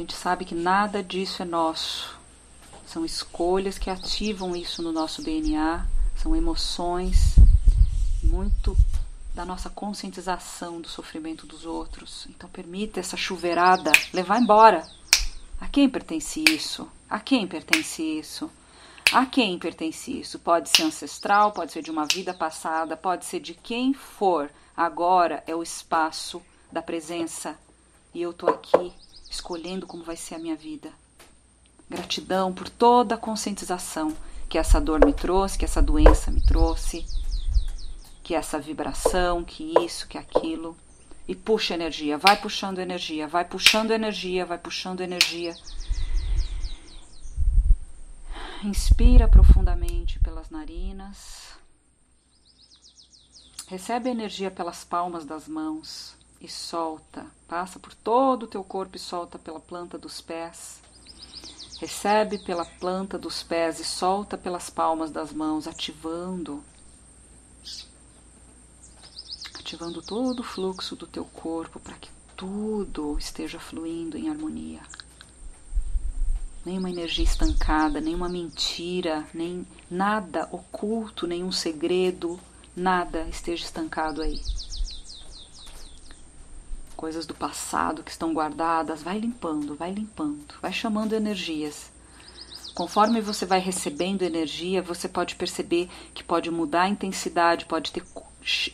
a 0.00 0.02
gente 0.02 0.14
sabe 0.14 0.46
que 0.46 0.54
nada 0.54 1.02
disso 1.02 1.42
é 1.42 1.44
nosso. 1.44 2.18
São 2.86 3.04
escolhas 3.04 3.76
que 3.76 3.90
ativam 3.90 4.56
isso 4.56 4.82
no 4.82 4.92
nosso 4.92 5.22
DNA, 5.22 5.86
são 6.16 6.34
emoções 6.34 7.36
muito 8.22 8.74
da 9.34 9.44
nossa 9.44 9.68
conscientização 9.68 10.80
do 10.80 10.88
sofrimento 10.88 11.46
dos 11.46 11.66
outros. 11.66 12.26
Então 12.30 12.48
permita 12.48 12.98
essa 12.98 13.14
chuveirada 13.14 13.92
levar 14.10 14.40
embora. 14.40 14.88
A 15.60 15.68
quem 15.68 15.86
pertence 15.86 16.42
isso? 16.48 16.88
A 17.08 17.20
quem 17.20 17.46
pertence 17.46 18.02
isso? 18.02 18.50
A 19.12 19.26
quem 19.26 19.58
pertence 19.58 20.18
isso? 20.18 20.38
Pode 20.38 20.70
ser 20.70 20.84
ancestral, 20.84 21.52
pode 21.52 21.72
ser 21.72 21.82
de 21.82 21.90
uma 21.90 22.06
vida 22.06 22.32
passada, 22.32 22.96
pode 22.96 23.26
ser 23.26 23.40
de 23.40 23.52
quem 23.52 23.92
for. 23.92 24.50
Agora 24.74 25.44
é 25.46 25.54
o 25.54 25.62
espaço 25.62 26.40
da 26.72 26.80
presença 26.80 27.58
e 28.14 28.22
eu 28.22 28.32
tô 28.32 28.48
aqui 28.48 28.94
escolhendo 29.30 29.86
como 29.86 30.02
vai 30.02 30.16
ser 30.16 30.34
a 30.34 30.38
minha 30.38 30.56
vida. 30.56 30.92
Gratidão 31.88 32.52
por 32.52 32.68
toda 32.68 33.14
a 33.14 33.18
conscientização 33.18 34.14
que 34.48 34.58
essa 34.58 34.80
dor 34.80 35.04
me 35.04 35.12
trouxe, 35.12 35.56
que 35.56 35.64
essa 35.64 35.80
doença 35.80 36.30
me 36.30 36.40
trouxe 36.42 37.06
que 38.30 38.34
essa 38.36 38.60
vibração, 38.60 39.42
que 39.42 39.74
isso, 39.80 40.06
que 40.06 40.16
aquilo. 40.16 40.76
E 41.26 41.34
puxa 41.34 41.74
energia, 41.74 42.16
vai 42.16 42.40
puxando 42.40 42.78
energia, 42.78 43.26
vai 43.26 43.44
puxando 43.44 43.90
energia, 43.90 44.46
vai 44.46 44.56
puxando 44.56 45.00
energia. 45.00 45.52
Inspira 48.62 49.26
profundamente 49.26 50.20
pelas 50.20 50.48
narinas. 50.48 51.48
Recebe 53.66 54.08
energia 54.08 54.48
pelas 54.48 54.84
palmas 54.84 55.24
das 55.24 55.48
mãos 55.48 56.14
e 56.40 56.48
solta. 56.48 57.26
Passa 57.46 57.78
por 57.78 57.94
todo 57.94 58.44
o 58.44 58.46
teu 58.46 58.64
corpo 58.64 58.96
e 58.96 59.00
solta 59.00 59.38
pela 59.38 59.60
planta 59.60 59.98
dos 59.98 60.20
pés. 60.20 60.80
Recebe 61.78 62.38
pela 62.38 62.64
planta 62.64 63.18
dos 63.18 63.42
pés 63.42 63.78
e 63.80 63.84
solta 63.84 64.36
pelas 64.38 64.70
palmas 64.70 65.10
das 65.10 65.32
mãos, 65.32 65.66
ativando 65.66 66.62
ativando 69.58 70.02
todo 70.02 70.40
o 70.40 70.44
fluxo 70.44 70.96
do 70.96 71.06
teu 71.06 71.24
corpo 71.24 71.78
para 71.78 71.94
que 71.94 72.10
tudo 72.36 73.16
esteja 73.18 73.60
fluindo 73.60 74.16
em 74.16 74.28
harmonia. 74.28 74.80
Nenhuma 76.64 76.90
energia 76.90 77.24
estancada, 77.24 78.00
nenhuma 78.00 78.28
mentira, 78.28 79.26
nem 79.32 79.66
nada 79.90 80.48
oculto, 80.50 81.26
nenhum 81.26 81.52
segredo, 81.52 82.38
nada 82.74 83.28
esteja 83.28 83.64
estancado 83.64 84.20
aí. 84.20 84.40
Coisas 87.00 87.24
do 87.24 87.32
passado 87.32 88.02
que 88.02 88.10
estão 88.10 88.34
guardadas, 88.34 89.02
vai 89.02 89.18
limpando, 89.18 89.74
vai 89.74 89.90
limpando, 89.90 90.54
vai 90.60 90.70
chamando 90.70 91.14
energias. 91.14 91.90
Conforme 92.74 93.22
você 93.22 93.46
vai 93.46 93.58
recebendo 93.58 94.20
energia, 94.20 94.82
você 94.82 95.08
pode 95.08 95.34
perceber 95.34 95.88
que 96.12 96.22
pode 96.22 96.50
mudar 96.50 96.82
a 96.82 96.88
intensidade, 96.90 97.64
pode 97.64 97.90
ter 97.90 98.02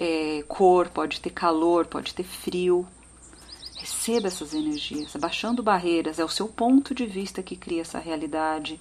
é, 0.00 0.42
cor, 0.48 0.88
pode 0.88 1.20
ter 1.20 1.30
calor, 1.30 1.86
pode 1.86 2.12
ter 2.14 2.24
frio. 2.24 2.84
Receba 3.76 4.26
essas 4.26 4.52
energias, 4.54 5.14
abaixando 5.14 5.62
barreiras, 5.62 6.18
é 6.18 6.24
o 6.24 6.28
seu 6.28 6.48
ponto 6.48 6.92
de 6.92 7.06
vista 7.06 7.44
que 7.44 7.54
cria 7.54 7.82
essa 7.82 8.00
realidade. 8.00 8.80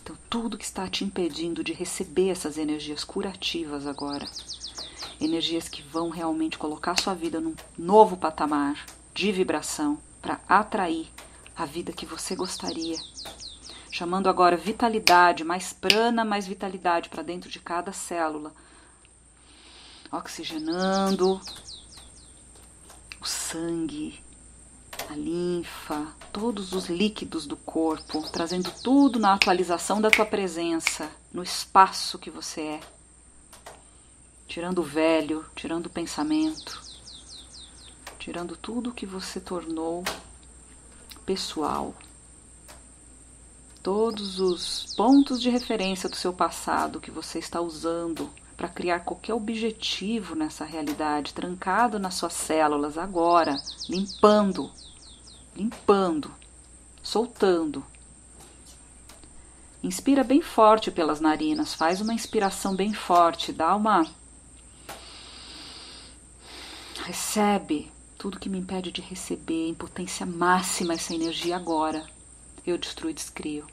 Então, 0.00 0.16
tudo 0.30 0.56
que 0.56 0.64
está 0.64 0.86
te 0.86 1.02
impedindo 1.02 1.64
de 1.64 1.72
receber 1.72 2.28
essas 2.28 2.56
energias 2.56 3.02
curativas 3.02 3.84
agora, 3.84 4.28
energias 5.20 5.68
que 5.68 5.82
vão 5.82 6.10
realmente 6.10 6.58
colocar 6.58 6.98
sua 6.98 7.14
vida 7.14 7.40
num 7.40 7.54
novo 7.78 8.16
patamar 8.16 8.84
de 9.14 9.30
vibração 9.30 9.98
para 10.20 10.40
atrair 10.48 11.08
a 11.56 11.64
vida 11.64 11.92
que 11.92 12.06
você 12.06 12.34
gostaria. 12.34 12.98
Chamando 13.90 14.28
agora 14.28 14.56
vitalidade, 14.56 15.44
mais 15.44 15.72
prana, 15.72 16.24
mais 16.24 16.46
vitalidade 16.46 17.08
para 17.08 17.22
dentro 17.22 17.48
de 17.48 17.60
cada 17.60 17.92
célula. 17.92 18.52
Oxigenando 20.10 21.40
o 23.20 23.24
sangue, 23.24 24.20
a 25.08 25.14
linfa, 25.14 26.08
todos 26.32 26.72
os 26.72 26.86
líquidos 26.86 27.46
do 27.46 27.56
corpo, 27.56 28.22
trazendo 28.30 28.70
tudo 28.82 29.18
na 29.18 29.34
atualização 29.34 30.00
da 30.00 30.10
tua 30.10 30.26
presença, 30.26 31.08
no 31.32 31.42
espaço 31.42 32.18
que 32.18 32.30
você 32.30 32.60
é. 32.60 32.93
Tirando 34.46 34.78
o 34.78 34.82
velho, 34.82 35.44
tirando 35.54 35.86
o 35.86 35.90
pensamento, 35.90 36.80
tirando 38.18 38.56
tudo 38.56 38.92
que 38.92 39.06
você 39.06 39.40
tornou 39.40 40.04
pessoal. 41.26 41.94
Todos 43.82 44.40
os 44.40 44.94
pontos 44.94 45.40
de 45.40 45.50
referência 45.50 46.08
do 46.08 46.16
seu 46.16 46.32
passado 46.32 47.00
que 47.00 47.10
você 47.10 47.38
está 47.38 47.60
usando 47.60 48.30
para 48.56 48.68
criar 48.68 49.00
qualquer 49.00 49.34
objetivo 49.34 50.34
nessa 50.34 50.64
realidade, 50.64 51.34
trancado 51.34 51.98
nas 51.98 52.14
suas 52.14 52.32
células 52.32 52.96
agora, 52.96 53.60
limpando 53.88 54.70
limpando, 55.56 56.34
soltando. 57.02 57.84
Inspira 59.82 60.24
bem 60.24 60.40
forte 60.40 60.90
pelas 60.90 61.20
narinas, 61.20 61.74
faz 61.74 62.00
uma 62.00 62.14
inspiração 62.14 62.74
bem 62.74 62.92
forte, 62.92 63.52
dá 63.52 63.74
uma. 63.76 64.06
Recebe 67.04 67.92
tudo 68.16 68.40
que 68.40 68.48
me 68.48 68.56
impede 68.56 68.90
de 68.90 69.02
receber 69.02 69.68
em 69.68 69.74
potência 69.74 70.24
máxima 70.24 70.94
essa 70.94 71.14
energia 71.14 71.54
agora. 71.54 72.02
Eu 72.66 72.78
destruo 72.78 73.10
e 73.10 73.12
descrio. 73.12 73.66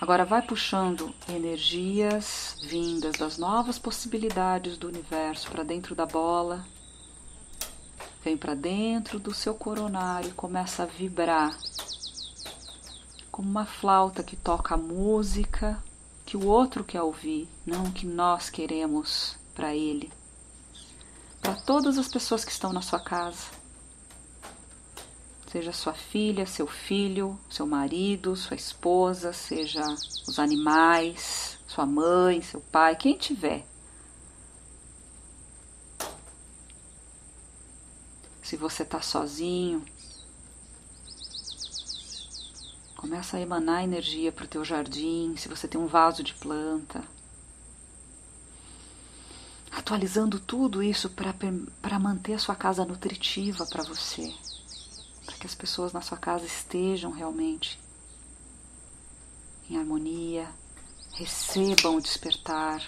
Agora 0.00 0.24
vai 0.24 0.42
puxando 0.42 1.14
energias 1.28 2.56
vindas 2.64 3.12
das 3.12 3.38
novas 3.38 3.78
possibilidades 3.78 4.76
do 4.76 4.88
universo 4.88 5.48
para 5.52 5.62
dentro 5.62 5.94
da 5.94 6.06
bola. 6.06 6.66
Vem 8.24 8.36
para 8.36 8.56
dentro 8.56 9.20
do 9.20 9.32
seu 9.32 9.54
coronário 9.54 10.30
e 10.30 10.34
começa 10.34 10.82
a 10.82 10.86
vibrar. 10.86 11.56
Como 13.30 13.48
uma 13.48 13.64
flauta 13.64 14.24
que 14.24 14.34
toca 14.34 14.76
música 14.76 15.80
que 16.24 16.36
o 16.36 16.46
outro 16.46 16.82
quer 16.82 17.02
ouvir, 17.02 17.48
não 17.66 17.90
que 17.90 18.06
nós 18.06 18.48
queremos 18.50 19.36
para 19.54 19.74
ele. 19.74 20.12
Para 21.40 21.54
todas 21.54 21.98
as 21.98 22.08
pessoas 22.08 22.44
que 22.44 22.52
estão 22.52 22.72
na 22.72 22.80
sua 22.80 23.00
casa 23.00 23.64
seja 25.54 25.72
sua 25.72 25.94
filha, 25.94 26.46
seu 26.46 26.66
filho, 26.66 27.38
seu 27.48 27.64
marido, 27.64 28.34
sua 28.34 28.56
esposa, 28.56 29.32
seja 29.32 29.84
os 30.26 30.36
animais, 30.40 31.56
sua 31.64 31.86
mãe, 31.86 32.42
seu 32.42 32.60
pai, 32.60 32.96
quem 32.96 33.16
tiver. 33.16 33.64
Se 38.42 38.56
você 38.56 38.82
está 38.82 39.00
sozinho, 39.00 39.84
começa 43.04 43.36
a 43.36 43.40
emanar 43.40 43.84
energia 43.84 44.32
para 44.32 44.46
o 44.46 44.48
teu 44.48 44.64
jardim, 44.64 45.36
se 45.36 45.46
você 45.46 45.68
tem 45.68 45.78
um 45.78 45.86
vaso 45.86 46.22
de 46.22 46.32
planta. 46.32 47.04
Atualizando 49.70 50.40
tudo 50.40 50.82
isso 50.82 51.10
para 51.10 51.98
manter 51.98 52.32
a 52.32 52.38
sua 52.38 52.54
casa 52.54 52.82
nutritiva 52.82 53.66
para 53.66 53.82
você 53.82 54.32
para 55.26 55.36
que 55.36 55.46
as 55.46 55.54
pessoas 55.54 55.92
na 55.92 56.00
sua 56.00 56.16
casa 56.16 56.46
estejam 56.46 57.10
realmente 57.10 57.78
em 59.68 59.76
harmonia, 59.76 60.48
recebam 61.12 61.96
o 61.96 62.00
despertar. 62.00 62.82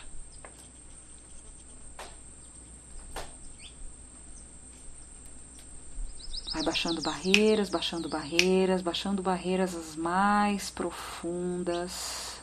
Vai 6.56 6.64
baixando 6.64 7.02
barreiras, 7.02 7.68
baixando 7.68 8.08
barreiras, 8.08 8.80
baixando 8.80 9.22
barreiras 9.22 9.74
as 9.74 9.94
mais 9.94 10.70
profundas. 10.70 12.40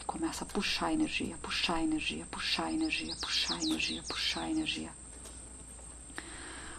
E 0.00 0.04
começa 0.04 0.44
a 0.44 0.46
puxar 0.46 0.92
energia, 0.92 1.36
puxar 1.42 1.82
energia, 1.82 2.24
puxar 2.30 2.72
energia, 2.72 3.16
puxar 3.20 3.60
energia, 3.60 4.00
puxar 4.04 4.48
energia. 4.48 4.92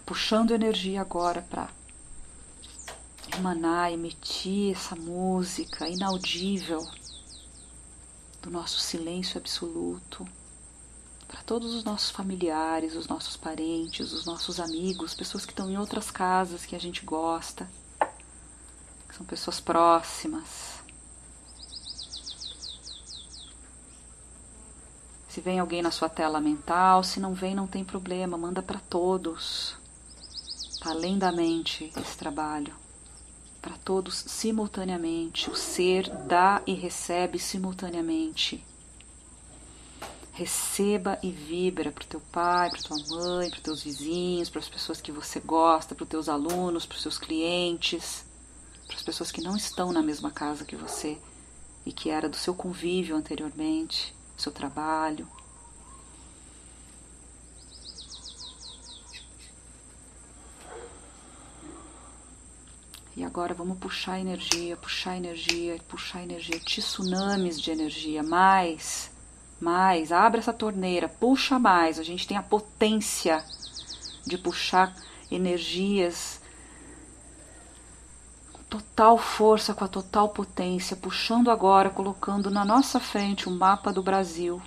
Puxando 0.06 0.52
energia 0.52 1.02
agora 1.02 1.42
para 1.42 1.68
emanar, 3.38 3.92
emitir 3.92 4.74
essa 4.74 4.96
música 4.96 5.90
inaudível 5.90 6.90
do 8.42 8.50
nosso 8.50 8.80
silêncio 8.80 9.38
absoluto 9.38 10.26
para 11.28 11.42
todos 11.42 11.74
os 11.74 11.84
nossos 11.84 12.12
familiares, 12.12 12.96
os 12.96 13.08
nossos 13.08 13.36
parentes, 13.36 14.12
os 14.14 14.26
nossos 14.26 14.60
amigos, 14.60 15.14
pessoas 15.14 15.46
que 15.46 15.52
estão 15.52 15.70
em 15.70 15.78
outras 15.78 16.12
casas 16.12 16.66
que 16.66 16.76
a 16.76 16.80
gente 16.80 17.04
gosta, 17.04 17.70
que 19.08 19.16
são 19.16 19.26
pessoas 19.26 19.60
próximas. 19.60 20.76
Se 25.28 25.42
vem 25.42 25.60
alguém 25.60 25.82
na 25.82 25.92
sua 25.92 26.08
tela 26.08 26.40
mental, 26.40 27.04
se 27.04 27.20
não 27.20 27.34
vem, 27.34 27.54
não 27.54 27.68
tem 27.68 27.84
problema, 27.84 28.38
manda 28.38 28.62
para 28.62 28.80
todos. 28.80 29.76
Tá 30.80 30.92
além 30.92 31.18
da 31.18 31.32
mente 31.32 31.92
esse 31.98 32.16
trabalho 32.18 32.74
para 33.66 33.76
todos 33.80 34.16
simultaneamente. 34.16 35.50
O 35.50 35.56
ser 35.56 36.08
dá 36.28 36.62
e 36.68 36.74
recebe 36.74 37.40
simultaneamente. 37.40 38.64
Receba 40.36 41.18
e 41.24 41.32
vibra 41.32 41.94
para 41.94 42.04
o 42.04 42.08
teu 42.08 42.20
pai, 42.20 42.70
para 42.70 42.82
tua 42.82 42.98
mãe, 43.08 43.50
para 43.50 43.62
teus 43.62 43.82
vizinhos, 43.82 44.50
para 44.50 44.60
as 44.60 44.68
pessoas 44.68 45.00
que 45.00 45.10
você 45.10 45.40
gosta, 45.40 45.96
para 45.96 46.04
os 46.04 46.10
teus 46.10 46.28
alunos, 46.28 46.86
para 46.86 46.98
os 46.98 47.02
seus 47.02 47.18
clientes, 47.18 48.26
para 48.86 48.98
as 48.98 49.02
pessoas 49.02 49.32
que 49.32 49.42
não 49.42 49.56
estão 49.56 49.94
na 49.94 50.02
mesma 50.02 50.30
casa 50.30 50.66
que 50.66 50.76
você 50.76 51.18
e 51.86 51.94
que 51.94 52.10
era 52.10 52.28
do 52.28 52.36
seu 52.36 52.54
convívio 52.54 53.16
anteriormente, 53.16 54.14
seu 54.38 54.52
trabalho, 54.52 55.26
E 63.18 63.24
agora 63.24 63.54
vamos 63.54 63.78
puxar 63.78 64.20
energia, 64.20 64.76
puxar 64.76 65.16
energia, 65.16 65.80
puxar 65.88 66.22
energia, 66.22 66.60
tsunamis 66.60 67.62
de 67.62 67.72
energia, 67.72 68.22
mais, 68.22 69.10
mais. 69.60 70.12
Abre 70.12 70.40
essa 70.40 70.54
torneira, 70.54 71.08
puxa 71.08 71.58
mais. 71.58 72.00
A 72.00 72.04
gente 72.04 72.28
tem 72.28 72.38
a 72.38 72.44
potência 72.44 73.44
de 74.26 74.38
puxar 74.38 74.96
energias 75.32 76.42
com 78.52 78.64
total 78.64 79.18
força, 79.18 79.74
com 79.74 79.84
a 79.84 79.88
total 79.88 80.30
potência, 80.30 80.96
puxando 80.96 81.52
agora, 81.52 81.90
colocando 81.90 82.50
na 82.50 82.66
nossa 82.66 83.00
frente 83.00 83.48
o 83.48 83.52
mapa 83.52 83.92
do 83.92 84.04
Brasil. 84.04 84.62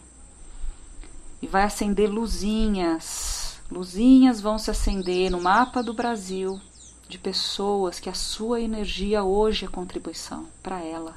E 1.40 1.46
vai 1.46 1.62
acender 1.62 2.10
luzinhas. 2.10 3.60
Luzinhas 3.70 4.40
vão 4.40 4.58
se 4.58 4.70
acender 4.70 5.30
no 5.30 5.40
mapa 5.40 5.82
do 5.82 5.92
Brasil 5.92 6.60
de 7.08 7.18
pessoas 7.18 7.98
que 7.98 8.10
a 8.10 8.14
sua 8.14 8.60
energia 8.60 9.24
hoje 9.24 9.64
é 9.64 9.68
contribuição 9.68 10.46
para 10.62 10.80
ela, 10.80 11.16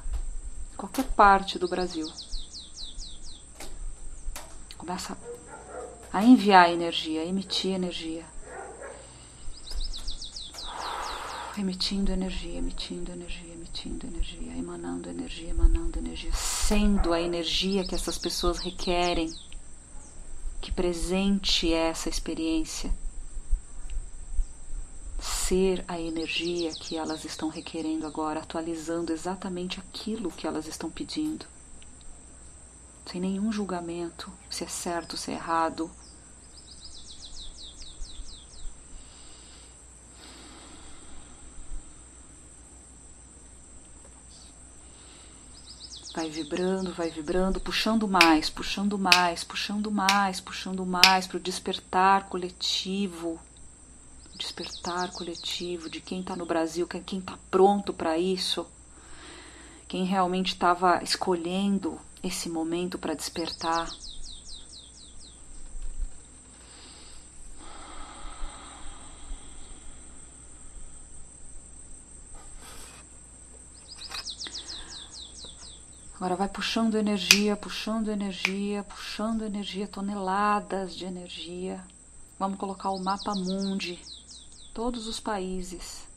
qualquer 0.77 1.03
parte 1.03 1.59
do 1.59 1.67
Brasil. 1.67 2.07
A 6.13 6.23
enviar 6.23 6.71
energia, 6.71 7.21
a 7.21 7.25
emitir 7.25 7.73
energia. 7.73 8.25
Emitindo 11.57 12.11
energia, 12.11 12.57
emitindo 12.57 13.11
energia, 13.11 13.53
emitindo 13.53 14.07
energia, 14.07 14.57
emanando 14.57 15.09
energia, 15.09 15.49
emanando 15.49 15.99
energia, 15.99 16.31
sendo 16.33 17.13
a 17.13 17.21
energia 17.21 17.85
que 17.85 17.93
essas 17.93 18.17
pessoas 18.17 18.59
requerem. 18.59 19.33
Que 20.61 20.71
presente 20.71 21.73
é 21.73 21.89
essa 21.89 22.09
experiência 22.09 22.91
ser 25.21 25.85
a 25.87 25.99
energia 25.99 26.71
que 26.71 26.97
elas 26.97 27.23
estão 27.25 27.49
requerendo 27.49 28.07
agora, 28.07 28.39
atualizando 28.39 29.13
exatamente 29.13 29.79
aquilo 29.79 30.31
que 30.31 30.47
elas 30.47 30.65
estão 30.65 30.89
pedindo 30.89 31.45
sem 33.05 33.19
nenhum 33.19 33.51
julgamento, 33.51 34.31
se 34.49 34.63
é 34.63 34.67
certo, 34.67 35.17
se 35.17 35.31
é 35.31 35.33
errado. 35.33 35.91
Vai 46.13 46.29
vibrando, 46.29 46.93
vai 46.93 47.09
vibrando, 47.09 47.59
puxando 47.59 48.07
mais, 48.07 48.49
puxando 48.49 48.97
mais, 48.97 49.43
puxando 49.43 49.89
mais, 49.89 50.41
puxando 50.41 50.85
mais 50.85 51.25
para 51.25 51.37
o 51.37 51.39
despertar 51.39 52.27
coletivo. 52.27 53.39
Despertar 54.35 55.11
coletivo 55.11 55.89
de 55.89 56.01
quem 56.01 56.21
está 56.21 56.35
no 56.35 56.45
Brasil, 56.45 56.87
quem 56.87 57.19
está 57.19 57.37
pronto 57.49 57.93
para 57.93 58.17
isso, 58.17 58.65
quem 59.87 60.03
realmente 60.05 60.53
estava 60.53 61.01
escolhendo 61.03 61.99
esse 62.23 62.49
momento 62.49 62.97
para 62.97 63.13
despertar. 63.13 63.89
Agora 76.15 76.35
vai 76.35 76.47
puxando 76.47 76.99
energia, 76.99 77.55
puxando 77.57 78.09
energia, 78.09 78.83
puxando 78.83 79.43
energia, 79.43 79.87
toneladas 79.87 80.95
de 80.95 81.05
energia. 81.05 81.83
Vamos 82.37 82.59
colocar 82.59 82.91
o 82.91 82.99
mapa 82.99 83.33
mundi, 83.33 83.99
todos 84.71 85.07
os 85.07 85.19
países. 85.19 86.10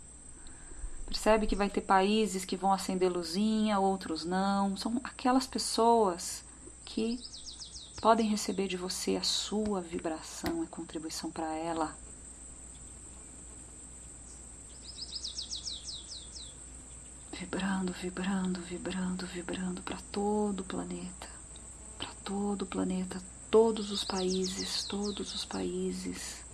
Percebe 1.07 1.47
que 1.47 1.57
vai 1.57 1.69
ter 1.69 1.83
países 1.83 2.45
que 2.45 2.57
vão 2.57 2.73
acender 2.73 3.11
luzinha, 3.11 3.79
outros 3.79 4.25
não. 4.25 4.77
São 4.77 5.01
aquelas 5.05 5.47
pessoas 5.47 6.43
que 6.85 7.21
podem 8.01 8.29
receber 8.29 8.69
de 8.69 8.77
você 8.77 9.17
a 9.17 9.23
sua 9.23 9.81
vibração 9.81 10.65
e 10.65 10.67
contribuição 10.67 11.31
para 11.31 11.55
ela. 11.55 11.95
vibrando, 17.45 17.93
vibrando, 17.93 18.61
vibrando, 18.61 19.27
vibrando 19.27 19.83
para 19.83 19.99
todo 20.11 20.61
o 20.61 20.65
planeta, 20.65 21.29
para 21.99 22.09
todo 22.25 22.63
o 22.63 22.67
planeta, 22.67 23.21
todos 23.51 23.91
os 23.91 24.03
países, 24.03 24.85
todos 24.85 25.35
os 25.35 25.45
países, 25.45 26.45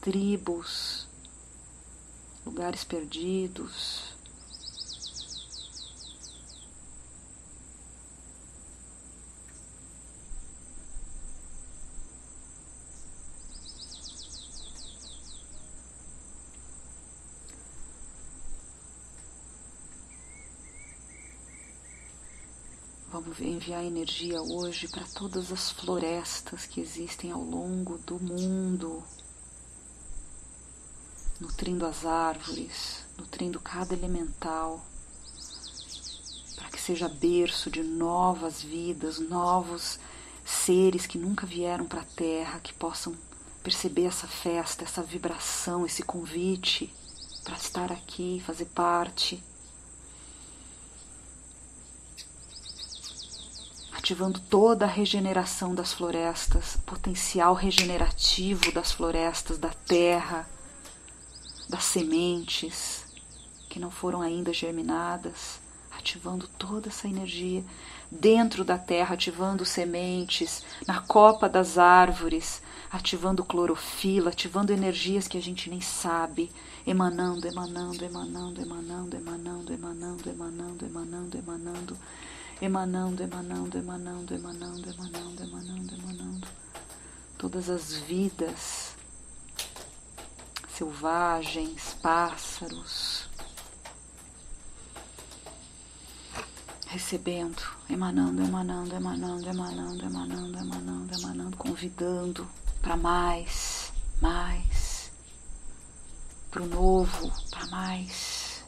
tribos, 0.00 1.07
lugares 2.44 2.84
perdidos, 2.84 4.18
Vamos 23.10 23.40
enviar 23.40 23.84
energia 23.84 24.40
hoje 24.40 24.86
para 24.86 25.04
todas 25.04 25.50
as 25.50 25.70
florestas 25.72 26.66
que 26.66 26.80
existem 26.80 27.32
ao 27.32 27.42
longo 27.42 27.98
do 27.98 28.20
mundo, 28.20 29.02
nutrindo 31.40 31.86
as 31.86 32.04
árvores, 32.04 33.04
nutrindo 33.16 33.60
cada 33.60 33.94
elemental, 33.94 34.84
para 36.56 36.68
que 36.70 36.80
seja 36.80 37.08
berço 37.08 37.70
de 37.70 37.82
novas 37.82 38.62
vidas, 38.62 39.18
novos 39.18 39.98
seres 40.44 41.06
que 41.06 41.18
nunca 41.18 41.46
vieram 41.46 41.86
para 41.86 42.00
a 42.00 42.16
Terra, 42.16 42.60
que 42.60 42.72
possam 42.72 43.16
perceber 43.62 44.04
essa 44.06 44.26
festa, 44.26 44.84
essa 44.84 45.02
vibração, 45.02 45.84
esse 45.84 46.02
convite 46.02 46.92
para 47.44 47.56
estar 47.56 47.92
aqui, 47.92 48.42
fazer 48.44 48.66
parte. 48.66 49.42
ativando 54.08 54.40
toda 54.40 54.86
a 54.86 54.88
regeneração 54.88 55.74
das 55.74 55.92
florestas, 55.92 56.78
potencial 56.86 57.52
regenerativo 57.52 58.72
das 58.72 58.90
florestas, 58.90 59.58
da 59.58 59.68
terra, 59.68 60.48
das 61.68 61.84
sementes 61.84 63.04
que 63.68 63.78
não 63.78 63.90
foram 63.90 64.22
ainda 64.22 64.52
germinadas, 64.52 65.60
ativando 65.90 66.48
toda 66.58 66.88
essa 66.88 67.06
energia 67.06 67.62
dentro 68.10 68.64
da 68.64 68.78
terra, 68.78 69.14
ativando 69.14 69.64
sementes, 69.64 70.64
na 70.86 71.00
copa 71.00 71.48
das 71.48 71.76
árvores, 71.76 72.62
ativando 72.90 73.44
clorofila, 73.44 74.30
ativando 74.30 74.72
energias 74.72 75.28
que 75.28 75.36
a 75.36 75.42
gente 75.42 75.68
nem 75.68 75.80
sabe, 75.80 76.50
emanando, 76.86 77.46
emanando, 77.46 78.02
emanando, 78.04 78.62
emanando, 78.62 79.16
emanando, 79.16 79.72
emanando, 79.72 80.30
emanando, 80.30 80.86
emanando, 80.86 81.36
emanando 81.36 81.98
emanando, 82.60 83.22
emanando, 83.22 83.78
emanando, 83.78 84.34
emanando, 84.34 84.34
emanando, 84.34 85.42
emanando, 85.42 85.94
emanando. 85.94 86.48
Todas 87.36 87.70
as 87.70 87.94
vidas 87.94 88.87
selvagens, 90.78 91.96
pássaros, 92.00 93.28
recebendo, 96.86 97.60
emanando, 97.90 98.40
emanando, 98.44 98.94
emanando, 98.94 99.48
emanando, 99.48 100.04
emanando, 100.04 100.56
emanando, 100.56 101.14
emanando, 101.18 101.56
convidando 101.56 102.48
para 102.80 102.96
mais, 102.96 103.92
mais, 104.20 105.10
para 106.48 106.62
o 106.62 106.66
novo, 106.66 107.32
para 107.50 107.66
mais. 107.66 108.62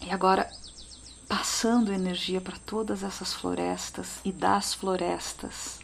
E 0.00 0.10
agora, 0.10 0.50
passando 1.28 1.92
energia 1.92 2.40
para 2.40 2.58
todas 2.58 3.04
essas 3.04 3.32
florestas 3.32 4.18
e 4.24 4.32
das 4.32 4.74
florestas, 4.74 5.78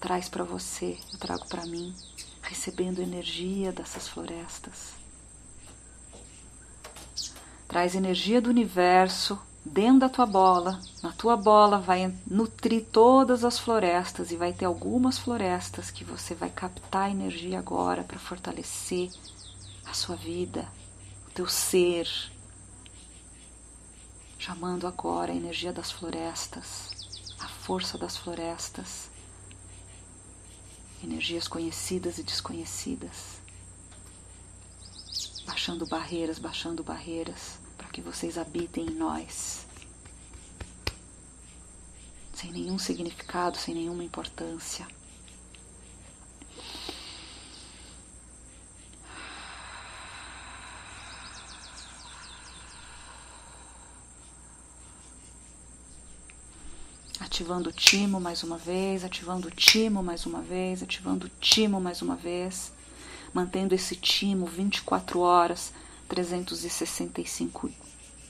traz 0.00 0.28
para 0.28 0.44
você, 0.44 0.98
eu 1.12 1.18
trago 1.18 1.46
para 1.46 1.66
mim, 1.66 1.94
recebendo 2.42 3.00
energia 3.00 3.72
dessas 3.72 4.08
florestas. 4.08 4.94
Traz 7.66 7.94
energia 7.94 8.40
do 8.40 8.50
universo 8.50 9.38
dentro 9.64 10.00
da 10.00 10.08
tua 10.08 10.26
bola. 10.26 10.80
Na 11.02 11.12
tua 11.12 11.36
bola 11.36 11.78
vai 11.78 12.14
nutrir 12.26 12.84
todas 12.92 13.44
as 13.44 13.58
florestas 13.58 14.30
e 14.30 14.36
vai 14.36 14.52
ter 14.52 14.64
algumas 14.64 15.18
florestas 15.18 15.90
que 15.90 16.04
você 16.04 16.34
vai 16.34 16.50
captar 16.50 17.10
energia 17.10 17.58
agora 17.58 18.04
para 18.04 18.18
fortalecer 18.18 19.10
a 19.84 19.92
sua 19.92 20.16
vida, 20.16 20.66
o 21.28 21.30
teu 21.30 21.48
ser, 21.48 22.08
chamando 24.38 24.86
agora 24.86 25.32
a 25.32 25.36
energia 25.36 25.72
das 25.72 25.90
florestas, 25.90 27.34
a 27.40 27.48
força 27.48 27.98
das 27.98 28.16
florestas, 28.16 29.10
energias 31.02 31.46
conhecidas 31.46 32.18
e 32.18 32.22
desconhecidas, 32.22 33.40
baixando 35.44 35.86
barreiras, 35.86 36.38
baixando 36.38 36.82
barreiras, 36.82 37.58
para 37.76 37.88
que 37.88 38.00
vocês 38.00 38.38
habitem 38.38 38.86
em 38.86 38.94
nós, 38.94 39.66
sem 42.34 42.52
nenhum 42.52 42.78
significado, 42.78 43.56
sem 43.56 43.74
nenhuma 43.74 44.04
importância. 44.04 44.86
Ativando 57.36 57.68
o 57.68 57.72
timo 57.72 58.18
mais 58.18 58.42
uma 58.42 58.56
vez, 58.56 59.04
ativando 59.04 59.48
o 59.48 59.50
timo 59.50 60.02
mais 60.02 60.24
uma 60.24 60.40
vez, 60.40 60.82
ativando 60.82 61.26
o 61.26 61.30
timo 61.38 61.78
mais 61.78 62.00
uma 62.00 62.16
vez, 62.16 62.72
mantendo 63.34 63.74
esse 63.74 63.94
timo 63.94 64.46
24 64.46 65.20
horas, 65.20 65.70
365 66.08 67.70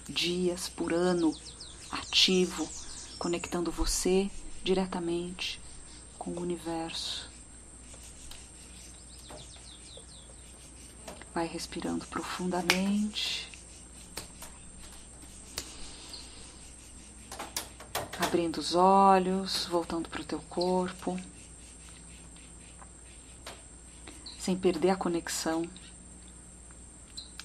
dias 0.09 0.69
por 0.69 0.93
ano 0.93 1.33
ativo, 1.93 2.69
conectando 3.17 3.71
você 3.71 4.29
diretamente 4.65 5.61
com 6.19 6.33
o 6.33 6.41
universo. 6.41 7.31
Vai 11.33 11.47
respirando 11.47 12.05
profundamente. 12.07 13.56
Abrindo 18.19 18.59
os 18.59 18.75
olhos, 18.75 19.67
voltando 19.67 20.09
para 20.09 20.21
o 20.21 20.25
teu 20.25 20.41
corpo, 20.49 21.19
sem 24.39 24.57
perder 24.57 24.91
a 24.91 24.97
conexão 24.97 25.69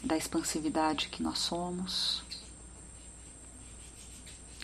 da 0.04 0.18
expansividade 0.18 1.10
que 1.10 1.22
nós 1.22 1.40
somos, 1.40 2.24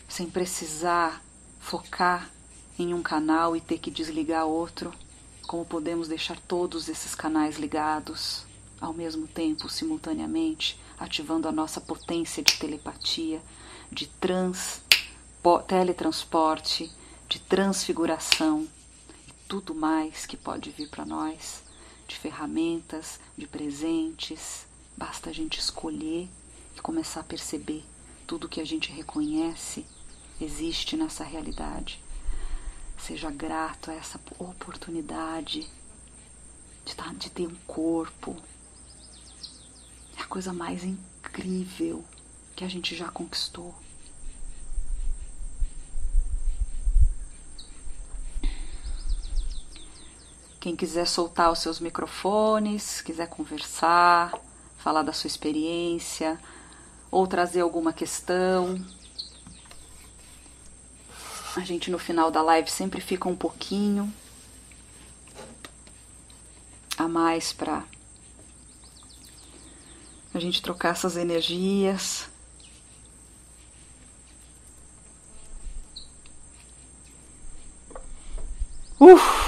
sem 0.08 0.30
precisar 0.30 1.22
focar 1.60 2.32
em 2.80 2.94
um 2.94 3.02
canal 3.02 3.56
e 3.56 3.62
ter 3.62 3.78
que 3.80 3.92
desligar 3.92 4.46
outro, 4.46 4.94
como 5.46 5.66
podemos 5.66 6.08
deixar 6.08 6.40
todos 6.40 6.90
esses 6.90 7.16
canais 7.16 7.58
ligados 7.58 8.46
ao 8.80 8.94
mesmo 8.94 9.28
tempo, 9.28 9.70
simultaneamente, 9.70 10.80
ativando 11.00 11.48
a 11.48 11.52
nossa 11.52 11.82
potência 11.82 12.44
de 12.44 12.58
telepatia, 12.58 13.42
de 13.92 14.08
trans, 14.08 14.82
teletransporte, 15.66 16.92
de 17.30 17.40
transfiguração 17.40 18.68
e 19.28 19.34
tudo 19.48 19.74
mais 19.74 20.26
que 20.26 20.38
pode 20.38 20.70
vir 20.72 20.90
para 20.90 21.06
nós, 21.06 21.64
de 22.08 22.16
ferramentas, 22.16 23.20
de 23.38 23.48
presentes. 23.48 24.66
Basta 24.96 25.30
a 25.30 25.34
gente 25.34 25.60
escolher 25.60 26.30
e 26.76 26.82
começar 26.82 27.22
a 27.22 27.24
perceber 27.24 27.84
tudo 28.26 28.50
que 28.50 28.60
a 28.60 28.66
gente 28.66 28.92
reconhece 28.92 29.86
existe 30.40 30.98
nessa 30.98 31.24
realidade. 31.24 32.02
Seja 32.98 33.30
grato 33.30 33.92
a 33.92 33.94
essa 33.94 34.20
oportunidade 34.40 35.70
de, 36.86 36.96
tá, 36.96 37.14
de 37.14 37.30
ter 37.30 37.48
um 37.48 37.56
corpo. 37.68 38.36
É 40.18 40.22
a 40.22 40.26
coisa 40.26 40.52
mais 40.52 40.84
incrível 40.84 42.04
que 42.56 42.64
a 42.64 42.68
gente 42.68 42.96
já 42.96 43.10
conquistou. 43.10 43.74
Quem 50.60 50.76
quiser 50.76 51.08
soltar 51.08 51.52
os 51.52 51.60
seus 51.60 51.80
microfones, 51.80 53.02
quiser 53.02 53.28
conversar, 53.28 54.34
falar 54.78 55.04
da 55.04 55.14
sua 55.14 55.28
experiência 55.28 56.40
ou 57.10 57.28
trazer 57.28 57.62
alguma 57.62 57.94
questão, 57.94 58.84
a 61.56 61.62
gente 61.62 61.90
no 61.90 61.98
final 61.98 62.30
da 62.30 62.42
live 62.42 62.70
sempre 62.70 63.02
fica 63.02 63.28
um 63.28 63.36
pouquinho 63.36 64.14
a 66.98 67.08
mais 67.08 67.54
para 67.54 67.84
a 70.34 70.40
gente 70.40 70.62
trocar 70.62 70.90
essas 70.90 71.18
energias. 71.18 72.30
Uf! 79.00 79.48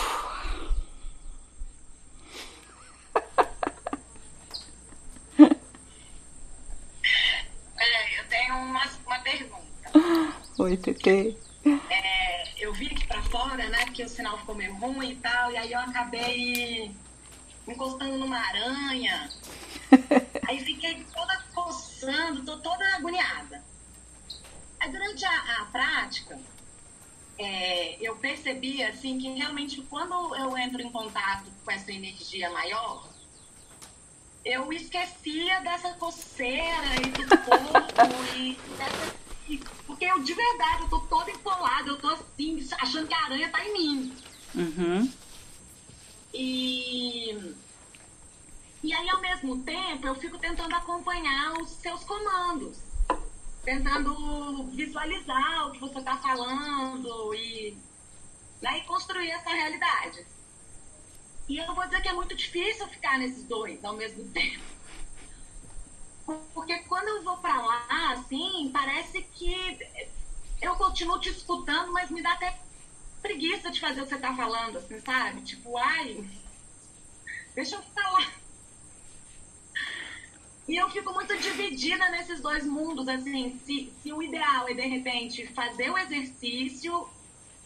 É, 7.77 8.19
eu 8.19 8.27
tenho 8.29 8.55
uma, 8.55 8.83
uma 9.05 9.19
pergunta. 9.19 9.59
Oi, 10.69 10.77
Tetê 10.77 11.35
fora, 13.29 13.69
né? 13.69 13.85
Porque 13.85 14.03
o 14.03 14.09
sinal 14.09 14.37
ficou 14.37 14.55
meio 14.55 14.75
ruim 14.75 15.11
e 15.11 15.15
tal. 15.15 15.51
E 15.51 15.57
aí 15.57 15.71
eu 15.71 15.79
acabei 15.79 16.91
encostando 17.67 18.17
numa 18.17 18.37
aranha. 18.37 19.29
aí 20.47 20.59
fiquei 20.59 21.03
toda 21.13 21.43
coçando, 21.53 22.43
tô 22.43 22.57
toda 22.57 22.85
agoniada. 22.95 23.63
Aí 24.79 24.91
durante 24.91 25.25
a, 25.25 25.61
a 25.61 25.65
prática, 25.65 26.39
é, 27.37 27.97
eu 28.01 28.15
percebi 28.17 28.83
assim 28.83 29.17
que 29.17 29.29
realmente 29.29 29.81
quando 29.83 30.35
eu 30.35 30.57
entro 30.57 30.81
em 30.81 30.91
contato 30.91 31.49
com 31.63 31.71
essa 31.71 31.91
energia 31.91 32.49
maior, 32.51 33.07
eu 34.45 34.71
esquecia 34.71 35.59
dessa 35.61 35.93
coceira 35.93 36.95
e 37.05 37.09
do 37.09 37.37
corpo 37.37 38.35
e 38.35 38.53
dessa 38.77 39.28
porque 39.57 40.05
eu, 40.05 40.19
de 40.19 40.33
verdade, 40.33 40.83
eu 40.83 40.89
tô 40.89 40.99
toda 41.01 41.31
empolada, 41.31 41.89
eu 41.89 41.97
tô 41.97 42.07
assim, 42.09 42.67
achando 42.79 43.07
que 43.07 43.13
a 43.13 43.25
aranha 43.25 43.49
tá 43.49 43.65
em 43.65 43.73
mim. 43.73 44.15
Uhum. 44.55 45.11
E. 46.33 47.55
E 48.81 48.93
aí, 48.93 49.09
ao 49.09 49.19
mesmo 49.19 49.61
tempo, 49.63 50.07
eu 50.07 50.15
fico 50.15 50.37
tentando 50.37 50.73
acompanhar 50.73 51.53
os 51.53 51.69
seus 51.69 52.03
comandos. 52.03 52.77
Tentando 53.63 54.63
visualizar 54.67 55.67
o 55.67 55.71
que 55.73 55.79
você 55.79 55.99
está 55.99 56.15
falando 56.17 57.33
e, 57.35 57.77
né, 58.61 58.79
e 58.79 58.83
construir 58.83 59.31
essa 59.31 59.49
realidade. 59.49 60.25
E 61.49 61.57
eu 61.57 61.73
vou 61.73 61.83
dizer 61.85 62.01
que 62.01 62.07
é 62.07 62.13
muito 62.13 62.35
difícil 62.35 62.87
ficar 62.87 63.17
nesses 63.17 63.43
dois 63.43 63.83
ao 63.83 63.95
mesmo 63.97 64.23
tempo. 64.31 64.78
Porque 66.53 66.77
quando 66.79 67.07
eu 67.07 67.23
vou 67.23 67.37
para 67.37 67.61
lá, 67.61 68.13
assim, 68.13 68.69
parece 68.71 69.21
que 69.21 69.77
eu 70.61 70.75
continuo 70.75 71.19
te 71.19 71.29
escutando, 71.29 71.91
mas 71.91 72.11
me 72.11 72.21
dá 72.21 72.33
até 72.33 72.59
preguiça 73.21 73.71
de 73.71 73.79
fazer 73.79 74.01
o 74.01 74.03
que 74.03 74.09
você 74.09 74.19
tá 74.19 74.35
falando, 74.35 74.77
assim, 74.77 74.99
sabe? 75.01 75.41
Tipo, 75.41 75.77
ai, 75.77 76.23
deixa 77.55 77.75
eu 77.75 77.81
lá. 78.13 78.31
E 80.67 80.75
eu 80.75 80.87
fico 80.91 81.11
muito 81.13 81.35
dividida 81.37 82.09
nesses 82.09 82.41
dois 82.41 82.63
mundos, 82.63 83.07
assim, 83.07 83.59
se, 83.65 83.91
se 84.03 84.13
o 84.13 84.21
ideal 84.21 84.67
é, 84.69 84.73
de 84.75 84.87
repente, 84.87 85.47
fazer 85.47 85.89
o 85.89 85.97
exercício, 85.97 87.09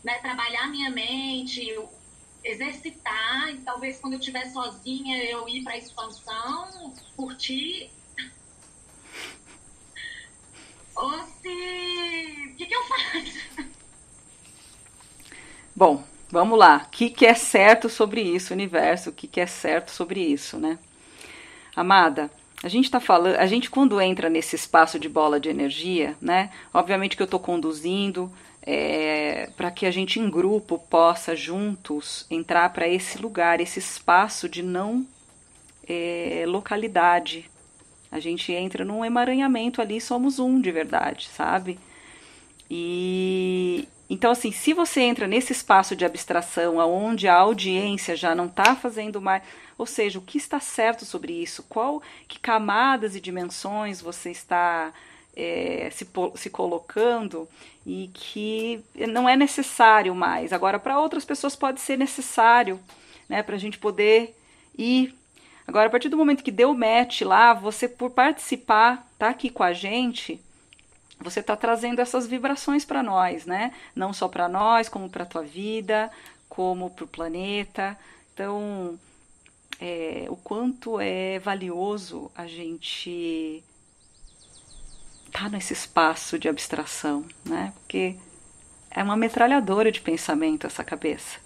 né, 0.01 0.19
trabalhar 0.19 0.69
minha 0.69 0.89
mente, 0.89 1.77
exercitar, 2.43 3.49
e 3.49 3.57
talvez 3.57 3.99
quando 3.99 4.13
eu 4.13 4.19
estiver 4.19 4.45
sozinha 4.51 5.21
eu 5.25 5.49
ir 5.49 5.63
para 5.63 5.77
expansão, 5.77 6.93
curtir, 7.15 7.91
se. 11.41 12.49
O 12.51 12.55
que, 12.55 12.65
que 12.65 12.75
eu 12.75 12.83
faço? 12.83 13.69
Bom, 15.75 16.03
vamos 16.29 16.57
lá. 16.57 16.85
O 16.85 16.89
que, 16.89 17.09
que 17.09 17.25
é 17.25 17.33
certo 17.33 17.89
sobre 17.89 18.21
isso, 18.21 18.53
universo? 18.53 19.09
O 19.09 19.13
que, 19.13 19.27
que 19.27 19.39
é 19.39 19.47
certo 19.47 19.89
sobre 19.91 20.21
isso, 20.21 20.57
né? 20.57 20.77
Amada, 21.75 22.29
a 22.63 22.69
gente 22.69 22.85
está 22.85 22.99
falando, 22.99 23.35
a 23.35 23.45
gente 23.45 23.69
quando 23.69 23.99
entra 23.99 24.29
nesse 24.29 24.55
espaço 24.55 24.97
de 24.97 25.09
bola 25.09 25.39
de 25.39 25.49
energia, 25.49 26.15
né? 26.21 26.51
Obviamente 26.73 27.17
que 27.17 27.21
eu 27.21 27.25
estou 27.25 27.39
conduzindo 27.39 28.31
é, 28.61 29.49
para 29.57 29.69
que 29.69 29.85
a 29.85 29.91
gente 29.91 30.19
em 30.19 30.29
grupo 30.29 30.79
possa 30.89 31.35
juntos 31.35 32.25
entrar 32.29 32.71
para 32.71 32.87
esse 32.87 33.21
lugar, 33.21 33.59
esse 33.59 33.79
espaço 33.79 34.47
de 34.47 34.63
não 34.63 35.05
é, 35.87 36.45
localidade, 36.47 37.49
a 38.13 38.19
gente 38.19 38.53
entra 38.53 38.85
num 38.85 39.03
emaranhamento 39.03 39.81
ali, 39.81 39.99
somos 39.99 40.37
um 40.37 40.61
de 40.61 40.71
verdade, 40.71 41.27
sabe? 41.35 41.79
E 42.69 43.87
então 44.07 44.29
assim, 44.29 44.51
se 44.51 44.71
você 44.71 45.01
entra 45.01 45.27
nesse 45.27 45.51
espaço 45.51 45.95
de 45.95 46.05
abstração 46.05 46.79
aonde 46.79 47.27
a 47.27 47.33
audiência 47.33 48.15
já 48.15 48.35
não 48.35 48.45
está 48.45 48.75
fazendo 48.75 49.19
mais, 49.19 49.41
ou 49.79 49.87
seja, 49.87 50.19
o 50.19 50.21
que 50.21 50.37
está 50.37 50.59
certo 50.59 51.05
sobre 51.05 51.33
isso? 51.33 51.63
Qual 51.63 52.03
que 52.27 52.39
camadas 52.39 53.15
e 53.15 53.19
dimensões 53.19 53.99
você 53.99 54.29
está 54.29 54.93
é, 55.35 55.89
se, 55.91 56.07
se 56.35 56.49
colocando 56.51 57.49
e 57.83 58.11
que 58.13 58.79
não 59.09 59.27
é 59.27 59.35
necessário 59.35 60.13
mais. 60.13 60.53
Agora, 60.53 60.77
para 60.77 60.99
outras 60.99 61.25
pessoas 61.25 61.55
pode 61.55 61.81
ser 61.81 61.97
necessário, 61.97 62.79
né, 63.27 63.41
para 63.41 63.55
a 63.55 63.59
gente 63.59 63.79
poder 63.79 64.37
ir 64.77 65.15
Agora, 65.65 65.87
a 65.87 65.89
partir 65.89 66.09
do 66.09 66.17
momento 66.17 66.43
que 66.43 66.51
deu 66.51 66.73
match 66.73 67.21
lá, 67.21 67.53
você, 67.53 67.87
por 67.87 68.11
participar, 68.11 69.07
tá 69.17 69.29
aqui 69.29 69.49
com 69.49 69.63
a 69.63 69.71
gente, 69.71 70.39
você 71.19 71.39
está 71.39 71.55
trazendo 71.55 72.01
essas 72.01 72.27
vibrações 72.27 72.83
para 72.83 73.01
nós, 73.01 73.45
né? 73.45 73.73
Não 73.95 74.11
só 74.11 74.27
para 74.27 74.49
nós, 74.49 74.89
como 74.89 75.09
para 75.09 75.25
tua 75.25 75.43
vida, 75.43 76.11
como 76.49 76.89
para 76.89 77.05
o 77.05 77.07
planeta. 77.07 77.97
Então, 78.33 78.99
é, 79.79 80.25
o 80.29 80.35
quanto 80.35 80.99
é 80.99 81.39
valioso 81.39 82.29
a 82.35 82.45
gente 82.45 83.63
estar 85.27 85.43
tá 85.43 85.49
nesse 85.49 85.71
espaço 85.71 86.37
de 86.37 86.49
abstração, 86.49 87.25
né? 87.45 87.71
Porque 87.75 88.17
é 88.91 89.01
uma 89.01 89.15
metralhadora 89.15 89.93
de 89.93 90.01
pensamento 90.01 90.67
essa 90.67 90.83
cabeça. 90.83 91.39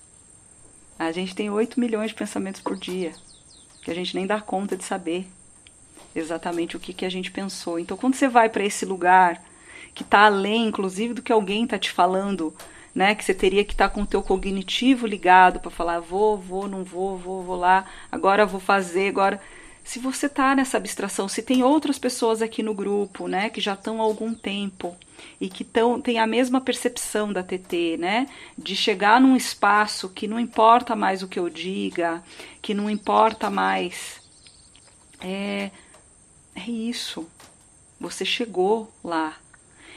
A 0.98 1.12
gente 1.12 1.36
tem 1.36 1.52
8 1.52 1.80
milhões 1.80 2.10
de 2.10 2.16
pensamentos 2.16 2.62
por 2.62 2.76
dia 2.76 3.14
que 3.88 3.92
a 3.92 3.96
gente 3.96 4.18
nem 4.18 4.28
dá 4.28 4.42
conta 4.42 4.76
de 4.76 4.84
saber 4.84 5.26
exatamente 6.14 6.76
o 6.76 6.80
que, 6.80 6.92
que 6.92 7.06
a 7.06 7.10
gente 7.10 7.32
pensou. 7.32 7.80
Então, 7.80 7.96
quando 7.96 8.16
você 8.16 8.28
vai 8.28 8.50
para 8.50 8.66
esse 8.66 8.86
lugar 8.86 9.42
que 9.96 10.04
está 10.04 10.26
além, 10.26 10.68
inclusive, 10.68 11.14
do 11.14 11.22
que 11.22 11.32
alguém 11.32 11.64
está 11.64 11.80
te 11.80 11.90
falando, 11.90 12.54
né, 12.94 13.16
que 13.16 13.24
você 13.24 13.34
teria 13.34 13.64
que 13.64 13.72
estar 13.72 13.88
tá 13.88 13.96
com 13.96 14.02
o 14.02 14.06
teu 14.06 14.22
cognitivo 14.22 15.08
ligado 15.08 15.62
para 15.62 15.72
falar 15.72 16.02
vou, 16.02 16.38
vou, 16.38 16.68
não 16.68 16.84
vou, 16.84 17.18
vou, 17.18 17.42
vou 17.44 17.56
lá, 17.56 17.86
agora 18.12 18.46
vou 18.46 18.60
fazer, 18.60 19.08
agora 19.08 19.40
se 19.88 20.00
você 20.00 20.26
está 20.26 20.54
nessa 20.54 20.76
abstração, 20.76 21.30
se 21.30 21.42
tem 21.42 21.64
outras 21.64 21.98
pessoas 21.98 22.42
aqui 22.42 22.62
no 22.62 22.74
grupo, 22.74 23.26
né, 23.30 23.50
que 23.50 23.62
já 23.62 23.74
estão 23.74 24.02
há 24.02 24.04
algum 24.04 24.34
tempo 24.34 24.98
e 25.40 25.48
que 25.48 25.64
tão, 25.64 26.02
têm 26.02 26.20
a 26.20 26.28
mesma 26.28 26.60
percepção 26.60 27.32
da 27.32 27.42
TT, 27.42 27.96
né, 27.98 28.28
de 28.58 28.76
chegar 28.76 29.22
num 29.22 29.34
espaço 29.34 30.10
que 30.10 30.28
não 30.28 30.38
importa 30.38 30.94
mais 30.94 31.24
o 31.24 31.28
que 31.30 31.40
eu 31.40 31.50
diga, 31.50 32.22
que 32.62 32.74
não 32.74 32.90
importa 32.90 33.50
mais, 33.50 34.20
é, 35.22 35.72
é 36.54 36.70
isso. 36.70 37.26
Você 37.98 38.26
chegou 38.26 38.92
lá. 39.02 39.38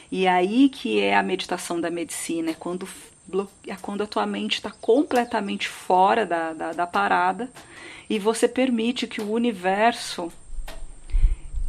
E 0.09 0.25
aí 0.25 0.69
que 0.69 1.01
é 1.01 1.17
a 1.17 1.23
meditação 1.23 1.81
da 1.81 1.91
medicina, 1.91 2.53
é 2.53 2.55
quando 2.55 2.89
é 3.67 3.77
quando 3.77 4.03
a 4.03 4.07
tua 4.07 4.27
mente 4.27 4.55
está 4.55 4.71
completamente 4.71 5.69
fora 5.69 6.27
da, 6.27 6.53
da, 6.53 6.73
da 6.73 6.87
parada 6.87 7.49
e 8.11 8.19
você 8.19 8.49
permite 8.49 9.07
que 9.07 9.21
o 9.21 9.31
universo 9.31 10.33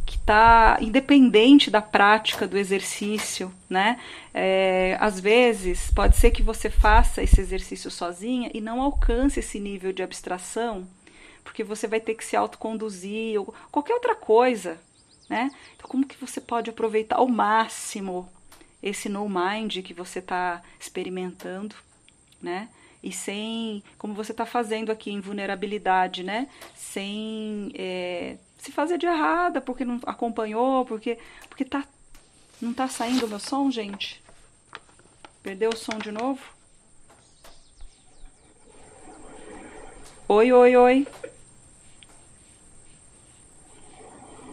que 0.04 0.16
está 0.16 0.76
independente 0.80 1.70
da 1.70 1.80
prática 1.80 2.48
do 2.48 2.58
exercício, 2.58 3.54
né? 3.70 4.00
É, 4.34 4.96
às 4.98 5.20
vezes 5.20 5.92
pode 5.92 6.16
ser 6.16 6.32
que 6.32 6.42
você 6.42 6.68
faça 6.68 7.22
esse 7.22 7.40
exercício 7.40 7.92
sozinha 7.92 8.50
e 8.52 8.60
não 8.60 8.82
alcance 8.82 9.38
esse 9.38 9.60
nível 9.60 9.92
de 9.92 10.02
abstração, 10.02 10.84
porque 11.44 11.62
você 11.62 11.86
vai 11.86 12.00
ter 12.00 12.16
que 12.16 12.24
se 12.24 12.34
autoconduzir 12.34 13.38
ou 13.38 13.54
qualquer 13.70 13.94
outra 13.94 14.16
coisa, 14.16 14.80
né? 15.30 15.48
Então, 15.76 15.88
como 15.88 16.04
que 16.04 16.20
você 16.20 16.40
pode 16.40 16.68
aproveitar 16.68 17.18
ao 17.18 17.28
máximo 17.28 18.28
esse 18.82 19.08
no 19.08 19.28
mind 19.28 19.78
que 19.84 19.94
você 19.94 20.18
está 20.18 20.60
experimentando, 20.80 21.76
né? 22.42 22.68
E 23.02 23.10
sem, 23.12 23.82
como 23.98 24.14
você 24.14 24.30
está 24.32 24.46
fazendo 24.46 24.92
aqui 24.92 25.10
em 25.10 25.20
vulnerabilidade, 25.20 26.22
né? 26.22 26.48
Sem 26.74 27.72
é, 27.74 28.36
se 28.56 28.70
fazer 28.70 28.96
de 28.96 29.06
errada 29.06 29.60
porque 29.60 29.84
não 29.84 30.00
acompanhou, 30.06 30.84
porque 30.84 31.18
porque 31.48 31.64
tá 31.64 31.84
não 32.60 32.72
tá 32.72 32.86
saindo 32.86 33.26
o 33.26 33.28
meu 33.28 33.40
som, 33.40 33.70
gente. 33.70 34.22
Perdeu 35.42 35.70
o 35.70 35.76
som 35.76 35.98
de 35.98 36.12
novo? 36.12 36.40
Oi, 40.28 40.52
oi, 40.52 40.76
oi. 40.76 41.08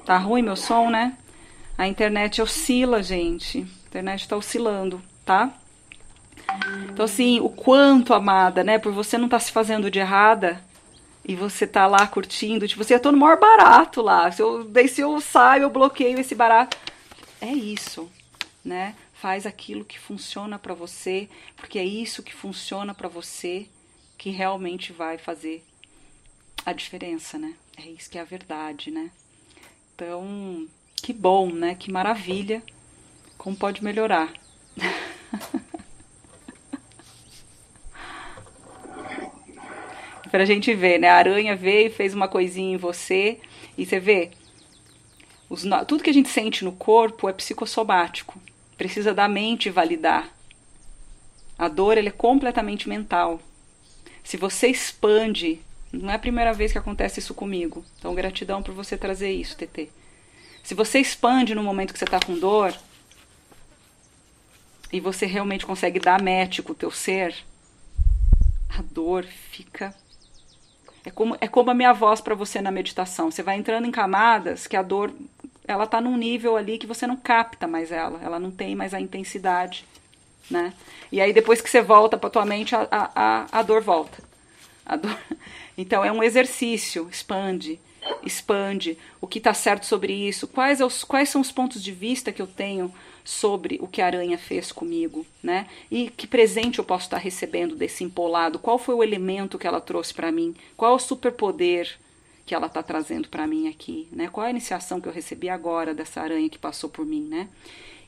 Tá 0.03 0.17
ruim 0.17 0.41
meu 0.41 0.55
som, 0.55 0.89
né? 0.89 1.15
A 1.77 1.87
internet 1.87 2.41
oscila, 2.41 3.03
gente. 3.03 3.59
A 3.59 3.87
internet 3.87 4.21
está 4.21 4.35
oscilando, 4.35 4.99
tá? 5.23 5.53
Então, 6.91 7.05
assim, 7.05 7.39
o 7.39 7.49
quanto, 7.49 8.13
amada, 8.13 8.63
né? 8.63 8.77
Por 8.77 8.91
você 8.91 9.17
não 9.17 9.25
estar 9.25 9.39
tá 9.39 9.45
se 9.45 9.51
fazendo 9.51 9.89
de 9.89 9.99
errada 9.99 10.61
e 11.23 11.35
você 11.35 11.67
tá 11.67 11.85
lá 11.85 12.07
curtindo, 12.07 12.67
tipo, 12.67 12.83
você 12.83 12.93
assim, 12.93 12.99
eu 12.99 13.03
tô 13.03 13.11
no 13.11 13.17
maior 13.17 13.39
barato 13.39 14.01
lá. 14.01 14.31
Se 14.31 14.41
eu, 14.41 14.63
daí 14.63 14.87
se 14.87 15.01
eu 15.01 15.19
saio, 15.21 15.63
eu 15.63 15.69
bloqueio 15.69 16.19
esse 16.19 16.35
barato. 16.35 16.77
É 17.39 17.51
isso, 17.51 18.09
né? 18.63 18.95
Faz 19.13 19.45
aquilo 19.45 19.85
que 19.85 19.99
funciona 19.99 20.57
para 20.57 20.73
você, 20.73 21.29
porque 21.55 21.77
é 21.77 21.85
isso 21.85 22.23
que 22.23 22.33
funciona 22.33 22.93
para 22.93 23.07
você 23.07 23.67
que 24.17 24.29
realmente 24.29 24.91
vai 24.91 25.17
fazer 25.17 25.63
a 26.65 26.73
diferença, 26.73 27.37
né? 27.37 27.53
É 27.77 27.87
isso 27.87 28.09
que 28.09 28.17
é 28.17 28.21
a 28.21 28.25
verdade, 28.25 28.91
né? 28.91 29.11
Então, 29.95 30.67
que 30.95 31.13
bom, 31.13 31.51
né? 31.51 31.75
Que 31.75 31.91
maravilha 31.91 32.61
como 33.37 33.55
pode 33.55 33.83
melhorar? 33.83 34.33
Pra 40.31 40.45
gente 40.45 40.73
ver, 40.73 40.99
né? 40.99 41.09
A 41.09 41.15
aranha 41.15 41.55
veio 41.55 41.87
e 41.87 41.91
fez 41.91 42.13
uma 42.13 42.27
coisinha 42.27 42.75
em 42.75 42.77
você. 42.77 43.39
E 43.77 43.85
você 43.85 43.99
vê, 43.99 44.31
os, 45.49 45.63
tudo 45.87 46.03
que 46.03 46.09
a 46.09 46.13
gente 46.13 46.29
sente 46.29 46.63
no 46.63 46.71
corpo 46.71 47.27
é 47.27 47.33
psicossomático. 47.33 48.39
Precisa 48.77 49.13
da 49.13 49.27
mente 49.27 49.69
validar. 49.69 50.29
A 51.57 51.67
dor 51.67 51.97
é 51.97 52.09
completamente 52.09 52.87
mental. 52.87 53.41
Se 54.23 54.37
você 54.37 54.67
expande, 54.67 55.59
não 55.91 56.09
é 56.09 56.13
a 56.15 56.19
primeira 56.19 56.53
vez 56.53 56.71
que 56.71 56.77
acontece 56.77 57.19
isso 57.19 57.33
comigo. 57.33 57.83
Então, 57.97 58.13
gratidão 58.13 58.61
por 58.61 58.73
você 58.73 58.97
trazer 58.97 59.31
isso, 59.31 59.57
TT. 59.57 59.89
Se 60.63 60.73
você 60.75 60.99
expande 60.99 61.55
no 61.55 61.63
momento 61.63 61.91
que 61.91 61.99
você 61.99 62.05
está 62.05 62.19
com 62.19 62.37
dor, 62.37 62.73
e 64.91 64.99
você 64.99 65.25
realmente 65.25 65.65
consegue 65.65 65.99
dar 65.99 66.21
match 66.21 66.61
com 66.61 66.71
o 66.71 66.75
teu 66.75 66.91
ser, 66.91 67.35
a 68.69 68.81
dor 68.81 69.23
fica. 69.23 69.93
É 71.05 71.11
como, 71.11 71.37
é 71.39 71.47
como 71.47 71.71
a 71.71 71.73
minha 71.73 71.93
voz 71.93 72.21
para 72.21 72.35
você 72.35 72.61
na 72.61 72.71
meditação. 72.71 73.31
Você 73.31 73.41
vai 73.41 73.57
entrando 73.57 73.85
em 73.87 73.91
camadas 73.91 74.67
que 74.67 74.75
a 74.75 74.81
dor 74.81 75.13
ela 75.67 75.85
tá 75.85 76.01
num 76.01 76.17
nível 76.17 76.57
ali 76.57 76.77
que 76.77 76.87
você 76.87 77.05
não 77.05 77.15
capta 77.15 77.67
mais 77.67 77.91
ela, 77.91 78.19
ela 78.23 78.39
não 78.39 78.49
tem 78.49 78.75
mais 78.75 78.91
a 78.91 78.99
intensidade, 78.99 79.85
né? 80.49 80.73
E 81.11 81.21
aí 81.21 81.31
depois 81.31 81.61
que 81.61 81.69
você 81.69 81.79
volta 81.79 82.17
para 82.17 82.29
tua 82.29 82.45
mente, 82.45 82.75
a, 82.75 82.87
a, 82.91 83.47
a 83.51 83.61
dor 83.61 83.81
volta. 83.81 84.17
A 84.85 84.95
dor... 84.95 85.17
Então 85.77 86.03
é 86.03 86.11
um 86.11 86.21
exercício, 86.21 87.07
expande, 87.09 87.79
expande. 88.21 88.97
O 89.21 89.27
que 89.27 89.37
está 89.37 89.53
certo 89.53 89.85
sobre 89.85 90.11
isso? 90.11 90.45
Quais, 90.45 90.81
é 90.81 90.85
os, 90.85 91.05
quais 91.05 91.29
são 91.29 91.39
os 91.39 91.53
pontos 91.53 91.81
de 91.81 91.93
vista 91.93 92.33
que 92.33 92.41
eu 92.41 92.47
tenho 92.47 92.93
sobre 93.29 93.77
o 93.79 93.87
que 93.87 94.01
a 94.01 94.07
aranha 94.07 94.39
fez 94.39 94.71
comigo, 94.71 95.23
né? 95.41 95.67
E 95.91 96.09
que 96.09 96.25
presente 96.25 96.79
eu 96.79 96.83
posso 96.83 97.05
estar 97.05 97.17
recebendo 97.17 97.75
desse 97.75 98.03
empolado? 98.03 98.57
Qual 98.57 98.79
foi 98.79 98.95
o 98.95 99.03
elemento 99.03 99.59
que 99.59 99.67
ela 99.67 99.79
trouxe 99.79 100.11
para 100.11 100.31
mim? 100.31 100.55
Qual 100.75 100.93
é 100.93 100.95
o 100.95 100.99
superpoder 100.99 101.95
que 102.43 102.55
ela 102.55 102.65
está 102.65 102.81
trazendo 102.81 103.29
para 103.29 103.45
mim 103.45 103.69
aqui, 103.69 104.07
né? 104.11 104.27
Qual 104.29 104.47
a 104.47 104.49
iniciação 104.49 104.99
que 104.99 105.07
eu 105.07 105.13
recebi 105.13 105.47
agora 105.47 105.93
dessa 105.93 106.21
aranha 106.21 106.49
que 106.49 106.57
passou 106.57 106.89
por 106.89 107.05
mim, 107.05 107.21
né? 107.21 107.47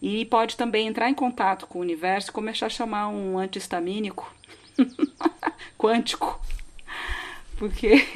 E 0.02 0.26
pode 0.26 0.58
também 0.58 0.88
entrar 0.88 1.08
em 1.08 1.14
contato 1.14 1.68
com 1.68 1.78
o 1.78 1.84
universo, 1.84 2.34
começar 2.34 2.66
a 2.66 2.70
chamar 2.70 3.08
um 3.10 3.38
antihistamínico 3.38 4.34
quântico, 5.78 6.42
porque 7.58 8.08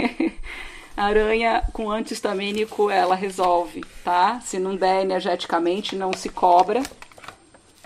a 0.96 1.04
aranha 1.04 1.64
com 1.74 1.92
antihistamínico 1.92 2.90
ela 2.90 3.16
resolve, 3.16 3.84
tá? 4.04 4.40
Se 4.42 4.58
não 4.58 4.76
der 4.76 5.02
energeticamente, 5.02 5.96
não 5.96 6.14
se 6.14 6.30
cobra. 6.30 6.82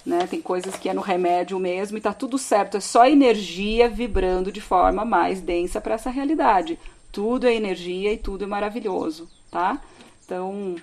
Né? 0.05 0.28
Tem 0.28 0.41
coisas 0.41 0.76
que 0.76 0.88
é 0.88 0.93
no 0.93 1.01
remédio 1.01 1.60
mesmo 1.60 1.97
e 1.97 2.01
tá 2.01 2.14
tudo 2.14 2.38
certo. 2.38 2.78
É 2.78 2.80
só 2.80 3.05
energia 3.05 3.89
vibrando 3.89 4.51
de 4.51 4.62
forma 4.62 5.03
mais 5.03 5.41
densa 5.41 5.82
para 5.82 5.95
essa 5.95 6.10
realidade. 6.10 6.78
Tudo 7.12 7.47
é 7.47 7.53
energia 7.53 8.14
e 8.14 8.18
tudo 8.18 8.43
é 8.43 8.47
maravilhoso, 8.47 9.28
tá? 9.49 9.82
Então, 10.24 10.76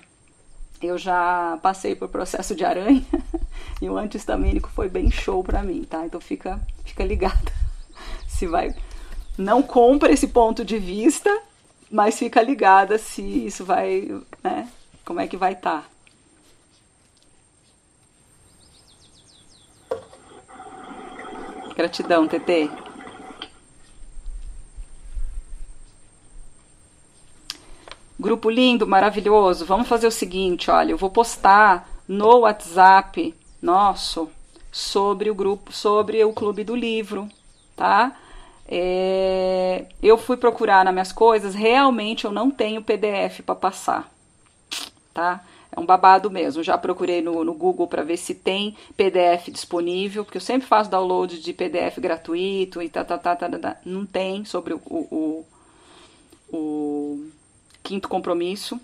eu 0.81 0.97
já 0.97 1.57
passei 1.61 1.95
por 1.95 2.09
processo 2.09 2.53
de 2.53 2.65
aranha 2.65 3.05
e 3.81 3.89
o 3.89 3.97
antihistamínico 3.97 4.69
foi 4.69 4.89
bem 4.89 5.09
show 5.09 5.43
para 5.43 5.63
mim, 5.63 5.83
tá? 5.83 6.05
Então 6.05 6.19
fica, 6.19 6.59
fica 6.85 7.03
ligada. 7.03 7.51
Se 8.27 8.45
vai, 8.45 8.75
não 9.37 9.63
compra 9.63 10.11
esse 10.11 10.27
ponto 10.27 10.63
de 10.63 10.77
vista, 10.77 11.29
mas 11.91 12.17
fica 12.17 12.41
ligada 12.41 12.97
se 12.97 13.21
isso 13.21 13.63
vai, 13.65 14.07
né? 14.43 14.69
Como 15.05 15.19
é 15.19 15.27
que 15.27 15.37
vai 15.37 15.53
estar. 15.53 15.83
Tá. 15.83 15.97
Gratidão, 21.75 22.27
TT. 22.27 22.71
Grupo 28.19 28.49
lindo, 28.49 28.87
maravilhoso. 28.87 29.63
Vamos 29.63 29.87
fazer 29.87 30.07
o 30.07 30.11
seguinte, 30.11 30.71
olha, 30.71 30.91
eu 30.91 30.97
vou 30.97 31.11
postar 31.11 31.87
no 32.07 32.39
WhatsApp 32.39 33.33
nosso 33.61 34.29
sobre 34.71 35.29
o 35.29 35.35
grupo, 35.35 35.71
sobre 35.71 36.23
o 36.25 36.33
Clube 36.33 36.63
do 36.63 36.75
Livro, 36.75 37.29
tá? 37.75 38.15
É, 38.67 39.85
eu 40.03 40.17
fui 40.17 40.35
procurar 40.35 40.83
nas 40.83 40.93
minhas 40.93 41.11
coisas, 41.11 41.55
realmente 41.55 42.25
eu 42.25 42.31
não 42.31 42.51
tenho 42.51 42.83
PDF 42.83 43.41
para 43.45 43.55
passar, 43.55 44.11
tá? 45.13 45.43
É 45.71 45.79
um 45.79 45.85
babado 45.85 46.29
mesmo. 46.29 46.63
Já 46.63 46.77
procurei 46.77 47.21
no, 47.21 47.43
no 47.43 47.53
Google 47.53 47.87
para 47.87 48.03
ver 48.03 48.17
se 48.17 48.33
tem 48.33 48.75
PDF 48.95 49.49
disponível, 49.49 50.25
porque 50.25 50.37
eu 50.37 50.41
sempre 50.41 50.67
faço 50.67 50.89
download 50.89 51.39
de 51.41 51.53
PDF 51.53 51.99
gratuito 51.99 52.81
e 52.81 52.89
tá, 52.89 53.05
tá, 53.05 53.17
tá, 53.17 53.35
tá, 53.35 53.49
tá. 53.49 53.77
não 53.85 54.05
tem 54.05 54.43
sobre 54.43 54.73
o, 54.73 54.81
o, 54.89 55.45
o 56.51 57.27
quinto 57.83 58.09
compromisso. 58.09 58.79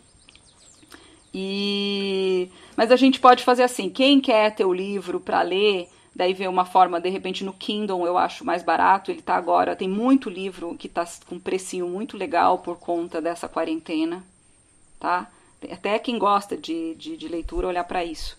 E 1.34 2.50
mas 2.78 2.92
a 2.92 2.96
gente 2.96 3.20
pode 3.20 3.44
fazer 3.44 3.64
assim, 3.64 3.90
quem 3.90 4.22
quer 4.22 4.54
ter 4.54 4.66
o 4.66 4.74
livro 4.74 5.20
para 5.20 5.42
ler, 5.42 5.90
Daí 6.16 6.34
vê 6.34 6.48
uma 6.48 6.66
forma, 6.66 7.02
de 7.02 7.10
repente, 7.10 7.44
no 7.44 7.54
Kindle 7.54 8.06
eu 8.06 8.18
acho 8.18 8.46
mais 8.46 8.62
barato. 8.62 9.10
Ele 9.10 9.22
tá 9.22 9.36
agora, 9.36 9.76
tem 9.76 9.90
muito 9.90 10.30
livro 10.30 10.76
que 10.78 10.88
tá 10.88 11.06
com 11.28 11.36
um 11.36 11.40
precinho 11.40 11.88
muito 11.88 12.18
legal 12.18 12.60
por 12.60 12.78
conta 12.78 13.20
dessa 13.20 13.48
quarentena, 13.48 14.24
tá? 15.00 15.28
Até 15.72 15.98
quem 15.98 16.20
gosta 16.20 16.56
de, 16.56 16.94
de, 16.96 17.18
de 17.18 17.28
leitura 17.28 17.68
olhar 17.68 17.86
para 17.86 18.04
isso. 18.04 18.38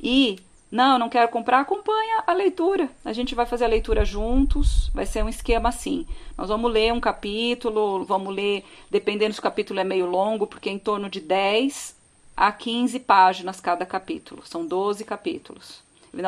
E 0.00 0.40
não, 0.72 0.98
não 0.98 1.10
quero 1.10 1.28
comprar, 1.28 1.60
acompanha 1.60 2.24
a 2.26 2.32
leitura. 2.32 2.90
A 3.04 3.12
gente 3.12 3.34
vai 3.34 3.44
fazer 3.44 3.66
a 3.66 3.68
leitura 3.68 4.06
juntos, 4.06 4.90
vai 4.94 5.04
ser 5.04 5.22
um 5.22 5.28
esquema 5.28 5.68
assim. 5.68 6.06
Nós 6.36 6.48
vamos 6.48 6.72
ler 6.72 6.92
um 6.92 7.00
capítulo, 7.00 8.04
vamos 8.06 8.34
ler, 8.34 8.64
dependendo 8.90 9.34
se 9.34 9.38
o 9.38 9.42
capítulo 9.42 9.78
é 9.78 9.84
meio 9.84 10.06
longo, 10.06 10.46
porque 10.46 10.70
é 10.70 10.72
em 10.72 10.78
torno 10.78 11.10
de 11.10 11.20
10 11.20 11.94
a 12.34 12.50
15 12.50 12.98
páginas 13.00 13.60
cada 13.60 13.84
capítulo. 13.84 14.44
São 14.46 14.66
12 14.66 15.04
capítulos. 15.04 15.81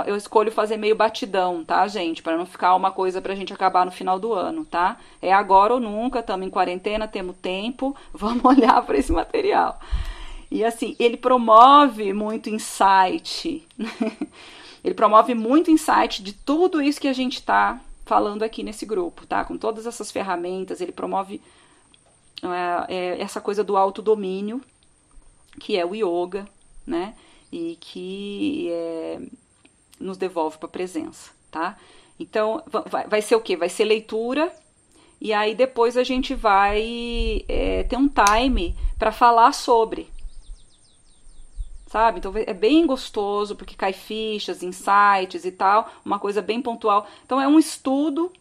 Eu 0.06 0.16
escolho 0.16 0.50
fazer 0.50 0.78
meio 0.78 0.96
batidão, 0.96 1.62
tá, 1.62 1.86
gente? 1.86 2.22
Para 2.22 2.38
não 2.38 2.46
ficar 2.46 2.74
uma 2.74 2.90
coisa 2.90 3.20
pra 3.20 3.34
gente 3.34 3.52
acabar 3.52 3.84
no 3.84 3.92
final 3.92 4.18
do 4.18 4.32
ano, 4.32 4.64
tá? 4.64 4.98
É 5.20 5.30
agora 5.30 5.74
ou 5.74 5.80
nunca, 5.80 6.20
estamos 6.20 6.46
em 6.46 6.50
quarentena, 6.50 7.06
temos 7.06 7.36
tempo, 7.36 7.94
vamos 8.12 8.42
olhar 8.42 8.80
para 8.84 8.96
esse 8.96 9.12
material. 9.12 9.78
E 10.50 10.64
assim, 10.64 10.96
ele 10.98 11.18
promove 11.18 12.14
muito 12.14 12.48
insight. 12.48 13.66
ele 14.82 14.94
promove 14.94 15.34
muito 15.34 15.70
insight 15.70 16.22
de 16.22 16.32
tudo 16.32 16.80
isso 16.80 17.00
que 17.00 17.08
a 17.08 17.12
gente 17.12 17.34
está 17.34 17.78
falando 18.06 18.42
aqui 18.42 18.62
nesse 18.62 18.86
grupo, 18.86 19.26
tá? 19.26 19.44
Com 19.44 19.58
todas 19.58 19.86
essas 19.86 20.10
ferramentas, 20.10 20.80
ele 20.80 20.92
promove 20.92 21.42
é, 22.42 22.94
é, 22.94 23.20
essa 23.20 23.40
coisa 23.40 23.62
do 23.62 23.76
autodomínio, 23.76 24.62
que 25.60 25.76
é 25.76 25.84
o 25.84 25.94
yoga, 25.94 26.46
né? 26.86 27.14
E 27.52 27.76
que 27.80 28.68
é, 28.70 29.20
nos 30.04 30.16
devolve 30.16 30.58
para 30.58 30.66
a 30.66 30.72
presença, 30.72 31.30
tá? 31.50 31.76
Então, 32.18 32.62
vai, 32.66 33.06
vai 33.08 33.22
ser 33.22 33.34
o 33.34 33.40
quê? 33.40 33.56
Vai 33.56 33.68
ser 33.68 33.84
leitura, 33.84 34.52
e 35.20 35.32
aí 35.32 35.54
depois 35.54 35.96
a 35.96 36.04
gente 36.04 36.34
vai 36.34 37.44
é, 37.48 37.82
ter 37.84 37.96
um 37.96 38.08
time 38.08 38.76
para 38.98 39.10
falar 39.10 39.52
sobre. 39.52 40.08
Sabe? 41.86 42.18
Então 42.18 42.32
é 42.34 42.52
bem 42.52 42.86
gostoso, 42.86 43.54
porque 43.56 43.76
cai 43.76 43.92
fichas, 43.92 44.62
insights 44.62 45.44
e 45.44 45.52
tal, 45.52 45.90
uma 46.04 46.18
coisa 46.18 46.42
bem 46.42 46.60
pontual. 46.60 47.06
Então 47.24 47.40
é 47.40 47.48
um 47.48 47.58
estudo, 47.58 48.32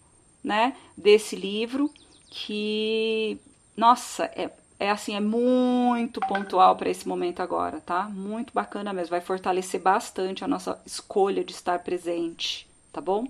né, 0.44 0.76
desse 0.98 1.36
livro 1.36 1.90
que, 2.30 3.40
nossa, 3.78 4.26
é, 4.26 4.52
é 4.80 4.90
assim, 4.90 5.16
é 5.16 5.20
muito 5.20 6.20
pontual 6.22 6.76
para 6.76 6.90
esse 6.90 7.08
momento 7.08 7.42
agora, 7.42 7.80
tá? 7.80 8.10
Muito 8.10 8.54
bacana 8.54 8.92
mesmo, 8.94 9.12
vai 9.12 9.22
fortalecer 9.22 9.82
bastante 9.82 10.44
a 10.44 10.48
nossa 10.48 10.82
escolha 10.86 11.44
de 11.44 11.54
estar 11.54 11.80
presente, 11.80 12.68
tá 12.92 13.00
bom? 13.00 13.28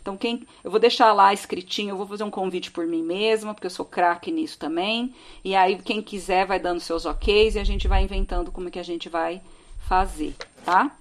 Então, 0.00 0.16
quem 0.16 0.46
eu 0.62 0.70
vou 0.70 0.78
deixar 0.78 1.12
lá 1.12 1.34
escritinho, 1.34 1.90
eu 1.90 1.96
vou 1.96 2.06
fazer 2.06 2.22
um 2.22 2.30
convite 2.30 2.70
por 2.70 2.86
mim 2.86 3.02
mesma, 3.02 3.52
porque 3.52 3.66
eu 3.66 3.70
sou 3.70 3.84
craque 3.84 4.30
nisso 4.30 4.56
também. 4.56 5.12
E 5.44 5.56
aí, 5.56 5.82
quem 5.82 6.00
quiser 6.00 6.46
vai 6.46 6.60
dando 6.60 6.78
seus 6.78 7.04
OKs 7.04 7.56
e 7.56 7.58
a 7.58 7.64
gente 7.64 7.88
vai 7.88 8.04
inventando 8.04 8.52
como 8.52 8.70
que 8.70 8.78
a 8.78 8.84
gente 8.84 9.08
vai 9.08 9.42
fazer, 9.88 10.36
tá? 10.64 10.96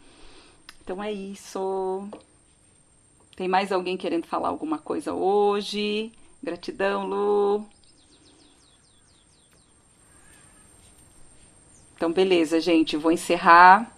Então 0.84 1.04
é 1.04 1.12
isso. 1.12 2.08
Tem 3.36 3.48
mais 3.48 3.72
alguém 3.72 3.96
querendo 3.96 4.26
falar 4.26 4.50
alguma 4.50 4.80
coisa 4.80 5.14
hoje? 5.14 6.12
Gratidão, 6.42 7.06
Lu. 7.06 7.66
Então, 11.96 12.12
beleza, 12.12 12.60
gente. 12.60 12.98
Vou 12.98 13.12
encerrar 13.12 13.92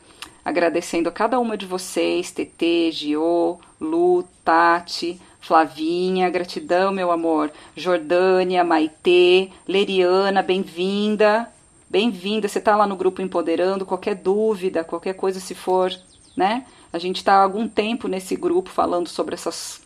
agradecendo 0.46 1.10
a 1.10 1.12
cada 1.12 1.40
uma 1.40 1.58
de 1.58 1.66
vocês, 1.66 2.32
TT, 2.32 2.92
Gio, 2.92 3.60
Lu, 3.82 4.24
Tati, 4.46 5.20
Flavinha, 5.42 6.30
gratidão, 6.30 6.92
meu 6.92 7.12
amor, 7.12 7.52
Jordânia, 7.76 8.64
Maitê, 8.64 9.50
Leriana, 9.68 10.42
bem-vinda, 10.42 11.52
bem-vinda, 11.90 12.48
você 12.48 12.60
está 12.60 12.78
lá 12.78 12.88
no 12.88 12.96
grupo 12.96 13.22
Empoderando, 13.22 13.86
qualquer 13.86 14.16
dúvida, 14.16 14.84
qualquer 14.86 15.16
coisa 15.16 15.40
se 15.40 15.54
for, 15.54 15.92
né? 16.36 16.66
A 16.94 17.00
gente 17.00 17.18
está 17.18 17.34
há 17.34 17.44
algum 17.44 17.68
tempo 17.68 18.08
nesse 18.08 18.36
grupo 18.36 18.70
falando 18.70 19.10
sobre 19.10 19.36
essas, 19.36 19.82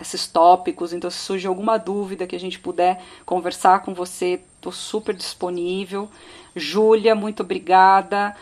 esses 0.00 0.26
tópicos, 0.26 0.92
então 0.92 1.10
se 1.10 1.18
surge 1.18 1.46
alguma 1.46 1.78
dúvida 1.78 2.26
que 2.26 2.34
a 2.34 2.40
gente 2.40 2.58
puder 2.58 3.00
conversar 3.24 3.82
com 3.82 3.94
você, 3.94 4.40
estou 4.56 4.72
super 4.72 5.14
disponível. 5.14 6.08
Júlia, 6.58 7.14
muito 7.14 7.42
obrigada. 7.42 8.34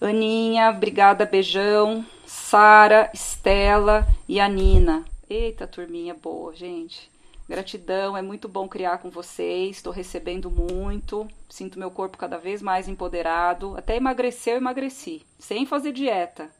Aninha, 0.00 0.70
obrigada, 0.70 1.24
beijão. 1.24 2.04
Sara, 2.26 3.10
Estela 3.14 4.06
e 4.28 4.40
a 4.40 4.48
Nina. 4.48 5.04
Eita, 5.28 5.66
turminha 5.66 6.14
boa, 6.14 6.54
gente. 6.54 7.10
Gratidão, 7.48 8.16
é 8.16 8.22
muito 8.22 8.48
bom 8.48 8.68
criar 8.68 8.98
com 8.98 9.10
vocês. 9.10 9.76
Estou 9.76 9.92
recebendo 9.92 10.50
muito. 10.50 11.28
Sinto 11.48 11.78
meu 11.78 11.90
corpo 11.90 12.16
cada 12.16 12.38
vez 12.38 12.62
mais 12.62 12.88
empoderado. 12.88 13.76
Até 13.76 13.96
emagreceu, 13.96 14.56
emagreci. 14.56 15.22
Sem 15.38 15.66
fazer 15.66 15.92
dieta. 15.92 16.50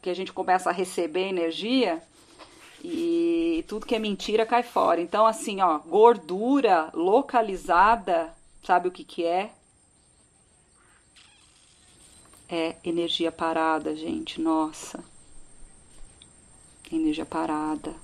Que 0.00 0.10
a 0.10 0.14
gente 0.14 0.32
começa 0.32 0.70
a 0.70 0.72
receber 0.72 1.28
energia 1.28 2.02
e 2.84 3.64
tudo 3.68 3.86
que 3.86 3.94
é 3.94 3.98
mentira 3.98 4.44
cai 4.44 4.62
fora. 4.62 5.00
Então, 5.00 5.24
assim, 5.24 5.60
ó, 5.60 5.78
gordura 5.78 6.90
localizada, 6.92 8.34
sabe 8.64 8.88
o 8.88 8.92
que, 8.92 9.04
que 9.04 9.24
é? 9.24 9.50
É 12.52 12.76
energia 12.84 13.32
parada, 13.32 13.96
gente. 13.96 14.40
Nossa. 14.40 15.02
Energia 16.92 17.24
parada. 17.24 17.94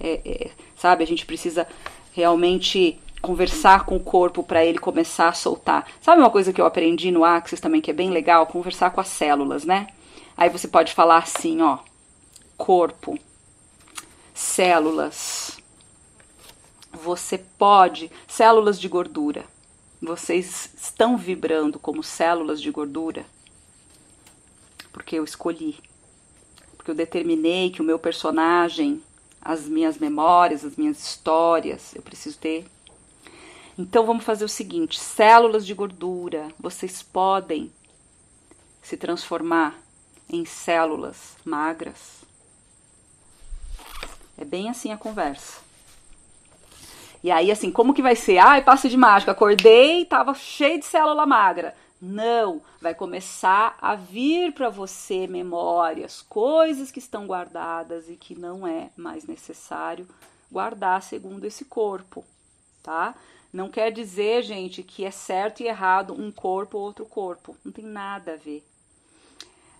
É, 0.00 0.20
é, 0.24 0.50
sabe, 0.74 1.04
a 1.04 1.06
gente 1.06 1.26
precisa 1.26 1.68
realmente 2.12 2.98
conversar 3.20 3.84
com 3.84 3.96
o 3.96 4.02
corpo 4.02 4.42
para 4.42 4.64
ele 4.64 4.78
começar 4.78 5.28
a 5.28 5.34
soltar. 5.34 5.86
Sabe 6.00 6.22
uma 6.22 6.30
coisa 6.30 6.52
que 6.52 6.60
eu 6.60 6.66
aprendi 6.66 7.10
no 7.10 7.24
Axis 7.24 7.60
também 7.60 7.82
que 7.82 7.90
é 7.90 7.94
bem 7.94 8.10
legal? 8.10 8.46
Conversar 8.46 8.90
com 8.90 9.00
as 9.00 9.08
células, 9.08 9.64
né? 9.64 9.88
Aí 10.36 10.48
você 10.48 10.66
pode 10.66 10.94
falar 10.94 11.18
assim, 11.18 11.60
ó, 11.60 11.78
corpo, 12.56 13.18
células. 14.32 15.58
Você 16.90 17.36
pode, 17.36 18.10
células 18.26 18.80
de 18.80 18.88
gordura. 18.88 19.44
Vocês 20.00 20.70
estão 20.74 21.16
vibrando 21.16 21.78
como 21.78 22.02
células 22.02 22.60
de 22.60 22.70
gordura? 22.70 23.26
Porque 24.94 25.16
eu 25.16 25.24
escolhi. 25.24 25.76
Porque 26.76 26.92
eu 26.92 26.94
determinei 26.94 27.68
que 27.70 27.82
o 27.82 27.84
meu 27.84 27.98
personagem, 27.98 29.02
as 29.42 29.66
minhas 29.66 29.98
memórias, 29.98 30.64
as 30.64 30.76
minhas 30.76 31.02
histórias, 31.02 31.94
eu 31.96 32.00
preciso 32.00 32.38
ter. 32.38 32.64
Então 33.76 34.06
vamos 34.06 34.24
fazer 34.24 34.44
o 34.44 34.48
seguinte: 34.48 35.00
células 35.00 35.66
de 35.66 35.74
gordura, 35.74 36.48
vocês 36.58 37.02
podem 37.02 37.72
se 38.80 38.96
transformar 38.96 39.76
em 40.30 40.44
células 40.44 41.36
magras. 41.44 42.22
É 44.38 44.44
bem 44.44 44.70
assim 44.70 44.92
a 44.92 44.96
conversa. 44.96 45.62
E 47.22 47.30
aí, 47.30 47.50
assim, 47.50 47.70
como 47.70 47.94
que 47.94 48.02
vai 48.02 48.14
ser? 48.14 48.38
Ai, 48.38 48.62
passe 48.62 48.88
de 48.88 48.96
mágica, 48.98 49.32
acordei, 49.32 50.04
tava 50.04 50.34
cheio 50.34 50.78
de 50.78 50.84
célula 50.84 51.24
magra. 51.24 51.74
Não, 52.06 52.60
vai 52.82 52.94
começar 52.94 53.78
a 53.80 53.94
vir 53.94 54.52
para 54.52 54.68
você 54.68 55.26
memórias, 55.26 56.20
coisas 56.20 56.90
que 56.90 56.98
estão 56.98 57.26
guardadas 57.26 58.10
e 58.10 58.14
que 58.14 58.38
não 58.38 58.66
é 58.66 58.90
mais 58.94 59.24
necessário 59.24 60.06
guardar 60.52 61.02
segundo 61.02 61.46
esse 61.46 61.64
corpo, 61.64 62.22
tá? 62.82 63.14
Não 63.50 63.70
quer 63.70 63.90
dizer, 63.90 64.42
gente, 64.42 64.82
que 64.82 65.02
é 65.02 65.10
certo 65.10 65.62
e 65.62 65.66
errado 65.66 66.12
um 66.12 66.30
corpo 66.30 66.76
ou 66.76 66.84
outro 66.84 67.06
corpo. 67.06 67.56
Não 67.64 67.72
tem 67.72 67.86
nada 67.86 68.34
a 68.34 68.36
ver. 68.36 68.62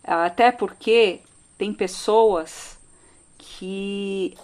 Até 0.02 0.50
porque 0.50 1.20
tem 1.58 1.74
pessoas 1.74 2.78
que 3.36 4.34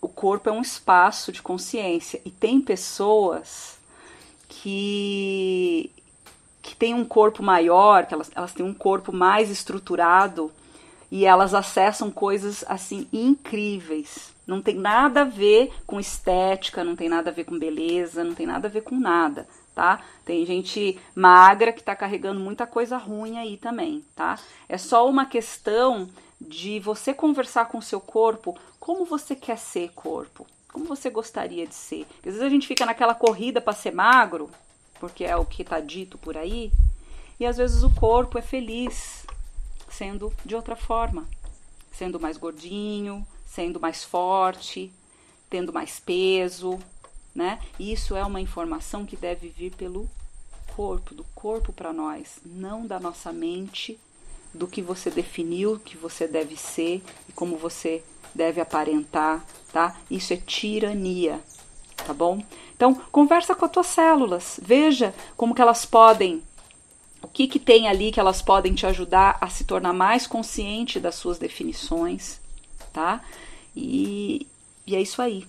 o 0.00 0.08
corpo 0.08 0.48
é 0.48 0.52
um 0.52 0.62
espaço 0.62 1.32
de 1.32 1.42
consciência 1.42 2.22
e 2.24 2.30
tem 2.30 2.60
pessoas 2.60 3.80
que 4.48 5.90
que 6.66 6.74
têm 6.74 6.94
um 6.94 7.04
corpo 7.04 7.44
maior, 7.44 8.06
que 8.06 8.12
elas, 8.12 8.28
elas 8.34 8.52
têm 8.52 8.66
um 8.66 8.74
corpo 8.74 9.12
mais 9.12 9.50
estruturado 9.50 10.50
e 11.12 11.24
elas 11.24 11.54
acessam 11.54 12.10
coisas 12.10 12.64
assim 12.66 13.06
incríveis. 13.12 14.34
Não 14.44 14.60
tem 14.60 14.74
nada 14.74 15.20
a 15.20 15.24
ver 15.24 15.72
com 15.86 16.00
estética, 16.00 16.82
não 16.82 16.96
tem 16.96 17.08
nada 17.08 17.30
a 17.30 17.32
ver 17.32 17.44
com 17.44 17.56
beleza, 17.56 18.24
não 18.24 18.34
tem 18.34 18.46
nada 18.46 18.66
a 18.66 18.70
ver 18.70 18.80
com 18.80 18.98
nada, 18.98 19.46
tá? 19.76 20.00
Tem 20.24 20.44
gente 20.44 20.98
magra 21.14 21.72
que 21.72 21.84
tá 21.84 21.94
carregando 21.94 22.40
muita 22.40 22.66
coisa 22.66 22.96
ruim 22.96 23.38
aí 23.38 23.56
também, 23.56 24.04
tá? 24.16 24.36
É 24.68 24.76
só 24.76 25.08
uma 25.08 25.24
questão 25.24 26.08
de 26.40 26.80
você 26.80 27.14
conversar 27.14 27.66
com 27.66 27.78
o 27.78 27.82
seu 27.82 28.00
corpo 28.00 28.58
como 28.80 29.04
você 29.04 29.36
quer 29.36 29.58
ser 29.58 29.92
corpo, 29.94 30.44
como 30.72 30.84
você 30.84 31.10
gostaria 31.10 31.64
de 31.64 31.74
ser. 31.76 32.06
Às 32.18 32.24
vezes 32.24 32.42
a 32.42 32.48
gente 32.48 32.66
fica 32.66 32.84
naquela 32.84 33.14
corrida 33.14 33.60
para 33.60 33.72
ser 33.72 33.92
magro, 33.92 34.50
porque 34.98 35.24
é 35.24 35.36
o 35.36 35.44
que 35.44 35.62
está 35.62 35.80
dito 35.80 36.18
por 36.18 36.36
aí, 36.36 36.72
e 37.38 37.46
às 37.46 37.56
vezes 37.56 37.82
o 37.82 37.90
corpo 37.90 38.38
é 38.38 38.42
feliz 38.42 39.26
sendo 39.90 40.32
de 40.44 40.54
outra 40.54 40.76
forma, 40.76 41.28
sendo 41.92 42.20
mais 42.20 42.36
gordinho, 42.36 43.26
sendo 43.46 43.80
mais 43.80 44.04
forte, 44.04 44.92
tendo 45.48 45.72
mais 45.72 45.98
peso, 45.98 46.78
né? 47.34 47.58
Isso 47.78 48.16
é 48.16 48.24
uma 48.24 48.40
informação 48.40 49.06
que 49.06 49.16
deve 49.16 49.48
vir 49.48 49.72
pelo 49.72 50.08
corpo, 50.74 51.14
do 51.14 51.24
corpo 51.34 51.72
para 51.72 51.92
nós, 51.92 52.38
não 52.44 52.86
da 52.86 53.00
nossa 53.00 53.32
mente, 53.32 53.98
do 54.52 54.66
que 54.66 54.82
você 54.82 55.10
definiu 55.10 55.78
que 55.78 55.96
você 55.96 56.26
deve 56.26 56.56
ser 56.56 57.02
e 57.28 57.32
como 57.32 57.56
você 57.56 58.02
deve 58.34 58.60
aparentar, 58.60 59.44
tá? 59.72 59.98
Isso 60.10 60.32
é 60.32 60.36
tirania, 60.36 61.40
tá 61.96 62.12
bom? 62.12 62.42
Então, 62.76 62.94
conversa 63.10 63.54
com 63.54 63.64
as 63.64 63.70
tuas 63.70 63.86
células, 63.86 64.60
veja 64.62 65.14
como 65.34 65.54
que 65.54 65.62
elas 65.62 65.86
podem, 65.86 66.42
o 67.22 67.28
que 67.28 67.48
que 67.48 67.58
tem 67.58 67.88
ali 67.88 68.12
que 68.12 68.20
elas 68.20 68.42
podem 68.42 68.74
te 68.74 68.86
ajudar 68.86 69.38
a 69.40 69.48
se 69.48 69.64
tornar 69.64 69.94
mais 69.94 70.26
consciente 70.26 71.00
das 71.00 71.14
suas 71.14 71.38
definições, 71.38 72.38
tá? 72.92 73.22
E, 73.74 74.46
e 74.86 74.94
é 74.94 75.00
isso 75.00 75.22
aí. 75.22 75.46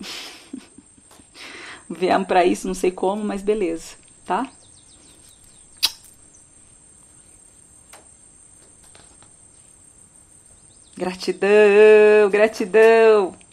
Viemos 1.88 2.26
para 2.26 2.44
isso, 2.44 2.66
não 2.66 2.74
sei 2.74 2.90
como, 2.90 3.24
mas 3.24 3.40
beleza, 3.40 3.94
tá? 4.26 4.50
Gratidão, 10.96 12.30
gratidão. 12.30 13.43